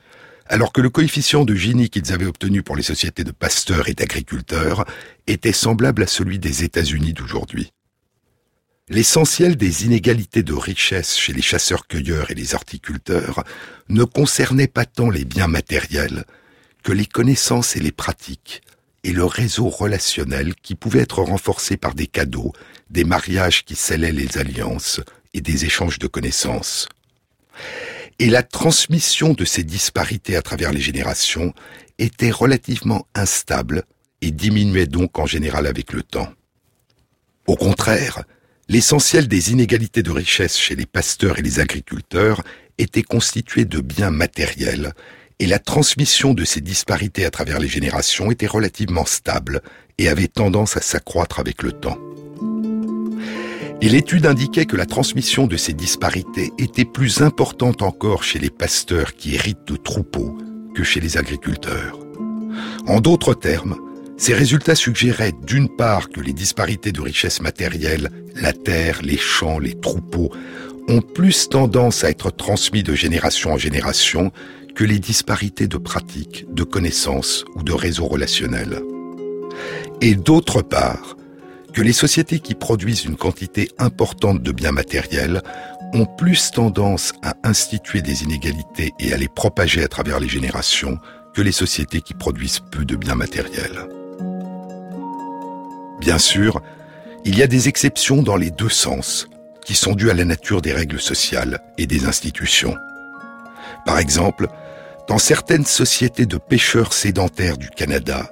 alors 0.47 0.73
que 0.73 0.81
le 0.81 0.91
coefficient 0.91 1.45
de 1.45 1.55
Gini 1.55 1.91
qu'ils 1.91 2.13
avaient 2.13 2.27
obtenu 2.27 2.63
pour 2.63 2.77
les 2.77 2.83
sociétés 2.83 3.25
de 3.25 3.33
pasteurs 3.33 3.89
et 3.89 3.95
d'agriculteurs 3.95 4.85
était 5.29 5.53
semblable 5.53 6.03
à 6.03 6.07
celui 6.09 6.39
des 6.41 6.65
États-Unis 6.65 7.13
d'aujourd'hui. 7.13 7.73
L'essentiel 8.91 9.57
des 9.57 9.87
inégalités 9.87 10.43
de 10.43 10.53
richesse 10.53 11.17
chez 11.17 11.33
les 11.33 11.41
chasseurs-cueilleurs 11.41 12.31
et 12.31 12.35
les 12.35 12.55
horticulteurs 12.55 13.43
ne 13.89 14.05
concernait 14.05 14.69
pas 14.69 14.85
tant 14.85 15.09
les 15.09 15.25
biens 15.25 15.49
matériels 15.49 16.27
que 16.83 16.93
les 16.93 17.07
connaissances 17.07 17.77
et 17.77 17.81
les 17.81 17.93
pratiques, 17.93 18.61
et 19.03 19.13
le 19.13 19.25
réseau 19.25 19.71
relationnel 19.71 20.55
qui 20.55 20.75
pouvait 20.75 21.01
être 21.01 21.23
renforcé 21.23 21.79
par 21.79 21.95
des 21.95 22.07
cadeaux, 22.07 22.53
des 22.91 23.05
mariages 23.05 23.65
qui 23.65 23.75
scellaient 23.75 24.13
les 24.13 24.37
alliances 24.37 25.01
et 25.33 25.41
des 25.41 25.65
échanges 25.65 25.99
de 25.99 26.07
connaissances. 26.07 26.87
Et 28.19 28.29
la 28.29 28.43
transmission 28.43 29.33
de 29.33 29.47
ces 29.47 29.65
disparités 29.65 30.37
à 30.37 30.43
travers 30.43 30.73
les 30.73 30.83
générations 30.83 31.55
était 31.99 32.31
relativement 32.31 33.07
instable 33.15 33.85
et 34.21 34.31
diminuait 34.31 34.87
donc 34.87 35.19
en 35.19 35.25
général 35.25 35.67
avec 35.67 35.95
le 35.95 36.03
temps. 36.03 36.31
Au 37.47 37.57
contraire, 37.57 38.25
l'essentiel 38.69 39.29
des 39.29 39.53
inégalités 39.53 40.03
de 40.03 40.11
richesse 40.11 40.59
chez 40.59 40.75
les 40.75 40.87
pasteurs 40.87 41.39
et 41.39 41.43
les 41.43 41.61
agriculteurs 41.61 42.43
était 42.79 43.03
constitué 43.03 43.65
de 43.65 43.81
biens 43.81 44.11
matériels, 44.11 44.93
et 45.39 45.47
la 45.47 45.59
transmission 45.59 46.33
de 46.33 46.45
ces 46.45 46.61
disparités 46.61 47.25
à 47.25 47.31
travers 47.31 47.59
les 47.59 47.69
générations 47.69 48.31
était 48.31 48.47
relativement 48.47 49.05
stable 49.05 49.63
et 49.99 50.09
avait 50.09 50.29
tendance 50.29 50.77
à 50.77 50.81
s'accroître 50.81 51.41
avec 51.41 51.63
le 51.63 51.73
temps. 51.73 51.99
Et 53.81 53.89
l'étude 53.89 54.27
indiquait 54.27 54.65
que 54.65 54.77
la 54.77 54.87
transmission 54.87 55.47
de 55.47 55.57
ces 55.57 55.73
disparités 55.73 56.53
était 56.59 56.85
plus 56.85 57.21
importante 57.21 57.83
encore 57.83 58.23
chez 58.23 58.39
les 58.39 58.51
pasteurs 58.51 59.15
qui 59.15 59.35
héritent 59.35 59.67
de 59.67 59.77
troupeaux 59.77 60.39
que 60.75 60.85
chez 60.85 61.01
les 61.01 61.19
agriculteurs. 61.19 61.99
En 62.87 63.01
d'autres 63.01 63.35
termes, 63.35 63.77
ces 64.17 64.35
résultats 64.35 64.75
suggéraient 64.75 65.35
d'une 65.47 65.69
part 65.69 66.09
que 66.09 66.21
les 66.21 66.33
disparités 66.33 66.93
de 66.93 67.01
richesse 67.01 67.41
matérielle, 67.41 68.11
la 68.37 68.53
terre, 68.53 69.01
les 69.03 69.19
champs, 69.19 69.59
les 69.59 69.75
troupeaux, 69.75 70.31
ont 70.89 71.01
plus 71.01 71.49
tendance 71.49 72.05
à 72.05 72.11
être 72.11 72.31
transmis 72.31 72.83
de 72.83 72.95
génération 72.95 73.53
en 73.53 73.59
génération 73.59 74.31
que 74.75 74.85
les 74.85 74.99
disparités 74.99 75.67
de 75.67 75.79
pratiques, 75.79 76.47
de 76.53 76.65
connaissances 76.65 77.45
ou 77.55 77.63
de 77.63 77.73
réseaux 77.73 78.07
relationnels. 78.07 78.83
Et 80.01 80.15
d'autre 80.15 80.63
part, 80.63 81.17
que 81.73 81.83
les 81.83 81.93
sociétés 81.93 82.39
qui 82.39 82.55
produisent 82.55 83.05
une 83.05 83.17
quantité 83.17 83.71
importante 83.79 84.43
de 84.43 84.53
biens 84.53 84.73
matériels 84.73 85.43
ont 85.93 86.07
plus 86.07 86.51
tendance 86.51 87.13
à 87.23 87.35
instituer 87.45 88.03
des 88.03 88.23
inégalités 88.23 88.93
et 89.01 89.13
à 89.13 89.17
les 89.17 89.29
propager 89.29 89.83
à 89.83 89.89
travers 89.89 90.21
les 90.21 90.29
générations 90.29 90.99
que 91.35 91.43
les 91.43 91.53
sociétés 91.53 92.01
qui 92.01 92.15
produisent 92.15 92.61
peu 92.71 92.85
de 92.85 92.97
biens 92.97 93.17
matériels. 93.17 93.89
Bien 96.01 96.19
sûr, 96.19 96.61
il 97.25 97.39
y 97.39 97.43
a 97.43 97.47
des 97.47 97.69
exceptions 97.69 98.23
dans 98.23 98.37
les 98.37 98.51
deux 98.51 98.69
sens, 98.69 99.29
qui 99.65 99.75
sont 99.75 99.95
dues 99.95 100.11
à 100.11 100.15
la 100.15 100.25
nature 100.25 100.61
des 100.61 100.73
règles 100.73 101.01
sociales 101.01 101.61
et 101.79 101.87
des 101.87 102.07
institutions. 102.07 102.77
Par 103.87 103.99
exemple, 103.99 104.49
dans 105.09 105.19
certaines 105.19 105.65
sociétés 105.65 106.27
de 106.27 106.37
pêcheurs 106.37 106.93
sédentaires 106.93 107.59
du 107.59 107.71
Canada, 107.71 108.31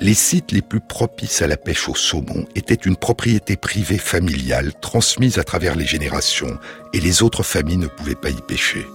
les 0.00 0.14
sites 0.14 0.52
les 0.52 0.62
plus 0.62 0.80
propices 0.80 1.42
à 1.42 1.46
la 1.46 1.56
pêche 1.56 1.88
au 1.88 1.94
saumon 1.94 2.46
étaient 2.54 2.74
une 2.74 2.96
propriété 2.96 3.56
privée 3.56 3.98
familiale 3.98 4.72
transmise 4.80 5.38
à 5.38 5.44
travers 5.44 5.74
les 5.74 5.86
générations 5.86 6.58
et 6.92 7.00
les 7.00 7.22
autres 7.22 7.42
familles 7.42 7.78
ne 7.78 7.88
pouvaient 7.88 8.14
pas 8.14 8.30
y 8.30 8.40
pêcher. 8.46 8.86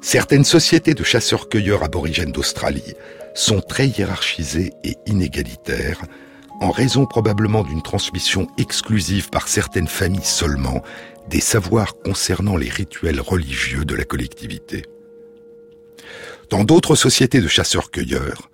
Certaines 0.00 0.44
sociétés 0.44 0.94
de 0.94 1.04
chasseurs-cueilleurs 1.04 1.84
aborigènes 1.84 2.32
d'Australie 2.32 2.94
sont 3.34 3.60
très 3.60 3.88
hiérarchisées 3.88 4.72
et 4.84 4.96
inégalitaires 5.06 6.02
en 6.62 6.70
raison 6.70 7.06
probablement 7.06 7.64
d'une 7.64 7.82
transmission 7.82 8.46
exclusive 8.56 9.30
par 9.30 9.48
certaines 9.48 9.88
familles 9.88 10.24
seulement 10.24 10.82
des 11.28 11.40
savoirs 11.40 11.94
concernant 12.04 12.56
les 12.56 12.68
rituels 12.68 13.20
religieux 13.20 13.84
de 13.84 13.96
la 13.96 14.04
collectivité. 14.04 14.84
Dans 16.50 16.62
d'autres 16.62 16.94
sociétés 16.94 17.40
de 17.40 17.48
chasseurs-cueilleurs, 17.48 18.48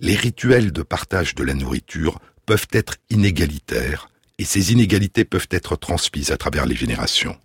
les 0.00 0.16
rituels 0.16 0.72
de 0.72 0.82
partage 0.82 1.34
de 1.34 1.44
la 1.44 1.52
nourriture 1.52 2.18
peuvent 2.46 2.68
être 2.72 2.96
inégalitaires 3.10 4.08
et 4.38 4.44
ces 4.44 4.72
inégalités 4.72 5.26
peuvent 5.26 5.48
être 5.50 5.76
transmises 5.76 6.30
à 6.30 6.38
travers 6.38 6.64
les 6.64 6.76
générations. 6.76 7.36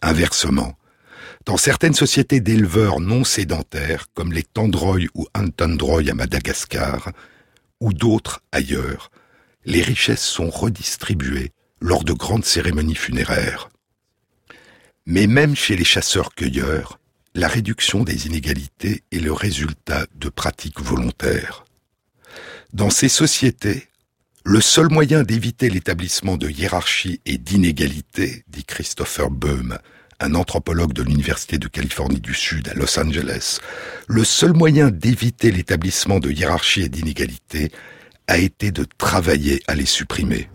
Inversement, 0.00 0.72
dans 1.44 1.58
certaines 1.58 1.94
sociétés 1.94 2.40
d'éleveurs 2.40 3.00
non 3.00 3.24
sédentaires, 3.24 4.06
comme 4.14 4.32
les 4.32 4.42
Tandroy 4.42 5.08
ou 5.14 5.26
Antandroy 5.34 6.08
à 6.08 6.14
Madagascar, 6.14 7.10
ou 7.80 7.92
d'autres 7.92 8.40
ailleurs, 8.52 9.10
les 9.68 9.82
richesses 9.82 10.24
sont 10.24 10.48
redistribuées 10.48 11.52
lors 11.80 12.02
de 12.02 12.14
grandes 12.14 12.46
cérémonies 12.46 12.94
funéraires. 12.94 13.68
Mais 15.04 15.26
même 15.26 15.54
chez 15.54 15.76
les 15.76 15.84
chasseurs-cueilleurs, 15.84 16.98
la 17.34 17.48
réduction 17.48 18.02
des 18.02 18.26
inégalités 18.26 19.04
est 19.12 19.20
le 19.20 19.32
résultat 19.32 20.06
de 20.14 20.30
pratiques 20.30 20.80
volontaires. 20.80 21.66
Dans 22.72 22.90
ces 22.90 23.10
sociétés, 23.10 23.88
Le 24.44 24.62
seul 24.62 24.88
moyen 24.88 25.24
d'éviter 25.24 25.68
l'établissement 25.68 26.38
de 26.38 26.48
hiérarchie 26.48 27.20
et 27.26 27.36
d'inégalité, 27.36 28.44
dit 28.48 28.64
Christopher 28.64 29.28
Boehm, 29.28 29.78
un 30.20 30.34
anthropologue 30.34 30.94
de 30.94 31.02
l'Université 31.02 31.58
de 31.58 31.68
Californie 31.68 32.20
du 32.20 32.32
Sud 32.32 32.66
à 32.70 32.72
Los 32.72 32.98
Angeles, 32.98 33.58
le 34.06 34.24
seul 34.24 34.54
moyen 34.54 34.90
d'éviter 34.90 35.50
l'établissement 35.50 36.18
de 36.18 36.30
hiérarchie 36.30 36.80
et 36.80 36.88
d'inégalité 36.88 37.70
a 38.28 38.38
été 38.38 38.70
de 38.70 38.86
travailler 38.98 39.60
à 39.66 39.74
les 39.74 39.86
supprimer. 39.86 40.48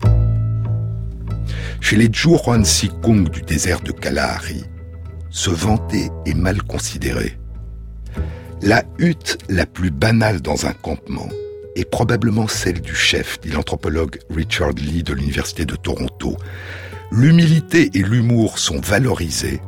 Chez 1.80 1.96
les 1.96 2.08
Juan 2.10 2.64
Kung 3.02 3.28
du 3.28 3.42
désert 3.42 3.80
de 3.80 3.92
Kalahari, 3.92 4.64
se 5.30 5.50
vanter 5.50 6.08
est 6.24 6.34
mal 6.34 6.62
considéré. 6.62 7.36
La 8.62 8.84
hutte 8.98 9.38
la 9.48 9.66
plus 9.66 9.90
banale 9.90 10.40
dans 10.40 10.66
un 10.66 10.72
campement 10.72 11.28
est 11.76 11.90
probablement 11.90 12.46
celle 12.46 12.80
du 12.80 12.94
chef, 12.94 13.40
dit 13.40 13.50
l'anthropologue 13.50 14.18
Richard 14.30 14.72
Lee 14.72 15.02
de 15.02 15.12
l'Université 15.12 15.66
de 15.66 15.74
Toronto. 15.74 16.36
L'humilité 17.10 17.90
et 17.94 18.02
l'humour 18.02 18.58
sont 18.58 18.80
valorisés 18.80 19.60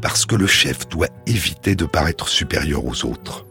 parce 0.00 0.24
que 0.24 0.34
le 0.34 0.46
chef 0.46 0.88
doit 0.88 1.08
éviter 1.26 1.74
de 1.74 1.84
paraître 1.84 2.28
supérieur 2.28 2.84
aux 2.86 3.04
autres. 3.04 3.46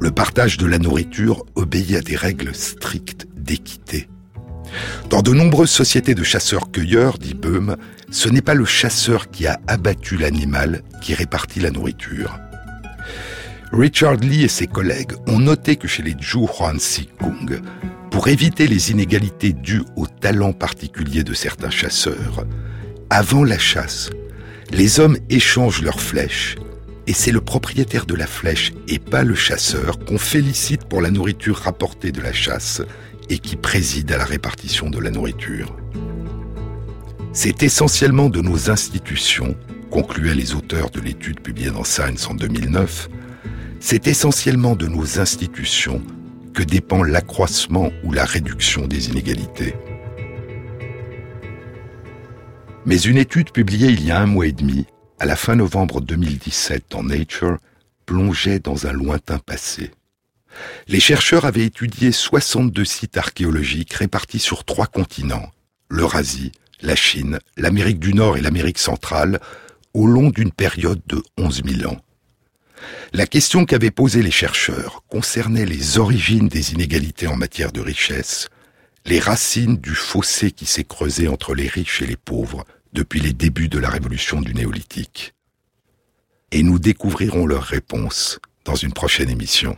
Le 0.00 0.10
partage 0.10 0.56
de 0.56 0.64
la 0.64 0.78
nourriture 0.78 1.44
obéit 1.56 1.94
à 1.94 2.00
des 2.00 2.16
règles 2.16 2.54
strictes 2.54 3.28
d'équité. 3.36 4.08
Dans 5.10 5.20
de 5.20 5.32
nombreuses 5.32 5.70
sociétés 5.70 6.14
de 6.14 6.22
chasseurs-cueilleurs, 6.22 7.18
dit 7.18 7.34
Böhm, 7.34 7.76
ce 8.10 8.30
n'est 8.30 8.40
pas 8.40 8.54
le 8.54 8.64
chasseur 8.64 9.30
qui 9.30 9.46
a 9.46 9.60
abattu 9.66 10.16
l'animal 10.16 10.82
qui 11.02 11.12
répartit 11.12 11.60
la 11.60 11.70
nourriture. 11.70 12.38
Richard 13.72 14.16
Lee 14.16 14.44
et 14.44 14.48
ses 14.48 14.66
collègues 14.66 15.12
ont 15.26 15.38
noté 15.38 15.76
que 15.76 15.86
chez 15.86 16.02
les 16.02 16.16
Zhuan 16.18 16.78
Kung, 17.18 17.60
pour 18.10 18.28
éviter 18.28 18.66
les 18.66 18.90
inégalités 18.90 19.52
dues 19.52 19.84
au 19.96 20.06
talent 20.06 20.54
particulier 20.54 21.24
de 21.24 21.34
certains 21.34 21.70
chasseurs, 21.70 22.46
avant 23.10 23.44
la 23.44 23.58
chasse, 23.58 24.08
les 24.72 24.98
hommes 24.98 25.18
échangent 25.28 25.82
leurs 25.82 26.00
flèches 26.00 26.56
et 27.10 27.12
c'est 27.12 27.32
le 27.32 27.40
propriétaire 27.40 28.06
de 28.06 28.14
la 28.14 28.28
flèche 28.28 28.72
et 28.86 29.00
pas 29.00 29.24
le 29.24 29.34
chasseur 29.34 29.98
qu'on 29.98 30.16
félicite 30.16 30.84
pour 30.84 31.00
la 31.00 31.10
nourriture 31.10 31.56
rapportée 31.56 32.12
de 32.12 32.20
la 32.20 32.32
chasse 32.32 32.82
et 33.28 33.40
qui 33.40 33.56
préside 33.56 34.12
à 34.12 34.16
la 34.16 34.24
répartition 34.24 34.90
de 34.90 35.00
la 35.00 35.10
nourriture. 35.10 35.76
C'est 37.32 37.64
essentiellement 37.64 38.28
de 38.28 38.40
nos 38.40 38.70
institutions, 38.70 39.56
concluaient 39.90 40.36
les 40.36 40.54
auteurs 40.54 40.90
de 40.90 41.00
l'étude 41.00 41.40
publiée 41.40 41.72
dans 41.72 41.82
Science 41.82 42.30
en 42.30 42.34
2009, 42.34 43.08
c'est 43.80 44.06
essentiellement 44.06 44.76
de 44.76 44.86
nos 44.86 45.18
institutions 45.18 46.00
que 46.54 46.62
dépend 46.62 47.02
l'accroissement 47.02 47.90
ou 48.04 48.12
la 48.12 48.24
réduction 48.24 48.86
des 48.86 49.08
inégalités. 49.08 49.74
Mais 52.86 53.00
une 53.00 53.16
étude 53.16 53.50
publiée 53.50 53.88
il 53.88 54.04
y 54.04 54.12
a 54.12 54.20
un 54.20 54.26
mois 54.26 54.46
et 54.46 54.52
demi, 54.52 54.86
à 55.20 55.26
la 55.26 55.36
fin 55.36 55.54
novembre 55.54 56.00
2017 56.00 56.94
en 56.94 57.02
Nature, 57.02 57.58
plongeait 58.06 58.58
dans 58.58 58.86
un 58.86 58.92
lointain 58.92 59.38
passé. 59.38 59.90
Les 60.88 60.98
chercheurs 60.98 61.44
avaient 61.44 61.66
étudié 61.66 62.10
62 62.10 62.86
sites 62.86 63.18
archéologiques 63.18 63.92
répartis 63.92 64.38
sur 64.38 64.64
trois 64.64 64.86
continents, 64.86 65.50
l'Eurasie, 65.90 66.52
la 66.80 66.96
Chine, 66.96 67.38
l'Amérique 67.58 67.98
du 67.98 68.14
Nord 68.14 68.38
et 68.38 68.40
l'Amérique 68.40 68.78
centrale, 68.78 69.40
au 69.92 70.06
long 70.06 70.30
d'une 70.30 70.52
période 70.52 71.02
de 71.06 71.22
11 71.36 71.64
000 71.66 71.92
ans. 71.92 72.00
La 73.12 73.26
question 73.26 73.66
qu'avaient 73.66 73.90
posée 73.90 74.22
les 74.22 74.30
chercheurs 74.30 75.04
concernait 75.08 75.66
les 75.66 75.98
origines 75.98 76.48
des 76.48 76.72
inégalités 76.72 77.26
en 77.26 77.36
matière 77.36 77.72
de 77.72 77.82
richesse, 77.82 78.48
les 79.04 79.20
racines 79.20 79.76
du 79.76 79.94
fossé 79.94 80.50
qui 80.50 80.64
s'est 80.64 80.84
creusé 80.84 81.28
entre 81.28 81.54
les 81.54 81.68
riches 81.68 82.00
et 82.00 82.06
les 82.06 82.16
pauvres 82.16 82.64
depuis 82.92 83.20
les 83.20 83.32
débuts 83.32 83.68
de 83.68 83.78
la 83.78 83.88
révolution 83.88 84.40
du 84.40 84.54
néolithique. 84.54 85.34
Et 86.52 86.62
nous 86.62 86.78
découvrirons 86.78 87.46
leurs 87.46 87.62
réponses 87.62 88.40
dans 88.64 88.74
une 88.74 88.92
prochaine 88.92 89.30
émission. 89.30 89.76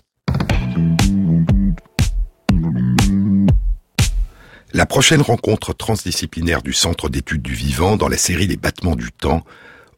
La 4.75 4.87
prochaine 4.87 5.21
rencontre 5.21 5.75
transdisciplinaire 5.75 6.63
du 6.63 6.73
Centre 6.73 7.11
d'études 7.11 7.43
du 7.43 7.53
vivant 7.53 7.97
dans 7.97 8.09
la 8.09 8.17
série 8.17 8.47
Les 8.47 8.57
battements 8.57 8.97
du 8.97 9.13
temps 9.13 9.45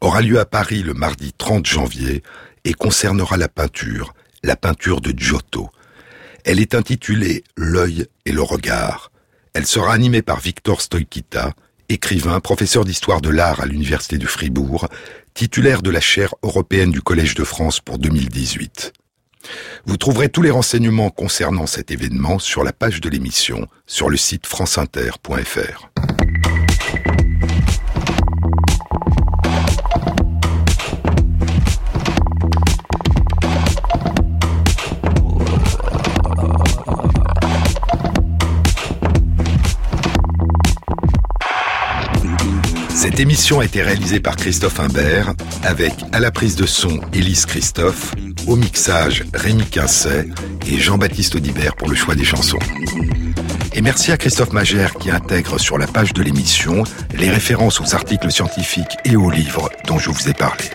aura 0.01 0.21
lieu 0.21 0.37
à 0.39 0.45
Paris 0.45 0.83
le 0.83 0.93
mardi 0.93 1.31
30 1.31 1.65
janvier 1.65 2.23
et 2.65 2.73
concernera 2.73 3.37
la 3.37 3.47
peinture, 3.47 4.13
la 4.43 4.57
peinture 4.57 4.99
de 4.99 5.17
Giotto. 5.17 5.69
Elle 6.43 6.59
est 6.59 6.75
intitulée 6.75 7.43
L'œil 7.55 8.07
et 8.25 8.33
le 8.33 8.41
regard. 8.41 9.11
Elle 9.53 9.65
sera 9.65 9.93
animée 9.93 10.21
par 10.21 10.41
Victor 10.41 10.81
Stoikita, 10.81 11.53
écrivain, 11.89 12.39
professeur 12.39 12.85
d'histoire 12.85 13.21
de 13.21 13.29
l'art 13.29 13.61
à 13.61 13.65
l'Université 13.65 14.17
de 14.17 14.25
Fribourg, 14.25 14.87
titulaire 15.33 15.81
de 15.81 15.89
la 15.89 16.01
chaire 16.01 16.35
européenne 16.43 16.91
du 16.91 17.01
Collège 17.01 17.35
de 17.35 17.43
France 17.43 17.79
pour 17.79 17.99
2018. 17.99 18.93
Vous 19.85 19.97
trouverez 19.97 20.29
tous 20.29 20.41
les 20.41 20.51
renseignements 20.51 21.09
concernant 21.09 21.67
cet 21.67 21.91
événement 21.91 22.39
sur 22.39 22.63
la 22.63 22.73
page 22.73 23.01
de 23.01 23.09
l'émission 23.09 23.67
sur 23.85 24.09
le 24.09 24.17
site 24.17 24.47
franceinter.fr. 24.47 25.89
Cette 43.05 43.19
émission 43.19 43.59
a 43.59 43.65
été 43.65 43.83
réalisée 43.83 44.19
par 44.19 44.35
Christophe 44.35 44.79
Imbert, 44.79 45.35
avec 45.61 45.93
à 46.11 46.19
la 46.19 46.31
prise 46.31 46.55
de 46.55 46.65
son 46.65 46.99
Élise 47.13 47.45
Christophe, 47.45 48.15
au 48.47 48.55
mixage 48.55 49.25
Rémi 49.31 49.63
Quincet 49.63 50.27
et 50.65 50.79
Jean-Baptiste 50.79 51.35
Audibert 51.35 51.75
pour 51.75 51.87
le 51.87 51.93
choix 51.93 52.15
des 52.15 52.23
chansons. 52.23 52.57
Et 53.75 53.83
merci 53.83 54.11
à 54.11 54.17
Christophe 54.17 54.53
Magère 54.53 54.95
qui 54.95 55.11
intègre 55.11 55.59
sur 55.59 55.77
la 55.77 55.85
page 55.85 56.13
de 56.13 56.23
l'émission 56.23 56.81
les 57.13 57.29
références 57.29 57.79
aux 57.79 57.93
articles 57.93 58.31
scientifiques 58.31 58.97
et 59.05 59.15
aux 59.15 59.29
livres 59.29 59.69
dont 59.85 59.99
je 59.99 60.09
vous 60.09 60.27
ai 60.27 60.33
parlé. 60.33 60.65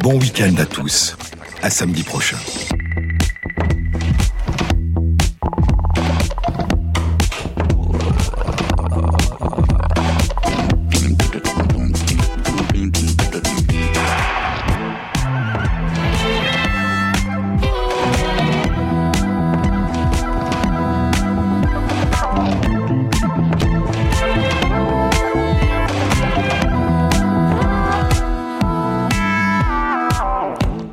Bon 0.00 0.18
week-end 0.18 0.54
à 0.56 0.64
tous. 0.64 1.14
À 1.60 1.68
samedi 1.68 2.04
prochain. 2.04 2.38